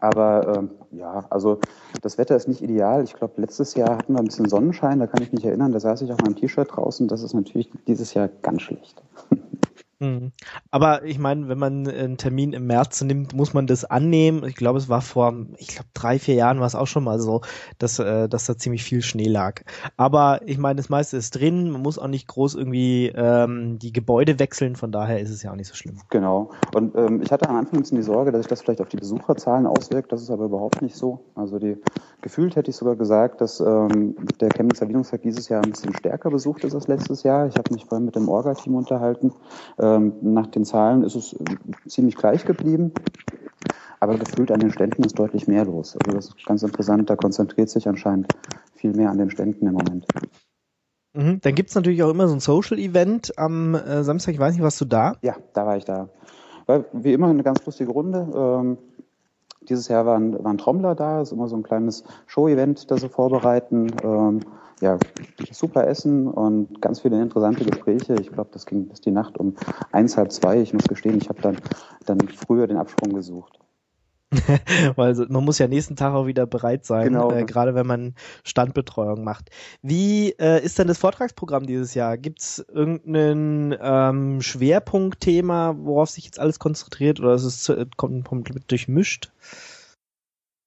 Aber 0.00 0.56
ähm, 0.56 0.70
ja, 0.92 1.24
also 1.30 1.58
das 2.02 2.18
Wetter 2.18 2.36
ist 2.36 2.46
nicht 2.46 2.62
ideal. 2.62 3.02
Ich 3.02 3.14
glaube, 3.14 3.40
letztes 3.40 3.74
Jahr 3.74 3.96
hatten 3.96 4.12
wir 4.12 4.20
ein 4.20 4.26
bisschen 4.26 4.48
Sonnenschein, 4.48 5.00
da 5.00 5.06
kann 5.06 5.22
ich 5.22 5.32
mich 5.32 5.44
erinnern, 5.44 5.72
da 5.72 5.80
saß 5.80 6.02
ich 6.02 6.08
mal 6.10 6.26
im 6.26 6.36
T-Shirt 6.36 6.68
draußen. 6.70 7.08
Das 7.08 7.22
ist 7.22 7.34
natürlich 7.34 7.70
dieses 7.86 8.14
Jahr 8.14 8.28
ganz 8.42 8.62
schlecht. 8.62 9.02
Mhm. 10.00 10.32
Aber 10.70 11.04
ich 11.04 11.18
meine, 11.18 11.48
wenn 11.48 11.58
man 11.58 11.88
einen 11.88 12.18
Termin 12.18 12.52
im 12.52 12.66
März 12.66 13.02
nimmt, 13.02 13.34
muss 13.34 13.52
man 13.52 13.66
das 13.66 13.84
annehmen. 13.84 14.44
Ich 14.44 14.54
glaube, 14.54 14.78
es 14.78 14.88
war 14.88 15.00
vor, 15.00 15.34
ich 15.56 15.68
glaube, 15.68 15.88
drei, 15.94 16.18
vier 16.18 16.36
Jahren 16.36 16.60
war 16.60 16.66
es 16.66 16.76
auch 16.76 16.86
schon 16.86 17.02
mal 17.04 17.18
so, 17.18 17.40
dass, 17.78 17.98
äh, 17.98 18.28
dass 18.28 18.46
da 18.46 18.56
ziemlich 18.56 18.84
viel 18.84 19.02
Schnee 19.02 19.26
lag. 19.26 19.62
Aber 19.96 20.40
ich 20.46 20.58
meine, 20.58 20.76
das 20.76 20.88
meiste 20.88 21.16
ist 21.16 21.32
drin. 21.32 21.70
Man 21.70 21.82
muss 21.82 21.98
auch 21.98 22.06
nicht 22.06 22.28
groß 22.28 22.54
irgendwie 22.54 23.12
ähm, 23.14 23.78
die 23.78 23.92
Gebäude 23.92 24.38
wechseln. 24.38 24.76
Von 24.76 24.92
daher 24.92 25.20
ist 25.20 25.30
es 25.30 25.42
ja 25.42 25.50
auch 25.50 25.56
nicht 25.56 25.68
so 25.68 25.74
schlimm. 25.74 25.98
Genau. 26.10 26.50
Und 26.74 26.94
ähm, 26.96 27.20
ich 27.22 27.32
hatte 27.32 27.48
am 27.48 27.56
Anfang 27.56 27.78
ein 27.78 27.82
bisschen 27.82 27.96
die 27.98 28.04
Sorge, 28.04 28.30
dass 28.30 28.42
sich 28.42 28.48
das 28.48 28.62
vielleicht 28.62 28.80
auf 28.80 28.88
die 28.88 28.96
Besucherzahlen 28.96 29.66
auswirkt. 29.66 30.12
Das 30.12 30.22
ist 30.22 30.30
aber 30.30 30.44
überhaupt 30.44 30.80
nicht 30.80 30.94
so. 30.94 31.24
Also 31.34 31.58
die 31.58 31.76
gefühlt 32.20 32.56
hätte 32.56 32.70
ich 32.70 32.76
sogar 32.76 32.96
gesagt, 32.96 33.40
dass 33.40 33.60
ähm, 33.60 34.16
der 34.40 34.50
Chemnitzer 34.50 34.86
Linux-Tag 34.86 35.22
dieses 35.22 35.48
Jahr 35.48 35.62
ein 35.64 35.70
bisschen 35.70 35.94
stärker 35.94 36.30
besucht 36.30 36.64
ist 36.64 36.74
als 36.74 36.88
letztes 36.88 37.22
Jahr. 37.22 37.46
Ich 37.46 37.56
habe 37.56 37.72
mich 37.72 37.84
vorhin 37.84 38.04
mit 38.04 38.16
dem 38.16 38.28
Orga-Team 38.28 38.74
unterhalten. 38.74 39.32
Ähm, 39.96 40.12
nach 40.22 40.46
den 40.46 40.64
Zahlen 40.64 41.02
ist 41.02 41.14
es 41.14 41.36
ziemlich 41.86 42.16
gleich 42.16 42.44
geblieben. 42.44 42.92
Aber 44.00 44.16
gefühlt 44.16 44.52
an 44.52 44.60
den 44.60 44.70
Ständen 44.70 45.02
ist 45.02 45.18
deutlich 45.18 45.48
mehr 45.48 45.64
los. 45.64 45.96
Also 45.96 46.16
das 46.16 46.26
ist 46.28 46.46
ganz 46.46 46.62
interessant. 46.62 47.10
Da 47.10 47.16
konzentriert 47.16 47.68
sich 47.68 47.88
anscheinend 47.88 48.32
viel 48.74 48.92
mehr 48.92 49.10
an 49.10 49.18
den 49.18 49.30
Ständen 49.30 49.66
im 49.66 49.72
Moment. 49.72 50.06
Mhm. 51.14 51.40
Dann 51.40 51.54
gibt's 51.54 51.74
natürlich 51.74 52.02
auch 52.02 52.10
immer 52.10 52.28
so 52.28 52.34
ein 52.34 52.40
Social-Event 52.40 53.36
am 53.38 53.74
äh, 53.74 54.04
Samstag. 54.04 54.34
Ich 54.34 54.40
weiß 54.40 54.54
nicht, 54.54 54.62
warst 54.62 54.80
du 54.80 54.84
da? 54.84 55.16
Ja, 55.22 55.36
da 55.52 55.66
war 55.66 55.76
ich 55.76 55.84
da. 55.84 56.10
War 56.66 56.84
wie 56.92 57.12
immer 57.12 57.28
eine 57.28 57.42
ganz 57.42 57.64
lustige 57.66 57.90
Runde. 57.90 58.28
Ähm, 58.34 58.78
dieses 59.68 59.88
Jahr 59.88 60.06
waren, 60.06 60.44
waren 60.44 60.58
Trommler 60.58 60.94
da. 60.94 61.18
Das 61.18 61.28
ist 61.28 61.32
immer 61.32 61.48
so 61.48 61.56
ein 61.56 61.62
kleines 61.64 62.04
Show-Event, 62.26 62.90
das 62.90 63.00
sie 63.00 63.08
vorbereiten. 63.08 63.88
Ähm, 64.02 64.40
ja, 64.80 64.98
super 65.50 65.86
Essen 65.86 66.28
und 66.28 66.80
ganz 66.80 67.00
viele 67.00 67.20
interessante 67.20 67.64
Gespräche. 67.64 68.14
Ich 68.20 68.32
glaube, 68.32 68.50
das 68.52 68.66
ging 68.66 68.88
bis 68.88 69.00
die 69.00 69.10
Nacht 69.10 69.38
um 69.38 69.56
eins, 69.92 70.16
halb 70.16 70.32
zwei. 70.32 70.60
Ich 70.60 70.72
muss 70.72 70.84
gestehen, 70.84 71.18
ich 71.18 71.28
habe 71.28 71.40
dann, 71.40 71.58
dann 72.06 72.20
früher 72.28 72.66
den 72.66 72.76
Absprung 72.76 73.12
gesucht. 73.12 73.58
Weil 74.96 75.14
man 75.28 75.44
muss 75.44 75.58
ja 75.58 75.68
nächsten 75.68 75.96
Tag 75.96 76.12
auch 76.12 76.26
wieder 76.26 76.46
bereit 76.46 76.84
sein, 76.84 77.04
genau. 77.04 77.32
äh, 77.32 77.44
gerade 77.44 77.74
wenn 77.74 77.86
man 77.86 78.14
Standbetreuung 78.44 79.24
macht. 79.24 79.50
Wie 79.80 80.34
äh, 80.38 80.62
ist 80.62 80.78
denn 80.78 80.86
das 80.86 80.98
Vortragsprogramm 80.98 81.66
dieses 81.66 81.94
Jahr? 81.94 82.18
Gibt 82.18 82.40
es 82.40 82.64
irgendein 82.70 83.76
ähm, 83.80 84.42
Schwerpunktthema, 84.42 85.76
worauf 85.78 86.10
sich 86.10 86.26
jetzt 86.26 86.38
alles 86.38 86.58
konzentriert 86.58 87.20
oder 87.20 87.34
ist 87.34 87.44
es 87.44 87.68
äh, 87.70 87.86
komplett 87.96 88.70
durchmischt? 88.70 89.32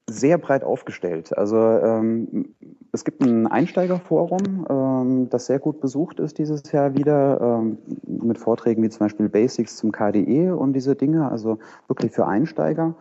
Sehr 0.09 0.37
breit 0.37 0.63
aufgestellt. 0.63 1.37
Also 1.37 1.57
ähm, 1.57 2.55
es 2.91 3.05
gibt 3.05 3.21
ein 3.21 3.47
Einsteigerforum, 3.47 4.67
ähm, 4.69 5.29
das 5.29 5.45
sehr 5.45 5.59
gut 5.59 5.79
besucht 5.79 6.19
ist 6.19 6.37
dieses 6.37 6.69
Jahr 6.71 6.95
wieder, 6.95 7.39
ähm, 7.41 7.77
mit 8.05 8.37
Vorträgen 8.37 8.83
wie 8.83 8.89
zum 8.89 9.05
Beispiel 9.05 9.29
Basics 9.29 9.77
zum 9.77 9.91
KDE 9.91 10.51
und 10.55 10.73
diese 10.73 10.95
Dinge, 10.95 11.31
also 11.31 11.59
wirklich 11.87 12.11
für 12.11 12.27
Einsteiger. 12.27 12.95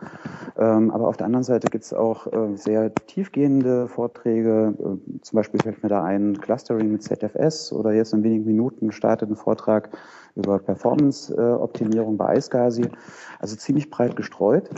Ähm, 0.57 0.91
aber 0.91 1.07
auf 1.07 1.17
der 1.17 1.25
anderen 1.25 1.43
Seite 1.43 1.67
gibt 1.69 1.83
es 1.83 1.93
auch 1.93 2.27
äh, 2.27 2.55
sehr 2.55 2.93
tiefgehende 2.93 3.87
Vorträge, 3.87 4.73
äh, 4.79 5.19
zum 5.21 5.35
Beispiel 5.35 5.59
fällt 5.61 5.83
mir 5.83 5.89
da 5.89 6.03
ein 6.03 6.39
Clustering 6.39 6.91
mit 6.91 7.03
ZFS 7.03 7.73
oder 7.73 7.91
jetzt 7.91 8.13
in 8.13 8.23
wenigen 8.23 8.45
Minuten 8.45 8.91
startet 8.91 9.29
ein 9.29 9.35
Vortrag 9.35 9.89
über 10.35 10.59
Performance-Optimierung 10.59 12.15
bei 12.15 12.37
iSCSI. 12.37 12.87
Also 13.39 13.57
ziemlich 13.57 13.89
breit 13.89 14.15
gestreut 14.15 14.69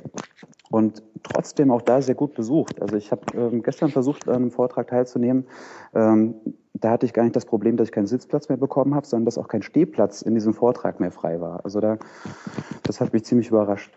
und 0.74 1.03
trotzdem 1.21 1.69
auch 1.69 1.84
da 1.84 2.01
sehr 2.01 2.15
gut 2.15 2.34
besucht. 2.34 2.82
Also 2.82 2.95
ich 2.95 3.11
habe 3.11 3.21
ähm, 3.38 3.61
gestern 3.61 3.91
versucht, 3.91 4.28
an 4.28 4.36
einem 4.36 4.51
Vortrag 4.51 4.88
teilzunehmen. 4.88 5.45
Ähm, 5.93 6.34
da 6.74 6.89
hatte 6.89 7.05
ich 7.05 7.13
gar 7.13 7.21
nicht 7.21 7.36
das 7.36 7.45
Problem, 7.45 7.78
dass 7.78 7.89
ich 7.89 7.91
keinen 7.91 8.07
Sitzplatz 8.07 8.49
mehr 8.49 8.57
bekommen 8.57 8.95
habe, 8.95 9.05
sondern 9.05 9.26
dass 9.26 9.38
auch 9.38 9.47
kein 9.47 9.61
Stehplatz 9.61 10.24
in 10.24 10.34
diesem 10.34 10.55
Vortrag 10.55 10.99
mehr 10.99 11.11
frei 11.11 11.39
war. 11.39 11.63
Also 11.63 11.80
da, 11.80 11.99
das 12.82 12.99
hat 12.99 13.13
mich 13.13 13.24
ziemlich 13.24 13.49
überrascht. 13.49 13.91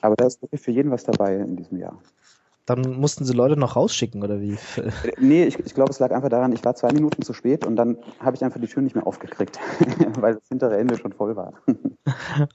Aber 0.00 0.14
da 0.14 0.26
ist 0.26 0.40
wirklich 0.40 0.60
für 0.60 0.70
jeden 0.70 0.92
was 0.92 1.02
dabei 1.02 1.38
in 1.38 1.56
diesem 1.56 1.78
Jahr. 1.78 1.98
Dann 2.66 3.00
mussten 3.00 3.24
sie 3.24 3.32
Leute 3.32 3.58
noch 3.58 3.74
rausschicken, 3.74 4.22
oder 4.22 4.40
wie? 4.40 4.56
Nee, 5.18 5.46
ich, 5.46 5.58
ich 5.58 5.74
glaube, 5.74 5.90
es 5.90 5.98
lag 5.98 6.12
einfach 6.12 6.28
daran, 6.28 6.52
ich 6.52 6.64
war 6.64 6.76
zwei 6.76 6.92
Minuten 6.92 7.22
zu 7.22 7.32
spät 7.32 7.66
und 7.66 7.74
dann 7.74 7.98
habe 8.20 8.36
ich 8.36 8.44
einfach 8.44 8.60
die 8.60 8.68
Tür 8.68 8.82
nicht 8.82 8.94
mehr 8.94 9.08
aufgekriegt, 9.08 9.58
weil 10.20 10.34
das 10.34 10.46
hintere 10.48 10.78
Ende 10.78 10.96
schon 10.96 11.12
voll 11.12 11.34
war. 11.34 11.54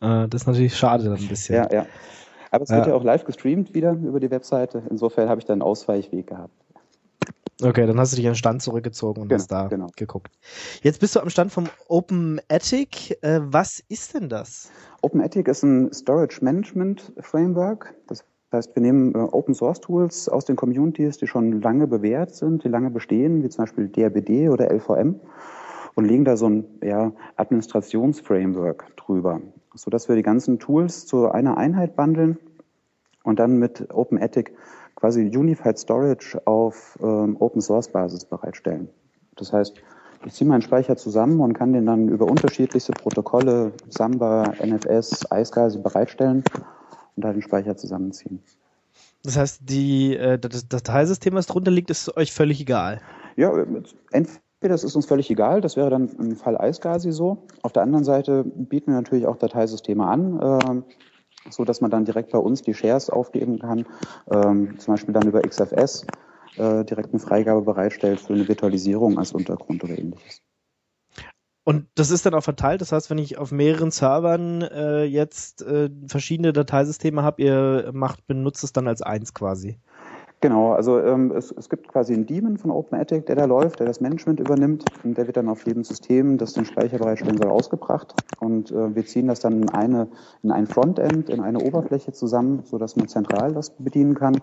Äh, 0.01 0.28
das 0.28 0.41
ist 0.41 0.47
natürlich 0.47 0.76
schade 0.76 1.05
dann 1.05 1.13
ein 1.13 1.28
bisschen. 1.28 1.55
Ja, 1.55 1.72
ja. 1.72 1.86
Aber 2.51 2.63
es 2.63 2.69
wird 2.69 2.87
ja. 2.87 2.93
auch 2.93 3.03
live 3.03 3.25
gestreamt 3.25 3.73
wieder 3.73 3.91
über 3.91 4.19
die 4.19 4.31
Webseite. 4.31 4.83
Insofern 4.89 5.29
habe 5.29 5.39
ich 5.39 5.45
da 5.45 5.53
einen 5.53 5.61
Ausweichweg 5.61 6.27
gehabt. 6.27 6.53
Okay, 7.63 7.87
dann 7.87 7.99
hast 7.99 8.11
du 8.11 8.17
dich 8.17 8.27
an 8.27 8.33
den 8.33 8.37
Stand 8.37 8.61
zurückgezogen 8.61 9.21
und 9.21 9.29
genau, 9.29 9.39
hast 9.39 9.51
da 9.51 9.67
genau. 9.67 9.87
geguckt. 9.95 10.31
Jetzt 10.83 10.99
bist 10.99 11.15
du 11.15 11.19
am 11.19 11.29
Stand 11.29 11.51
vom 11.51 11.67
Open 11.87 12.39
Attic. 12.49 13.17
Äh, 13.23 13.39
was 13.41 13.83
ist 13.89 14.13
denn 14.13 14.29
das? 14.29 14.69
Open 15.01 15.21
Attic 15.21 15.47
ist 15.47 15.63
ein 15.63 15.91
Storage 15.91 16.43
Management 16.43 17.13
Framework. 17.19 17.95
Das 18.07 18.23
heißt, 18.53 18.75
wir 18.75 18.81
nehmen 18.83 19.15
äh, 19.15 19.17
Open 19.17 19.55
Source 19.55 19.81
Tools 19.81 20.29
aus 20.29 20.45
den 20.45 20.55
Communities, 20.55 21.17
die 21.17 21.25
schon 21.25 21.61
lange 21.61 21.87
bewährt 21.87 22.35
sind, 22.35 22.63
die 22.63 22.69
lange 22.69 22.91
bestehen, 22.91 23.43
wie 23.43 23.49
zum 23.49 23.63
Beispiel 23.63 23.87
DRBD 23.87 24.49
oder 24.49 24.71
LVM 24.71 25.19
und 25.97 26.05
legen 26.05 26.25
da 26.25 26.37
so 26.37 26.47
ein 26.47 26.65
ja, 26.83 27.11
Administrationsframework 27.37 28.95
drüber, 28.97 29.41
sodass 29.73 30.07
wir 30.07 30.15
die 30.15 30.21
ganzen 30.21 30.59
Tools 30.59 31.07
zu 31.07 31.31
einer 31.31 31.57
Einheit 31.57 31.95
bundeln 31.95 32.37
und 33.23 33.39
dann 33.39 33.57
mit 33.57 33.91
OpenEthic 33.91 34.53
quasi 34.93 35.21
Unified 35.35 35.79
Storage 35.79 36.39
auf 36.45 36.99
ähm, 37.01 37.35
Open 37.39 37.61
Source 37.61 37.91
Basis 37.91 38.25
bereitstellen. 38.25 38.89
Das 39.37 39.51
heißt, 39.51 39.73
ich 40.23 40.33
ziehe 40.33 40.47
meinen 40.47 40.61
Speicher 40.61 40.97
zusammen 40.97 41.39
und 41.39 41.53
kann 41.53 41.73
den 41.73 41.87
dann 41.87 42.09
über 42.09 42.25
unterschiedlichste 42.27 42.91
Protokolle, 42.91 43.71
Samba, 43.89 44.53
NFS, 44.63 45.25
iSCSI 45.33 45.79
bereitstellen 45.79 46.43
und 47.15 47.25
da 47.25 47.33
den 47.33 47.41
Speicher 47.41 47.75
zusammenziehen. 47.75 48.43
Das 49.23 49.35
heißt, 49.35 49.61
die, 49.63 50.15
äh, 50.15 50.37
das 50.37 50.67
Dateisystem, 50.67 51.33
was 51.33 51.47
drunter 51.47 51.71
liegt, 51.71 51.89
ist 51.89 52.15
euch 52.15 52.31
völlig 52.31 52.61
egal. 52.61 53.01
Ja, 53.35 53.51
entweder 54.11 54.41
das 54.62 54.84
ist 54.84 54.95
uns 54.95 55.05
völlig 55.05 55.30
egal, 55.30 55.62
das 55.62 55.78
wäre 55.78 55.89
dann 55.89 56.10
im 56.20 56.36
Fall 56.36 56.58
iSCSI 56.60 57.12
so. 57.12 57.45
Auf 57.62 57.74
der 57.74 57.84
anderen 57.84 58.03
Seite 58.03 58.43
bieten 58.43 58.91
wir 58.91 58.95
natürlich 58.95 59.28
auch 59.28 59.38
Dateisysteme 59.38 60.05
an, 60.05 60.39
äh, 60.39 60.82
so 61.51 61.64
dass 61.64 61.82
man 61.82 61.91
dann 61.91 62.05
direkt 62.05 62.32
bei 62.32 62.39
uns 62.39 62.62
die 62.64 62.74
Shares 62.74 63.10
aufgeben 63.10 63.60
kann, 63.60 63.86
ähm, 64.32 64.80
zum 64.80 64.93
Beispiel 64.93 65.14
dann 65.14 65.28
über 65.28 65.41
XFS 65.41 66.05
äh, 66.58 66.84
direkt 66.86 67.12
eine 67.12 67.20
Freigabe 67.20 67.62
bereitstellt 67.62 68.20
für 68.20 68.34
eine 68.34 68.47
Virtualisierung 68.47 69.20
als 69.20 69.32
Untergrund 69.32 69.84
oder 69.84 69.97
ähnliches. 69.97 70.41
Und 71.64 71.86
das 71.95 72.12
ist 72.12 72.26
dann 72.26 72.34
auch 72.34 72.43
verteilt. 72.43 72.80
Das 72.80 72.93
heißt, 72.93 73.10
wenn 73.10 73.18
ich 73.18 73.38
auf 73.38 73.51
mehreren 73.51 73.91
Servern 73.91 74.62
äh, 74.62 75.03
jetzt 75.03 75.62
äh, 75.64 75.89
verschiedene 76.08 76.53
Dateisysteme 76.53 77.24
habe, 77.24 77.41
ihr 77.41 77.89
macht, 77.93 78.26
benutzt 78.26 78.64
es 78.64 78.72
dann 78.72 78.88
als 78.88 79.01
eins 79.01 79.34
quasi. 79.34 79.78
Genau, 80.47 80.71
also 80.71 81.01
ähm, 81.01 81.33
es, 81.35 81.51
es 81.51 81.67
gibt 81.67 81.89
quasi 81.89 82.13
einen 82.13 82.25
Daemon 82.25 82.55
von 82.55 82.71
OpenEthic, 82.71 83.25
der 83.25 83.35
da 83.35 83.43
läuft, 83.43 83.81
der 83.81 83.85
das 83.85 83.99
Management 83.99 84.39
übernimmt 84.39 84.85
und 85.03 85.17
der 85.17 85.27
wird 85.27 85.35
dann 85.35 85.49
auf 85.49 85.65
jedem 85.65 85.83
System, 85.83 86.37
das 86.37 86.53
den 86.53 86.63
Speicher 86.63 86.99
bereitstellen 86.99 87.35
soll, 87.35 87.49
ausgebracht 87.49 88.15
und 88.39 88.71
äh, 88.71 88.95
wir 88.95 89.05
ziehen 89.05 89.27
das 89.27 89.41
dann 89.41 89.63
in, 89.63 89.69
eine, 89.71 90.07
in 90.43 90.51
ein 90.51 90.65
Frontend, 90.65 91.29
in 91.29 91.41
eine 91.41 91.59
Oberfläche 91.59 92.13
zusammen, 92.13 92.61
so 92.63 92.77
dass 92.77 92.95
man 92.95 93.09
zentral 93.09 93.53
das 93.53 93.71
bedienen 93.71 94.15
kann. 94.15 94.37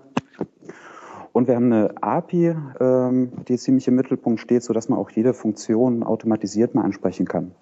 Und 1.33 1.49
wir 1.49 1.57
haben 1.57 1.73
eine 1.73 1.95
API, 2.03 2.55
ähm, 2.81 3.33
die 3.49 3.57
ziemlich 3.57 3.89
im 3.89 3.95
Mittelpunkt 3.95 4.41
steht, 4.41 4.63
so 4.63 4.75
dass 4.75 4.91
man 4.91 4.99
auch 4.99 5.09
jede 5.09 5.33
Funktion 5.33 6.03
automatisiert 6.03 6.75
mal 6.75 6.83
ansprechen 6.83 7.25
kann. 7.25 7.53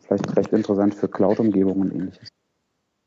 Vielleicht 0.00 0.34
recht 0.34 0.54
interessant 0.54 0.94
für 0.94 1.08
Cloud-Umgebungen 1.08 1.90
und 1.90 1.94
ähnliches. 1.94 2.30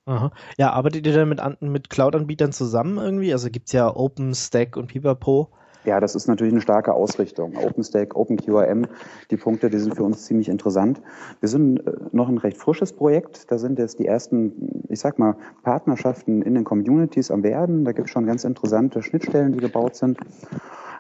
Aha. 0.06 0.32
Ja, 0.58 0.72
arbeitet 0.72 1.08
ihr 1.08 1.14
dann 1.14 1.30
mit, 1.30 1.42
mit 1.62 1.90
Cloud-Anbietern 1.90 2.52
zusammen 2.52 2.98
irgendwie? 2.98 3.34
Also 3.34 3.50
gibt's 3.50 3.72
ja 3.72 3.94
OpenStack 3.94 4.78
und 4.78 4.88
Pipapo. 4.88 5.50
Ja, 5.86 6.00
das 6.00 6.16
ist 6.16 6.28
natürlich 6.28 6.54
eine 6.54 6.62
starke 6.62 6.94
Ausrichtung. 6.94 7.56
OpenStack, 7.58 8.16
OpenQRM, 8.16 8.88
die 9.30 9.38
Punkte, 9.38 9.70
die 9.70 9.78
sind 9.78 9.96
für 9.96 10.04
uns 10.04 10.26
ziemlich 10.26 10.50
interessant. 10.50 11.00
Wir 11.40 11.50
sind 11.50 11.80
äh, 11.80 11.92
noch 12.12 12.28
ein 12.28 12.40
recht 12.40 12.58
frisches 12.58 12.94
Projekt. 12.94 13.52
Da 13.52 13.60
sind 13.60 13.78
jetzt 13.78 14.00
die 14.00 14.08
ersten, 14.08 14.84
ich 14.90 15.00
sag 15.00 15.20
mal, 15.20 15.38
Partnerschaften 15.64 16.42
in 16.42 16.56
den 16.56 16.64
Communities 16.64 17.30
am 17.30 17.44
werden. 17.44 17.86
Da 17.86 17.92
gibt 17.92 18.08
es 18.08 18.12
schon 18.12 18.26
ganz 18.26 18.44
interessante 18.44 19.04
Schnittstellen, 19.04 19.54
die 19.54 19.60
gebaut 19.60 19.96
sind. 19.96 20.20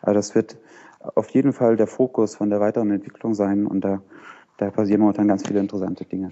Aber 0.01 0.13
das 0.13 0.35
wird 0.35 0.57
auf 1.15 1.29
jeden 1.29 1.53
Fall 1.53 1.75
der 1.77 1.87
Fokus 1.87 2.35
von 2.35 2.49
der 2.49 2.59
weiteren 2.59 2.91
Entwicklung 2.91 3.33
sein 3.33 3.65
und 3.65 3.81
da, 3.81 4.01
da 4.57 4.69
passieren 4.69 5.01
momentan 5.01 5.27
ganz 5.27 5.47
viele 5.47 5.59
interessante 5.59 6.05
Dinge. 6.05 6.29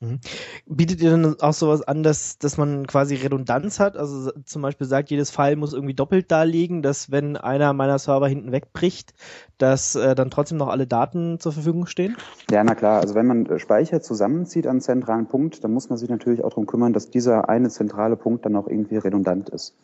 Mhm. 0.00 0.20
Bietet 0.66 1.00
ihr 1.00 1.10
dann 1.10 1.40
auch 1.40 1.52
sowas 1.52 1.82
an, 1.82 2.04
dass, 2.04 2.38
dass 2.38 2.56
man 2.56 2.86
quasi 2.86 3.16
Redundanz 3.16 3.80
hat? 3.80 3.96
Also 3.96 4.30
zum 4.44 4.62
Beispiel 4.62 4.86
sagt, 4.86 5.10
jedes 5.10 5.30
File 5.30 5.56
muss 5.56 5.72
irgendwie 5.72 5.94
doppelt 5.94 6.30
da 6.30 6.44
liegen, 6.44 6.82
dass 6.82 7.10
wenn 7.10 7.36
einer 7.36 7.72
meiner 7.72 7.98
Server 7.98 8.28
hinten 8.28 8.52
wegbricht, 8.52 9.12
dass 9.58 9.96
äh, 9.96 10.14
dann 10.14 10.30
trotzdem 10.30 10.58
noch 10.58 10.68
alle 10.68 10.86
Daten 10.86 11.40
zur 11.40 11.52
Verfügung 11.52 11.86
stehen? 11.86 12.16
Ja, 12.50 12.62
na 12.62 12.76
klar. 12.76 13.00
Also 13.00 13.16
wenn 13.16 13.26
man 13.26 13.58
Speicher 13.58 14.00
zusammenzieht 14.00 14.68
an 14.68 14.80
zentralen 14.80 15.26
Punkt, 15.26 15.64
dann 15.64 15.72
muss 15.72 15.88
man 15.88 15.98
sich 15.98 16.08
natürlich 16.08 16.44
auch 16.44 16.50
darum 16.50 16.66
kümmern, 16.66 16.92
dass 16.92 17.10
dieser 17.10 17.48
eine 17.48 17.68
zentrale 17.68 18.16
Punkt 18.16 18.44
dann 18.44 18.54
auch 18.54 18.68
irgendwie 18.68 18.98
redundant 18.98 19.48
ist. 19.48 19.74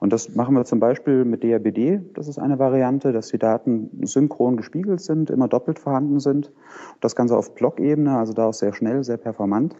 Und 0.00 0.14
das 0.14 0.34
machen 0.34 0.56
wir 0.56 0.64
zum 0.64 0.80
Beispiel 0.80 1.26
mit 1.26 1.44
DRBD. 1.44 2.00
Das 2.14 2.26
ist 2.26 2.38
eine 2.38 2.58
Variante, 2.58 3.12
dass 3.12 3.28
die 3.28 3.38
Daten 3.38 3.90
synchron 4.02 4.56
gespiegelt 4.56 5.02
sind, 5.02 5.30
immer 5.30 5.46
doppelt 5.46 5.78
vorhanden 5.78 6.20
sind. 6.20 6.50
Das 7.00 7.14
Ganze 7.14 7.36
auf 7.36 7.54
Blockebene, 7.54 8.16
also 8.16 8.32
da 8.32 8.46
auch 8.46 8.54
sehr 8.54 8.72
schnell, 8.72 9.04
sehr 9.04 9.18
performant. 9.18 9.76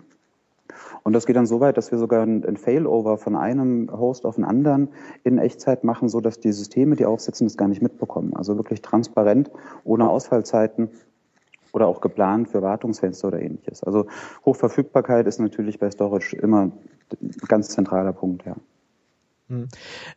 Und 1.02 1.14
das 1.14 1.26
geht 1.26 1.36
dann 1.36 1.46
so 1.46 1.60
weit, 1.60 1.78
dass 1.78 1.90
wir 1.90 1.98
sogar 1.98 2.22
ein, 2.22 2.56
Failover 2.58 3.16
von 3.16 3.34
einem 3.34 3.90
Host 3.90 4.26
auf 4.26 4.34
den 4.34 4.44
anderen 4.44 4.88
in 5.24 5.38
Echtzeit 5.38 5.84
machen, 5.84 6.10
so 6.10 6.20
dass 6.20 6.38
die 6.38 6.52
Systeme, 6.52 6.96
die 6.96 7.06
aufsetzen, 7.06 7.46
das 7.46 7.56
gar 7.56 7.68
nicht 7.68 7.82
mitbekommen. 7.82 8.36
Also 8.36 8.56
wirklich 8.56 8.82
transparent, 8.82 9.50
ohne 9.84 10.08
Ausfallzeiten 10.10 10.90
oder 11.72 11.86
auch 11.86 12.02
geplant 12.02 12.48
für 12.48 12.60
Wartungsfenster 12.60 13.28
oder 13.28 13.40
ähnliches. 13.40 13.82
Also 13.82 14.06
Hochverfügbarkeit 14.44 15.26
ist 15.26 15.40
natürlich 15.40 15.78
bei 15.78 15.90
Storage 15.90 16.36
immer 16.36 16.62
ein 16.62 16.72
ganz 17.48 17.68
zentraler 17.68 18.12
Punkt, 18.12 18.44
ja. 18.44 18.54
Hm. 19.50 19.68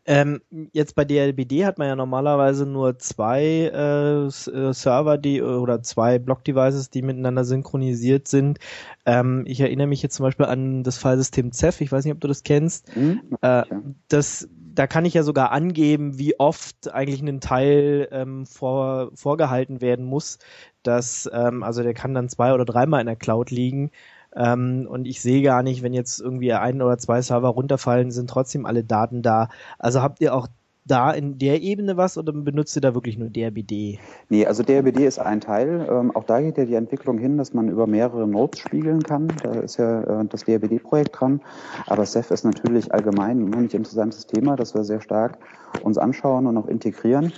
Ähm, 0.06 0.42
jetzt 0.74 0.94
bei 0.96 1.06
DLBD 1.06 1.66
hat 1.66 1.80
man 1.80 1.88
ja 1.88 1.96
normalerweise 1.96 2.68
nur 2.68 3.00
zwei 3.00 3.44
äh, 3.44 4.26
äh, 4.26 4.74
Server, 4.74 5.18
die 5.18 5.42
oder 5.42 5.82
zwei 5.82 6.20
Block-Devices, 6.20 6.92
die 6.92 7.02
miteinander 7.02 7.44
synchronisiert 7.44 8.28
sind. 8.28 8.60
Ähm, 9.08 9.44
ich 9.48 9.60
erinnere 9.60 9.88
mich 9.88 10.04
jetzt 10.04 10.16
zum 10.16 10.26
Beispiel 10.26 10.46
an 10.46 10.84
das 10.84 11.00
Filesystem 11.00 11.52
Ceph. 11.52 11.82
Ich 11.82 11.92
weiß 11.92 12.06
nicht, 12.06 12.14
ob 12.14 12.22
du 12.22 12.28
das 12.28 12.44
kennst. 12.44 12.96
Mhm. 12.96 13.22
Äh, 13.42 13.64
das 14.08 14.48
da 14.76 14.88
kann 14.88 15.06
ich 15.06 15.14
ja 15.14 15.24
sogar 15.24 15.52
angeben, 15.52 16.18
wie 16.18 16.40
oft 16.40 16.92
eigentlich 16.94 17.22
ein 17.22 17.42
Teil 17.42 18.08
ähm, 18.12 18.46
vor, 18.46 19.12
vorgehalten 19.14 19.82
werden 19.82 20.06
muss. 20.06 20.40
Dass, 20.82 21.30
ähm, 21.32 21.64
also 21.64 21.84
der 21.84 21.94
kann 21.94 22.14
dann 22.14 22.28
zwei 22.30 22.54
oder 22.54 22.66
dreimal 22.66 23.00
in 23.00 23.08
der 23.08 23.16
Cloud 23.16 23.52
liegen. 23.52 23.92
Ähm, 24.36 24.88
und 24.90 25.06
ich 25.06 25.22
sehe 25.22 25.42
gar 25.42 25.64
nicht, 25.64 25.84
wenn 25.84 25.94
jetzt 25.94 26.20
irgendwie 26.20 26.54
ein 26.54 26.82
oder 26.82 26.98
zwei 26.98 27.22
Server 27.22 27.50
runterfallen, 27.50 28.12
sind 28.12 28.30
trotzdem 28.30 28.66
alle 28.66 28.84
Daten 28.84 29.22
da. 29.22 29.50
Also 29.80 30.02
habt 30.02 30.22
ihr 30.22 30.34
auch 30.34 30.48
da 30.86 31.12
in 31.12 31.38
der 31.38 31.62
Ebene 31.62 31.98
was 31.98 32.18
oder 32.18 32.34
benutzt 32.34 32.76
ihr 32.76 32.82
da 32.82 32.94
wirklich 32.94 33.18
nur 33.18 33.30
DRBD? 33.30 34.00
Nee, 34.30 34.46
also 34.46 34.64
DRBD 34.64 35.06
ist 35.06 35.20
ein 35.20 35.40
Teil. 35.40 35.88
Ähm, 35.90 36.16
auch 36.16 36.26
da 36.26 36.42
geht 36.42 36.58
ja 36.58 36.66
die 36.66 36.76
Entwicklung 36.76 37.18
hin, 37.18 37.38
dass 37.38 37.54
man 37.54 37.70
über 37.70 37.88
mehrere 37.88 38.28
Nodes 38.28 38.60
spiegeln 38.60 39.02
kann. 39.02 39.32
Da 39.44 39.52
ist 39.62 39.78
ja 39.78 40.22
äh, 40.22 40.26
das 40.26 40.44
DRBD-Projekt 40.44 41.20
dran. 41.20 41.42
Aber 41.88 42.06
Ceph 42.06 42.32
ist 42.32 42.44
natürlich 42.44 42.94
allgemein 42.94 43.40
ein 43.40 43.44
unheimlich 43.44 43.74
interessantes 43.74 44.28
Thema, 44.28 44.56
das 44.56 44.74
wir 44.74 44.84
sehr 44.84 45.02
stark 45.02 45.38
uns 45.84 45.98
anschauen 45.98 46.48
und 46.48 46.58
auch 46.58 46.68
integrieren. 46.68 47.32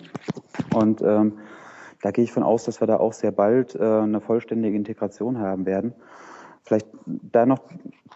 Und 0.73 1.01
ähm, 1.01 1.33
da 2.01 2.11
gehe 2.11 2.23
ich 2.23 2.31
von 2.31 2.43
aus, 2.43 2.65
dass 2.65 2.81
wir 2.81 2.87
da 2.87 2.97
auch 2.97 3.13
sehr 3.13 3.31
bald 3.31 3.75
äh, 3.75 3.83
eine 3.83 4.21
vollständige 4.21 4.75
Integration 4.75 5.39
haben 5.39 5.65
werden. 5.65 5.93
Da 7.05 7.45
noch 7.45 7.59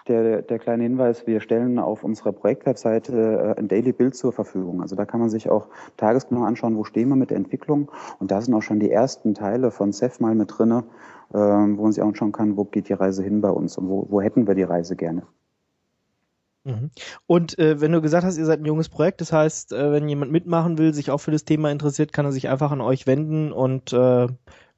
der, 0.07 0.41
der 0.41 0.59
kleine 0.59 0.83
Hinweis, 0.83 1.27
wir 1.27 1.41
stellen 1.41 1.79
auf 1.79 2.03
unserer 2.03 2.31
Projektwebseite 2.31 3.55
äh, 3.55 3.59
ein 3.59 3.67
Daily 3.67 3.91
Build 3.91 4.15
zur 4.15 4.33
Verfügung. 4.33 4.81
Also 4.81 4.95
da 4.95 5.05
kann 5.05 5.19
man 5.19 5.29
sich 5.29 5.49
auch 5.49 5.67
tagesgenau 5.97 6.43
anschauen, 6.43 6.75
wo 6.75 6.83
stehen 6.83 7.09
wir 7.09 7.15
mit 7.15 7.29
der 7.29 7.37
Entwicklung. 7.37 7.91
Und 8.19 8.31
da 8.31 8.41
sind 8.41 8.53
auch 8.53 8.63
schon 8.63 8.79
die 8.79 8.91
ersten 8.91 9.33
Teile 9.35 9.71
von 9.71 9.93
CEF 9.93 10.19
mal 10.19 10.35
mit 10.35 10.57
drinne, 10.57 10.83
ähm, 11.33 11.77
wo 11.77 11.83
man 11.83 11.91
sich 11.91 12.03
anschauen 12.03 12.31
kann, 12.31 12.57
wo 12.57 12.65
geht 12.65 12.89
die 12.89 12.93
Reise 12.93 13.23
hin 13.23 13.41
bei 13.41 13.51
uns 13.51 13.77
und 13.77 13.87
wo, 13.89 14.07
wo 14.09 14.21
hätten 14.21 14.47
wir 14.47 14.55
die 14.55 14.63
Reise 14.63 14.95
gerne. 14.95 15.23
Mhm. 16.65 16.91
Und 17.25 17.57
äh, 17.57 17.79
wenn 17.79 17.91
du 17.91 18.01
gesagt 18.01 18.25
hast, 18.25 18.37
ihr 18.37 18.45
seid 18.45 18.59
ein 18.59 18.65
junges 18.65 18.89
Projekt, 18.89 19.21
das 19.21 19.31
heißt, 19.31 19.73
äh, 19.73 19.91
wenn 19.91 20.09
jemand 20.09 20.31
mitmachen 20.31 20.77
will, 20.77 20.93
sich 20.93 21.11
auch 21.11 21.19
für 21.19 21.31
das 21.31 21.45
Thema 21.45 21.71
interessiert, 21.71 22.13
kann 22.13 22.25
er 22.25 22.31
sich 22.31 22.49
einfach 22.49 22.71
an 22.71 22.81
euch 22.81 23.07
wenden 23.07 23.51
und 23.51 23.93
äh, 23.93 24.27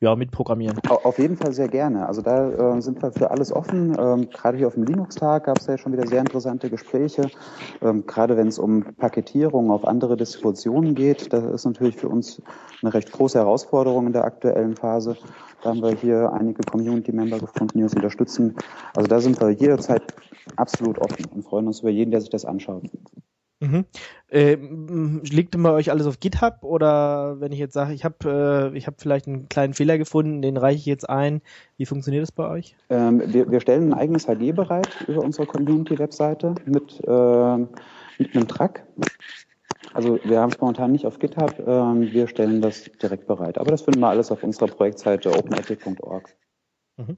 ja, 0.02 0.16
mitprogrammieren. 0.16 0.80
Auf 0.90 1.20
jeden 1.20 1.38
Fall 1.38 1.54
sehr 1.54 1.68
gerne. 1.68 2.08
Also 2.08 2.24
da 2.24 2.76
äh, 2.76 2.82
sind 2.82 3.02
wir 3.04 3.12
für 3.12 3.30
alles 3.30 3.54
offen. 3.54 3.96
Ähm, 4.00 4.30
gerade 4.32 4.58
hier 4.58 4.66
auf 4.66 4.74
dem 4.74 4.84
Linux-Tag 4.84 5.46
gab 5.46 5.60
es 5.60 5.68
ja 5.68 5.78
schon 5.78 5.94
wieder 5.94 6.08
sehr 6.08 6.20
interessante 6.20 6.72
Gespräche. 6.72 7.30
Ähm, 7.84 8.08
gerade 8.08 8.36
wenn 8.36 8.48
es 8.48 8.58
um 8.58 8.84
Paketierung 8.96 9.70
auf 9.70 9.86
andere 9.86 10.18
Distributionen 10.18 10.96
geht, 10.96 11.32
das 11.32 11.44
ist 11.44 11.66
natürlich 11.66 11.98
für 11.98 12.10
uns 12.10 12.42
eine 12.82 12.96
recht 12.96 13.12
große 13.12 13.38
Herausforderung 13.38 14.08
in 14.08 14.14
der 14.14 14.26
aktuellen 14.26 14.76
Phase. 14.76 15.18
Da 15.62 15.70
haben 15.70 15.84
wir 15.84 15.92
hier 15.92 16.34
einige 16.34 16.64
Community-Member 16.64 17.38
gefunden, 17.38 17.78
die 17.78 17.84
uns 17.84 17.94
unterstützen. 17.94 18.56
Also 18.96 19.08
da 19.08 19.20
sind 19.20 19.40
wir 19.40 19.52
jederzeit 19.52 20.02
absolut 20.56 20.98
offen 20.98 21.26
und 21.26 21.44
freuen 21.44 21.68
uns 21.68 21.82
über 21.82 21.92
jeden, 21.92 22.10
der 22.10 22.22
sich 22.22 22.32
das 22.32 22.46
anschaut. 22.46 22.90
Mhm. 23.62 23.86
Äh, 24.30 24.56
liegt 24.56 25.56
bei 25.62 25.72
euch 25.72 25.92
alles 25.92 26.08
auf 26.08 26.20
GitHub 26.20 26.64
oder 26.64 27.40
wenn 27.40 27.52
ich 27.52 27.60
jetzt 27.60 27.74
sage, 27.74 27.94
ich 27.94 28.04
habe 28.04 28.72
äh, 28.74 28.78
ich 28.78 28.88
habe 28.88 28.98
vielleicht 29.00 29.28
einen 29.28 29.50
kleinen 29.50 29.76
Fehler 29.76 30.00
gefunden, 30.00 30.42
den 30.42 30.58
reiche 30.58 30.80
ich 30.80 30.86
jetzt 30.88 31.08
ein. 31.08 31.42
Wie 31.78 31.86
funktioniert 31.86 32.24
das 32.24 32.32
bei 32.32 32.50
euch? 32.50 32.76
Ähm, 32.90 33.22
wir, 33.32 33.52
wir 33.52 33.62
stellen 33.62 33.94
ein 33.94 34.00
eigenes 34.00 34.26
HD 34.26 34.56
bereit 34.56 34.90
über 35.08 35.22
unsere 35.22 35.46
Community-Webseite 35.46 36.56
mit, 36.66 37.02
äh, 37.06 37.58
mit 38.18 38.36
einem 38.36 38.48
Track. 38.48 38.84
Also 39.94 40.20
wir 40.24 40.40
haben 40.40 40.52
es 40.52 40.60
momentan 40.60 40.92
nicht 40.92 41.06
auf 41.06 41.20
GitHub, 41.20 41.60
ähm, 41.60 42.12
wir 42.12 42.28
stellen 42.28 42.62
das 42.62 42.86
direkt 43.02 43.28
bereit. 43.28 43.60
Aber 43.60 43.70
das 43.70 43.84
finden 43.84 44.00
wir 44.00 44.08
alles 44.08 44.32
auf 44.32 44.44
unserer 44.44 44.68
Projektseite 44.68 45.38
openethic.org. 45.38 46.36
Mhm. 46.98 47.18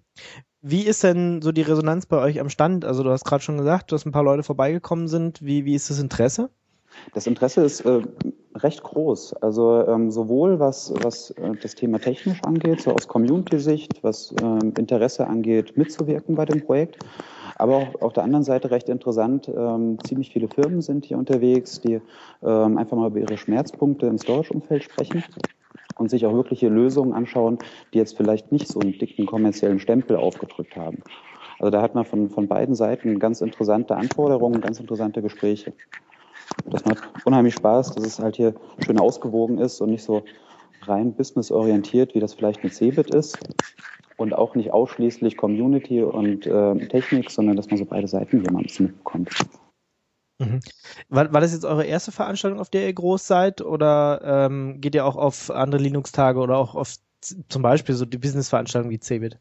Wie 0.66 0.84
ist 0.84 1.04
denn 1.04 1.42
so 1.42 1.52
die 1.52 1.62
Resonanz 1.62 2.06
bei 2.06 2.18
euch 2.20 2.40
am 2.40 2.48
Stand? 2.48 2.86
Also 2.86 3.04
du 3.04 3.10
hast 3.10 3.26
gerade 3.26 3.44
schon 3.44 3.58
gesagt, 3.58 3.92
dass 3.92 4.06
ein 4.06 4.14
paar 4.14 4.24
Leute 4.24 4.44
vorbeigekommen 4.44 5.10
sind. 5.10 5.42
Wie, 5.44 5.66
wie 5.66 5.76
ist 5.76 5.90
das 5.90 6.00
Interesse? 6.00 6.50
Das 7.14 7.28
Interesse 7.28 7.66
ist 7.66 7.82
äh, 7.82 8.00
recht 8.56 8.82
groß. 8.82 9.34
Also 9.42 9.86
ähm, 9.86 10.10
sowohl 10.10 10.62
was, 10.62 10.94
was 11.02 11.32
äh, 11.32 11.52
das 11.62 11.76
Thema 11.76 12.00
technisch 12.00 12.42
angeht, 12.46 12.80
so 12.80 12.92
aus 12.92 13.10
Community-Sicht, 13.10 14.04
was 14.04 14.34
ähm, 14.42 14.72
Interesse 14.78 15.28
angeht, 15.28 15.76
mitzuwirken 15.76 16.36
bei 16.36 16.46
dem 16.46 16.66
Projekt, 16.66 17.04
aber 17.58 17.76
auch 17.76 18.02
auf 18.02 18.14
der 18.14 18.24
anderen 18.24 18.46
Seite 18.46 18.72
recht 18.72 18.88
interessant, 18.88 19.50
ähm, 19.50 19.98
ziemlich 20.06 20.32
viele 20.32 20.48
Firmen 20.48 20.80
sind 20.80 21.04
hier 21.04 21.18
unterwegs, 21.18 21.82
die 21.82 22.00
ähm, 22.42 22.78
einfach 22.78 22.96
mal 22.96 23.08
über 23.08 23.20
ihre 23.20 23.38
Schmerzpunkte 23.38 24.06
im 24.06 24.18
Storage-Umfeld 24.18 24.84
sprechen 24.86 25.26
und 25.96 26.10
sich 26.10 26.26
auch 26.26 26.34
wirkliche 26.34 26.70
Lösungen 26.70 27.14
anschauen, 27.14 27.60
die 27.94 27.98
jetzt 27.98 28.18
vielleicht 28.18 28.52
nicht 28.52 28.68
so 28.68 28.80
einen 28.80 28.98
dicken 28.98 29.26
kommerziellen 29.26 29.80
Stempel 29.80 30.18
aufgedrückt 30.18 30.76
haben. 30.76 31.04
Also 31.60 31.72
da 31.72 31.82
hat 31.82 31.96
man 31.96 32.06
von, 32.06 32.30
von 32.30 32.48
beiden 32.48 32.76
Seiten 32.76 33.20
ganz 33.20 33.42
interessante 33.42 33.96
Anforderungen, 33.96 34.62
ganz 34.62 34.80
interessante 34.80 35.22
Gespräche. 35.22 35.74
Das 36.66 36.86
macht 36.86 37.10
unheimlich 37.26 37.54
Spaß, 37.54 37.94
dass 37.94 38.06
es 38.06 38.20
halt 38.20 38.36
hier 38.36 38.54
schön 38.86 39.00
ausgewogen 39.00 39.60
ist 39.60 39.80
und 39.82 39.92
nicht 39.92 40.04
so 40.04 40.24
rein 40.82 41.14
businessorientiert, 41.14 42.16
wie 42.16 42.20
das 42.20 42.34
vielleicht 42.34 42.64
mit 42.64 42.74
Cebit 42.74 43.14
ist. 43.14 43.38
Und 44.18 44.34
auch 44.34 44.56
nicht 44.56 44.72
ausschließlich 44.72 45.38
Community 45.38 46.04
und 46.04 46.46
äh, 46.46 46.76
Technik, 46.88 47.32
sondern 47.32 47.56
dass 47.56 47.70
man 47.70 47.78
so 47.78 47.86
beide 47.86 48.08
Seiten 48.08 48.42
hier 48.42 48.52
mal 48.52 48.60
ein 48.60 48.66
bisschen 48.66 48.88
mitbekommt. 48.88 49.30
Mhm. 50.40 50.60
War, 51.10 51.32
war 51.32 51.42
das 51.42 51.54
jetzt 51.54 51.66
eure 51.66 51.86
erste 51.86 52.12
Veranstaltung, 52.12 52.60
auf 52.60 52.70
der 52.70 52.86
ihr 52.86 52.94
groß 52.94 53.26
seid? 53.26 53.62
Oder 53.62 54.22
ähm, 54.24 54.82
geht 54.82 54.96
ihr 54.96 55.06
auch 55.06 55.16
auf 55.16 55.52
andere 55.52 55.82
Linux-Tage 55.82 56.40
oder 56.40 56.58
auch 56.58 56.76
auf 56.76 56.96
zum 57.48 57.62
Beispiel 57.62 57.96
so 57.96 58.06
die 58.06 58.18
Business-Veranstaltungen 58.18 58.92
wie 58.92 59.00
Cebit? 59.00 59.38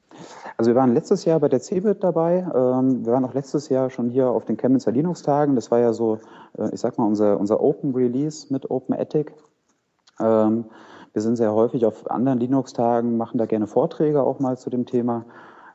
Also 0.56 0.70
wir 0.70 0.76
waren 0.76 0.94
letztes 0.94 1.24
Jahr 1.24 1.40
bei 1.40 1.48
der 1.48 1.60
Cebit 1.60 2.04
dabei. 2.04 2.46
Ähm, 2.54 3.04
wir 3.04 3.12
waren 3.12 3.24
auch 3.24 3.34
letztes 3.34 3.68
Jahr 3.68 3.90
schon 3.90 4.08
hier 4.10 4.28
auf 4.28 4.44
den 4.44 4.56
Chemnitzer 4.56 4.92
Linux-Tagen. 4.92 5.56
Das 5.56 5.70
war 5.70 5.80
ja 5.80 5.92
so, 5.92 6.20
äh, 6.58 6.72
ich 6.72 6.80
sag 6.80 6.98
mal, 6.98 7.06
unser, 7.06 7.38
unser 7.40 7.60
Open 7.60 7.94
Release 7.94 8.52
mit 8.52 8.70
Open 8.70 8.94
Ethic. 8.94 9.32
Ähm, 10.20 10.66
wir 11.12 11.22
sind 11.22 11.36
sehr 11.36 11.52
häufig 11.52 11.84
auf 11.84 12.10
anderen 12.10 12.38
Linux-Tagen, 12.38 13.16
machen 13.16 13.38
da 13.38 13.46
gerne 13.46 13.66
Vorträge 13.66 14.22
auch 14.22 14.38
mal 14.38 14.56
zu 14.56 14.70
dem 14.70 14.86
Thema. 14.86 15.24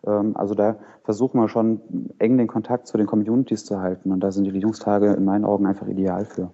Ähm, 0.08 0.36
also 0.36 0.56
da 0.56 0.78
versuchen 1.04 1.40
wir 1.40 1.50
schon 1.50 1.82
eng 2.20 2.38
den 2.38 2.48
Kontakt 2.48 2.88
zu 2.88 2.98
den 2.98 3.06
Communities 3.06 3.66
zu 3.66 3.80
halten. 3.80 4.12
Und 4.12 4.22
da 4.22 4.32
sind 4.32 4.46
die 4.46 4.52
Linux-Tage 4.52 5.14
in 5.14 5.26
meinen 5.26 5.46
Augen 5.46 5.66
einfach 5.66 5.88
ideal 5.88 6.26
für. 6.26 6.52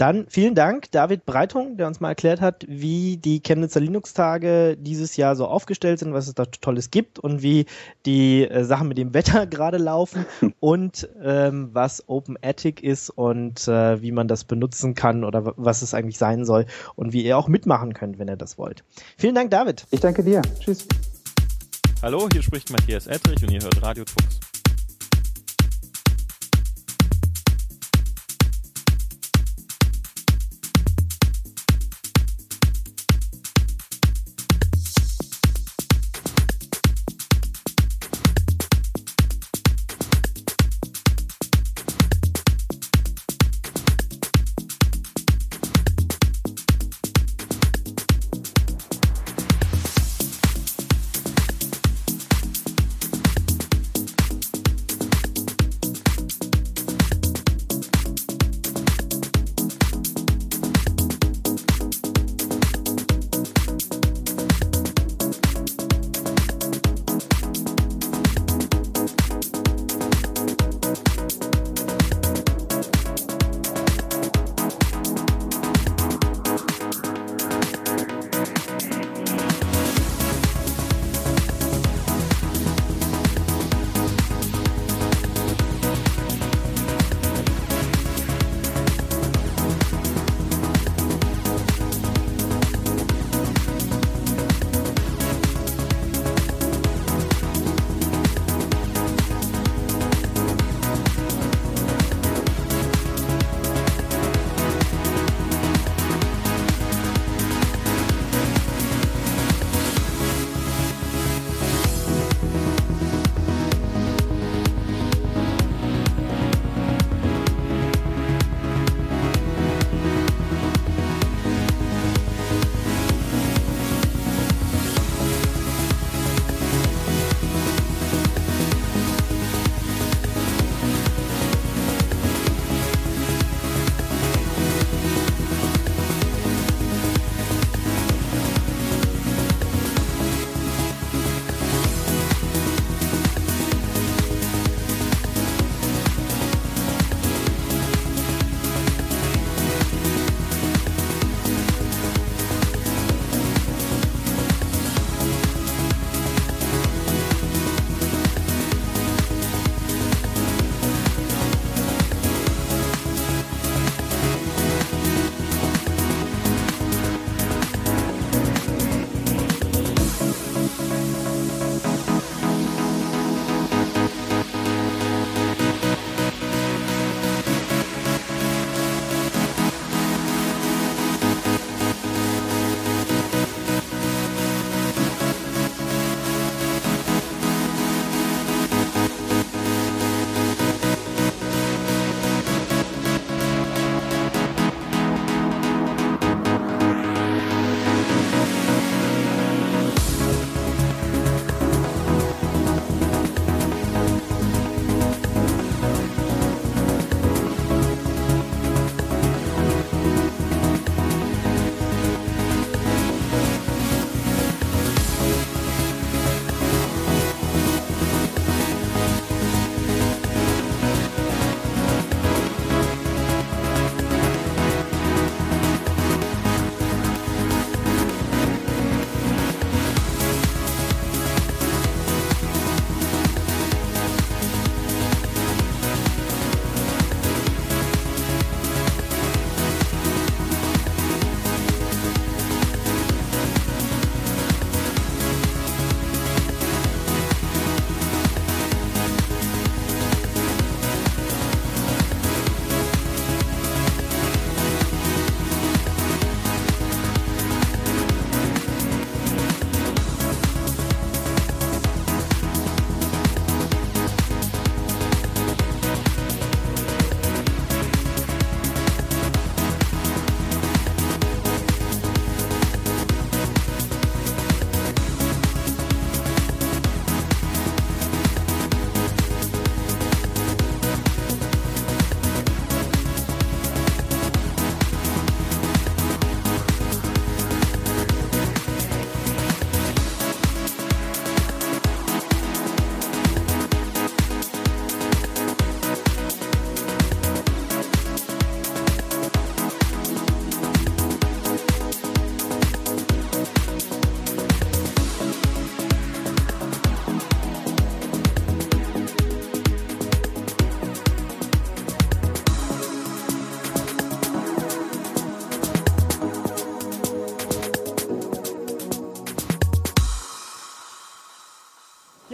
Dann 0.00 0.24
vielen 0.30 0.54
Dank, 0.54 0.90
David 0.92 1.26
Breitung, 1.26 1.76
der 1.76 1.86
uns 1.86 2.00
mal 2.00 2.08
erklärt 2.08 2.40
hat, 2.40 2.64
wie 2.66 3.18
die 3.18 3.42
Chemnitzer 3.42 3.80
Linux-Tage 3.80 4.78
dieses 4.78 5.18
Jahr 5.18 5.36
so 5.36 5.46
aufgestellt 5.46 5.98
sind, 5.98 6.14
was 6.14 6.26
es 6.26 6.34
da 6.34 6.46
Tolles 6.46 6.90
gibt 6.90 7.18
und 7.18 7.42
wie 7.42 7.66
die 8.06 8.48
äh, 8.48 8.64
Sachen 8.64 8.88
mit 8.88 8.96
dem 8.96 9.12
Wetter 9.12 9.44
gerade 9.50 9.76
laufen 9.76 10.24
und 10.60 11.06
ähm, 11.22 11.68
was 11.74 12.08
Open 12.08 12.38
Attic 12.40 12.82
ist 12.82 13.10
und 13.10 13.68
äh, 13.68 14.00
wie 14.00 14.10
man 14.10 14.26
das 14.26 14.44
benutzen 14.44 14.94
kann 14.94 15.22
oder 15.22 15.52
was 15.58 15.82
es 15.82 15.92
eigentlich 15.92 16.16
sein 16.16 16.46
soll 16.46 16.64
und 16.96 17.12
wie 17.12 17.22
ihr 17.22 17.36
auch 17.36 17.48
mitmachen 17.48 17.92
könnt, 17.92 18.18
wenn 18.18 18.28
ihr 18.28 18.36
das 18.36 18.56
wollt. 18.56 18.84
Vielen 19.18 19.34
Dank, 19.34 19.50
David. 19.50 19.86
Ich 19.90 20.00
danke 20.00 20.24
dir. 20.24 20.40
Tschüss. 20.60 20.88
Hallo, 22.02 22.26
hier 22.32 22.42
spricht 22.42 22.70
Matthias 22.70 23.06
Ettrich 23.06 23.42
und 23.42 23.50
ihr 23.50 23.60
hört 23.60 23.82
Radio 23.82 24.04
Tux. 24.04 24.40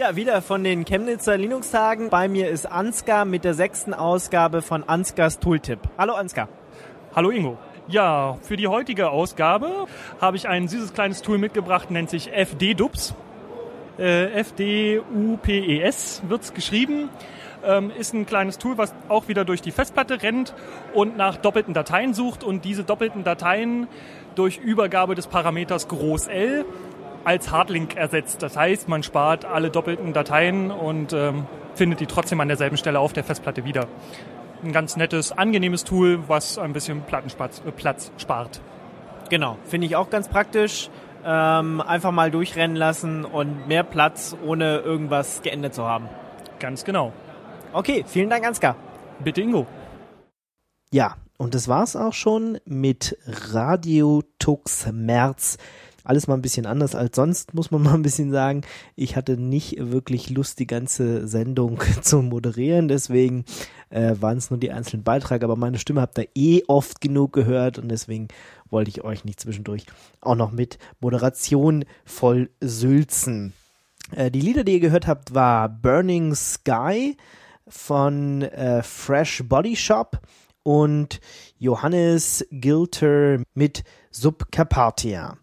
Ja, 0.07 0.15
wieder 0.15 0.41
von 0.41 0.63
den 0.63 0.85
Chemnitzer 0.85 1.35
Linux-Tagen. 1.35 2.09
Bei 2.09 2.29
mir 2.29 2.49
ist 2.49 2.65
Ansgar 2.65 3.25
mit 3.25 3.43
der 3.43 3.53
sechsten 3.53 3.93
Ausgabe 3.93 4.61
von 4.61 4.87
Ansgars 4.87 5.39
Tooltip. 5.39 5.79
Hallo 5.97 6.13
Ansgar. 6.13 6.47
Hallo 7.13 7.29
Ingo. 7.29 7.57
Ja, 7.89 8.37
für 8.41 8.55
die 8.55 8.69
heutige 8.69 9.09
Ausgabe 9.09 9.87
habe 10.21 10.37
ich 10.37 10.47
ein 10.47 10.69
süßes 10.69 10.93
kleines 10.93 11.23
Tool 11.23 11.37
mitgebracht, 11.37 11.91
nennt 11.91 12.09
sich 12.09 12.31
FD-Dubs. 12.31 13.15
Äh, 13.99 14.31
F-D-U-P-E-S 14.39 16.21
wird's 16.29 16.53
geschrieben. 16.53 17.09
Ähm, 17.65 17.91
ist 17.99 18.13
ein 18.13 18.25
kleines 18.25 18.59
Tool, 18.59 18.77
was 18.77 18.93
auch 19.09 19.27
wieder 19.27 19.43
durch 19.43 19.61
die 19.61 19.71
Festplatte 19.71 20.21
rennt 20.21 20.53
und 20.93 21.17
nach 21.17 21.35
doppelten 21.35 21.73
Dateien 21.73 22.13
sucht 22.13 22.45
und 22.45 22.63
diese 22.63 22.85
doppelten 22.85 23.25
Dateien 23.25 23.87
durch 24.35 24.57
Übergabe 24.57 25.15
des 25.15 25.27
Parameters 25.27 25.89
Groß 25.89 26.27
L 26.27 26.63
als 27.23 27.51
Hardlink 27.51 27.95
ersetzt. 27.95 28.41
Das 28.41 28.55
heißt, 28.57 28.87
man 28.87 29.03
spart 29.03 29.45
alle 29.45 29.69
doppelten 29.69 30.13
Dateien 30.13 30.71
und 30.71 31.13
ähm, 31.13 31.45
findet 31.75 31.99
die 31.99 32.05
trotzdem 32.05 32.39
an 32.41 32.47
derselben 32.47 32.77
Stelle 32.77 32.99
auf 32.99 33.13
der 33.13 33.23
Festplatte 33.23 33.65
wieder. 33.65 33.87
Ein 34.63 34.71
ganz 34.71 34.97
nettes, 34.97 35.31
angenehmes 35.31 35.83
Tool, 35.83 36.27
was 36.27 36.57
ein 36.57 36.73
bisschen 36.73 37.01
Plattenspatz, 37.03 37.61
äh, 37.65 37.71
Platz 37.71 38.11
spart. 38.17 38.61
Genau, 39.29 39.57
finde 39.65 39.87
ich 39.87 39.95
auch 39.95 40.09
ganz 40.09 40.27
praktisch. 40.27 40.89
Ähm, 41.25 41.81
einfach 41.81 42.11
mal 42.11 42.31
durchrennen 42.31 42.77
lassen 42.77 43.25
und 43.25 43.67
mehr 43.67 43.83
Platz, 43.83 44.35
ohne 44.45 44.77
irgendwas 44.77 45.41
geändert 45.41 45.73
zu 45.73 45.83
haben. 45.83 46.07
Ganz 46.59 46.85
genau. 46.85 47.11
Okay, 47.73 48.05
vielen 48.07 48.29
Dank, 48.29 48.45
Ansgar. 48.45 48.75
Bitte, 49.19 49.41
Ingo. 49.41 49.67
Ja, 50.91 51.15
und 51.37 51.53
das 51.53 51.67
war's 51.67 51.95
auch 51.95 52.13
schon 52.13 52.59
mit 52.65 53.17
Radio 53.27 54.23
Tux 54.39 54.87
März 54.91 55.57
alles 56.07 56.27
mal 56.27 56.35
ein 56.35 56.41
bisschen 56.41 56.65
anders 56.65 56.95
als 56.95 57.15
sonst, 57.15 57.53
muss 57.53 57.71
man 57.71 57.81
mal 57.83 57.93
ein 57.93 58.01
bisschen 58.01 58.31
sagen. 58.31 58.61
Ich 58.95 59.15
hatte 59.15 59.37
nicht 59.37 59.75
wirklich 59.77 60.29
Lust, 60.29 60.59
die 60.59 60.67
ganze 60.67 61.27
Sendung 61.27 61.81
zu 62.01 62.21
moderieren, 62.21 62.87
deswegen 62.87 63.45
äh, 63.89 64.15
waren 64.19 64.37
es 64.37 64.49
nur 64.49 64.59
die 64.59 64.71
einzelnen 64.71 65.03
Beiträge, 65.03 65.45
aber 65.45 65.55
meine 65.55 65.79
Stimme 65.79 66.01
habt 66.01 66.17
ihr 66.17 66.27
eh 66.35 66.63
oft 66.67 67.01
genug 67.01 67.33
gehört 67.33 67.77
und 67.77 67.89
deswegen 67.89 68.27
wollte 68.69 68.89
ich 68.89 69.03
euch 69.03 69.25
nicht 69.25 69.39
zwischendurch 69.39 69.85
auch 70.21 70.35
noch 70.35 70.51
mit 70.51 70.77
Moderation 70.99 71.85
voll 72.05 72.49
sülzen. 72.61 73.53
Äh, 74.15 74.31
die 74.31 74.41
Lieder, 74.41 74.63
die 74.63 74.73
ihr 74.73 74.79
gehört 74.79 75.07
habt, 75.07 75.33
war 75.33 75.69
Burning 75.69 76.33
Sky 76.35 77.17
von 77.67 78.41
äh, 78.43 78.81
Fresh 78.83 79.43
Body 79.45 79.75
Shop 79.75 80.19
und 80.63 81.19
Johannes 81.57 82.45
Gilter 82.51 83.41
mit 83.53 83.83
Subcarpathia. 84.11 85.37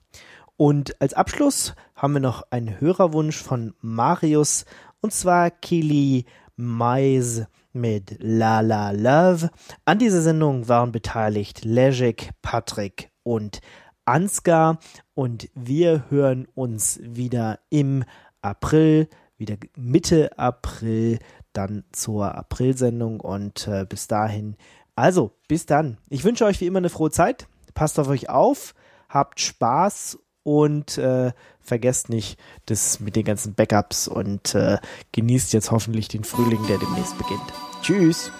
Und 0.56 1.00
als 1.00 1.14
Abschluss 1.14 1.74
haben 1.96 2.14
wir 2.14 2.20
noch 2.20 2.44
einen 2.50 2.80
Hörerwunsch 2.80 3.42
von 3.42 3.74
Marius 3.80 4.64
und 5.00 5.12
zwar 5.12 5.50
Kili 5.50 6.26
Mais 6.56 7.44
mit 7.72 8.16
La 8.20 8.60
La 8.60 8.92
Love. 8.92 9.50
An 9.84 9.98
dieser 9.98 10.22
Sendung 10.22 10.68
waren 10.68 10.92
beteiligt 10.92 11.64
Lejek, 11.64 12.30
Patrick 12.40 13.10
und 13.24 13.60
Ansgar 14.04 14.78
und 15.14 15.48
wir 15.54 16.04
hören 16.10 16.46
uns 16.54 17.00
wieder 17.02 17.58
im 17.70 18.04
April, 18.40 19.08
wieder 19.36 19.56
Mitte 19.76 20.38
April, 20.38 21.18
dann 21.52 21.84
zur 21.90 22.34
Aprilsendung 22.34 23.18
und 23.20 23.66
äh, 23.66 23.86
bis 23.88 24.06
dahin. 24.06 24.56
Also, 24.94 25.32
bis 25.48 25.66
dann. 25.66 25.98
Ich 26.08 26.22
wünsche 26.22 26.44
euch 26.44 26.60
wie 26.60 26.66
immer 26.66 26.78
eine 26.78 26.90
frohe 26.90 27.10
Zeit. 27.10 27.48
Passt 27.74 27.98
auf 27.98 28.08
euch 28.08 28.28
auf, 28.28 28.74
habt 29.08 29.40
Spaß 29.40 30.18
und 30.44 30.98
äh, 30.98 31.32
vergesst 31.60 32.10
nicht 32.10 32.38
das 32.66 33.00
mit 33.00 33.16
den 33.16 33.24
ganzen 33.24 33.54
Backups 33.54 34.06
und 34.06 34.54
äh, 34.54 34.78
genießt 35.12 35.52
jetzt 35.52 35.70
hoffentlich 35.72 36.08
den 36.08 36.22
Frühling, 36.22 36.64
der 36.68 36.78
demnächst 36.78 37.18
beginnt. 37.18 37.52
Tschüss. 37.82 38.30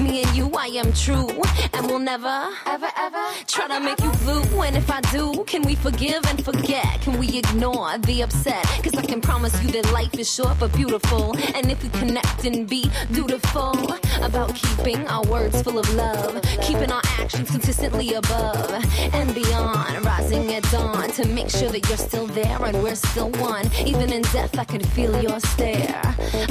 Me 0.00 0.22
and 0.22 0.36
you. 0.36 0.50
I 0.56 0.68
am 0.68 0.92
true 0.92 1.28
and 1.74 1.86
we'll 1.86 1.98
never, 1.98 2.48
ever, 2.66 2.88
ever 2.96 3.24
try 3.46 3.68
to 3.68 3.80
make 3.80 4.00
you 4.00 4.10
blue. 4.24 4.62
And 4.62 4.76
if 4.76 4.90
I 4.90 5.00
do, 5.12 5.44
can 5.46 5.62
we 5.62 5.74
forgive 5.74 6.24
and 6.26 6.44
forget? 6.44 7.00
Can 7.02 7.18
we 7.18 7.38
ignore 7.38 7.98
the 7.98 8.22
upset? 8.22 8.64
Cause 8.82 8.94
I 8.96 9.02
can 9.02 9.20
promise 9.20 9.54
you 9.62 9.70
that 9.72 9.92
life 9.92 10.14
is 10.18 10.32
short 10.32 10.58
but 10.58 10.72
beautiful. 10.74 11.36
And 11.54 11.70
if 11.70 11.82
we 11.82 11.88
connect 11.90 12.44
and 12.44 12.68
be 12.68 12.90
dutiful 13.12 13.92
about 14.22 14.54
keeping 14.54 15.06
our 15.08 15.24
words 15.26 15.60
full 15.62 15.78
of 15.78 15.94
love, 15.94 16.40
keeping 16.62 16.90
our 16.90 17.02
actions 17.24 17.50
consistently 17.50 18.12
above 18.14 18.70
and 19.14 19.34
beyond, 19.34 20.04
rising 20.04 20.52
at 20.52 20.62
dawn 20.70 21.10
to 21.10 21.26
make 21.28 21.48
sure 21.48 21.70
that 21.70 21.88
you're 21.88 21.96
still 21.96 22.26
there 22.26 22.62
and 22.62 22.82
we're 22.82 22.94
still 22.94 23.30
one. 23.52 23.66
Even 23.86 24.12
in 24.12 24.20
death, 24.24 24.58
I 24.58 24.64
can 24.64 24.82
feel 24.82 25.22
your 25.22 25.40
stare. 25.40 26.02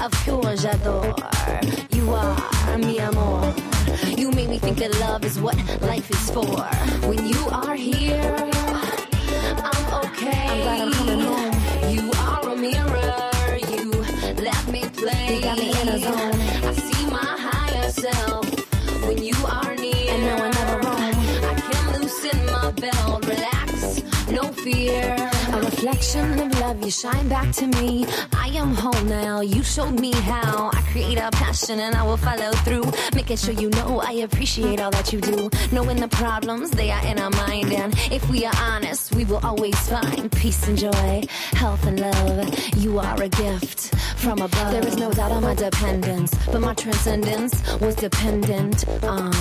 Of 0.04 0.12
pure 0.24 0.56
j'adore. 0.62 1.14
You 1.94 2.10
are 2.12 2.78
mi 2.80 2.98
amor. 2.98 3.54
You 4.18 4.32
make 4.32 4.50
me 4.50 4.58
think 4.58 4.78
that 4.80 5.00
love 5.00 5.24
is 5.24 5.40
what 5.40 5.58
life 5.82 6.10
is 6.10 6.32
for. 6.32 6.58
When 7.08 7.24
you 7.28 7.42
are 7.52 7.76
here, 7.76 8.36
I'm 9.70 10.06
okay. 10.06 10.82
I'm 10.82 11.03
reflection 26.04 26.53
you 26.84 26.92
shine 26.92 27.30
back 27.30 27.50
to 27.54 27.68
me. 27.68 28.06
I 28.36 28.48
am 28.50 28.74
whole 28.76 29.04
now, 29.06 29.40
you 29.40 29.64
showed 29.64 30.00
me 30.00 30.12
how. 30.12 30.70
I 30.74 30.82
create 30.92 31.18
a 31.18 31.32
passion 31.32 31.80
and 31.80 31.96
I 31.96 32.04
will 32.04 32.18
follow 32.18 32.52
through. 32.66 32.84
Making 33.16 33.38
sure 33.38 33.54
you 33.54 33.70
know 33.70 34.02
I 34.02 34.12
appreciate 34.28 34.82
all 34.82 34.92
that 34.92 35.14
you 35.14 35.22
do. 35.22 35.50
Knowing 35.72 35.98
the 35.98 36.10
problems, 36.10 36.72
they 36.72 36.92
are 36.92 37.06
in 37.06 37.20
our 37.20 37.30
mind. 37.32 37.72
And 37.72 37.94
if 38.12 38.30
we 38.30 38.46
are 38.46 38.56
honest, 38.58 39.16
we 39.16 39.24
will 39.24 39.40
always 39.46 39.78
find 39.88 40.30
peace 40.32 40.68
and 40.68 40.78
joy, 40.78 41.24
health 41.54 41.86
and 41.86 42.00
love. 42.02 42.54
You 42.78 43.00
are 43.00 43.22
a 43.22 43.30
gift 43.30 43.96
from 44.18 44.40
above. 44.42 44.72
There 44.72 44.86
is 44.88 44.98
no 44.98 45.12
doubt 45.12 45.32
on 45.32 45.44
my 45.44 45.56
dependence, 45.56 46.34
but 46.52 46.60
my 46.60 46.74
transcendence 46.74 47.54
was 47.80 47.96
dependent 47.96 48.88
on 49.04 49.32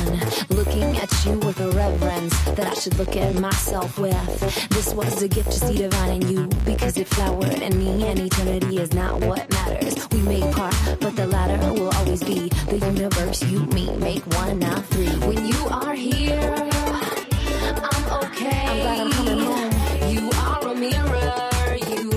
looking 0.51 0.97
at 0.99 1.25
you 1.25 1.39
with 1.41 1.61
a 1.61 1.71
reverence 1.71 2.39
that 2.57 2.67
I 2.67 2.75
should 2.75 2.97
look 2.99 3.17
at 3.17 3.35
myself 3.37 3.99
with. 3.99 4.69
This 4.71 4.95
was 4.95 5.23
a 5.23 5.29
gift 5.29 5.51
to 5.53 5.59
see 5.59 5.79
divine 5.79 6.23
in 6.23 6.29
you 6.29 6.47
because 6.65 6.97
it 6.99 7.09
flowered 7.33 7.63
in 7.63 7.79
me, 7.79 8.07
and 8.07 8.19
eternity 8.19 8.79
is 8.79 8.93
not 8.93 9.21
what 9.21 9.49
matters. 9.51 10.09
We 10.11 10.21
make 10.23 10.51
part, 10.55 10.75
but 11.01 11.17
the 11.17 11.27
latter 11.27 11.73
will 11.73 11.91
always 11.97 12.23
be 12.23 12.49
the 12.69 12.79
universe. 12.79 13.43
You, 13.43 13.61
me, 13.67 13.95
make 13.97 14.25
one, 14.37 14.59
not 14.59 14.85
three. 14.87 15.09
When 15.27 15.47
you 15.47 15.67
are 15.69 15.95
here, 15.95 16.41
I'm 16.41 18.25
okay. 18.25 18.67
I'm 18.67 18.81
glad 18.81 19.01
I'm 19.01 19.13
coming 19.13 19.39
home. 19.41 19.73
You 20.15 20.31
are 20.47 20.69
a 20.69 20.75
mirror. 20.75 21.77
You 21.91 22.11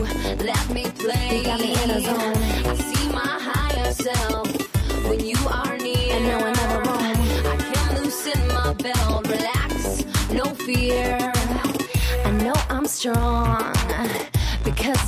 let 0.44 0.70
me 0.70 0.84
play. 1.04 1.38
You 1.38 1.44
got 1.44 1.60
me 1.60 1.72
in 1.84 1.90
a 1.92 2.02
zone. 2.02 2.38
I 2.72 2.76
see 2.76 3.10
my 3.10 3.34
higher 3.50 3.92
self 3.94 4.48
when 5.08 5.20
you 5.20 5.38
are 5.48 5.78
near. 5.78 6.16
And 6.16 6.26
no 6.26 6.38
one 6.40 6.60
ever 6.60 6.82
wrong. 6.84 7.16
I 7.52 7.56
can 7.58 8.04
loosen 8.04 8.48
my 8.50 8.74
belt, 8.74 9.28
relax, 9.28 10.06
no 10.32 10.46
fear. 10.66 11.32
I 12.26 12.32
know 12.32 12.56
I'm 12.70 12.86
strong 12.86 13.75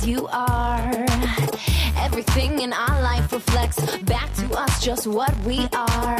you 0.08 0.26
are. 0.28 1.04
Everything 1.98 2.60
in 2.62 2.72
our 2.72 3.02
life 3.02 3.30
reflects 3.30 3.78
back 4.04 4.32
to 4.36 4.46
us 4.54 4.82
just 4.82 5.06
what 5.06 5.36
we 5.44 5.58
are. 5.74 6.18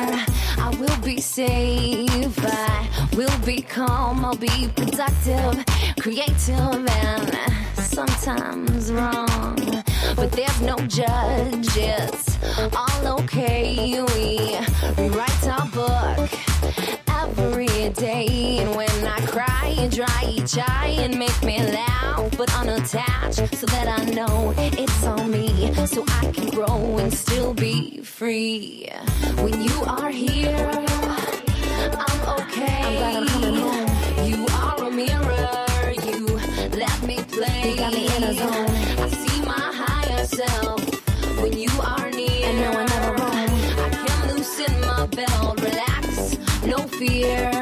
I 0.67 0.77
will 0.79 1.01
be 1.03 1.21
safe, 1.23 2.39
I 2.39 3.09
will 3.17 3.39
be 3.47 3.63
calm, 3.63 4.27
I'll 4.27 4.37
be 4.37 4.69
productive, 4.77 5.65
creative, 5.99 6.87
and 6.87 7.35
sometimes 7.77 8.93
wrong. 8.93 9.57
but 10.17 10.33
there's 10.33 10.61
no 10.61 10.77
judge. 10.87 11.69
It's 11.75 12.39
all 12.77 13.21
okay. 13.21 14.03
We 14.15 14.59
rewrite 14.99 15.49
our 15.49 15.67
book 15.69 16.98
every 17.39 17.89
day. 17.91 18.59
And 18.61 18.75
when 18.75 18.91
I 19.07 19.21
cry, 19.27 19.75
you 19.79 19.89
dry 19.89 20.25
each 20.29 20.59
eye 20.59 20.97
and 20.99 21.19
make 21.19 21.43
me 21.43 21.59
laugh, 21.59 22.37
but 22.37 22.53
unattached 22.55 23.55
so 23.55 23.67
that 23.67 23.87
I 23.89 24.05
know 24.11 24.53
it's 24.57 25.05
on 25.05 25.31
me. 25.31 25.73
So 25.87 26.05
I 26.09 26.31
can 26.33 26.51
grow 26.51 26.99
and 26.99 27.13
still 27.13 27.55
be 27.55 27.99
free. 28.03 28.89
When 29.37 29.61
you 29.63 29.83
are 29.85 30.11
here, 30.11 30.71
I'm 32.07 32.21
okay. 32.41 32.83
I'm 32.85 32.97
glad 32.97 33.17
I'm 33.17 33.27
coming 33.29 33.57
home. 33.57 33.89
You 34.31 34.47
are 34.63 34.85
a 34.85 34.91
mirror. 34.91 35.93
You 36.07 36.27
let 36.77 37.03
me 37.03 37.17
play. 37.25 37.71
You 37.71 37.77
got 37.77 37.93
me 37.93 38.17
in 38.17 38.23
a 38.25 38.35
zone. 38.35 38.78
year. 47.19 47.58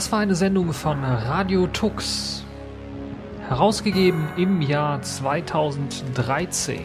Das 0.00 0.10
war 0.12 0.20
eine 0.20 0.34
Sendung 0.34 0.72
von 0.72 1.04
Radio 1.04 1.66
Tux, 1.66 2.42
herausgegeben 3.46 4.28
im 4.38 4.62
Jahr 4.62 5.02
2013. 5.02 6.80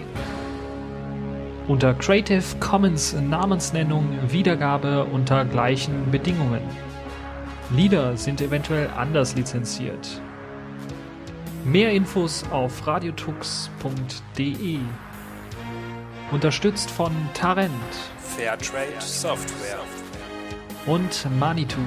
Unter 1.69 1.93
Creative 1.93 2.43
Commons 2.59 3.13
Namensnennung 3.13 4.05
Wiedergabe 4.27 5.05
unter 5.05 5.45
gleichen 5.45 6.11
Bedingungen. 6.11 6.59
Lieder 7.73 8.17
sind 8.17 8.41
eventuell 8.41 8.89
anders 8.97 9.33
lizenziert. 9.33 10.21
Mehr 11.63 11.93
Infos 11.93 12.43
auf 12.51 12.85
radiotux.de. 12.85 14.79
Unterstützt 16.33 16.91
von 16.91 17.13
Tarent 17.33 17.71
Fairtrade 18.17 18.99
Software. 18.99 19.79
und 20.85 21.25
Manitou. 21.39 21.79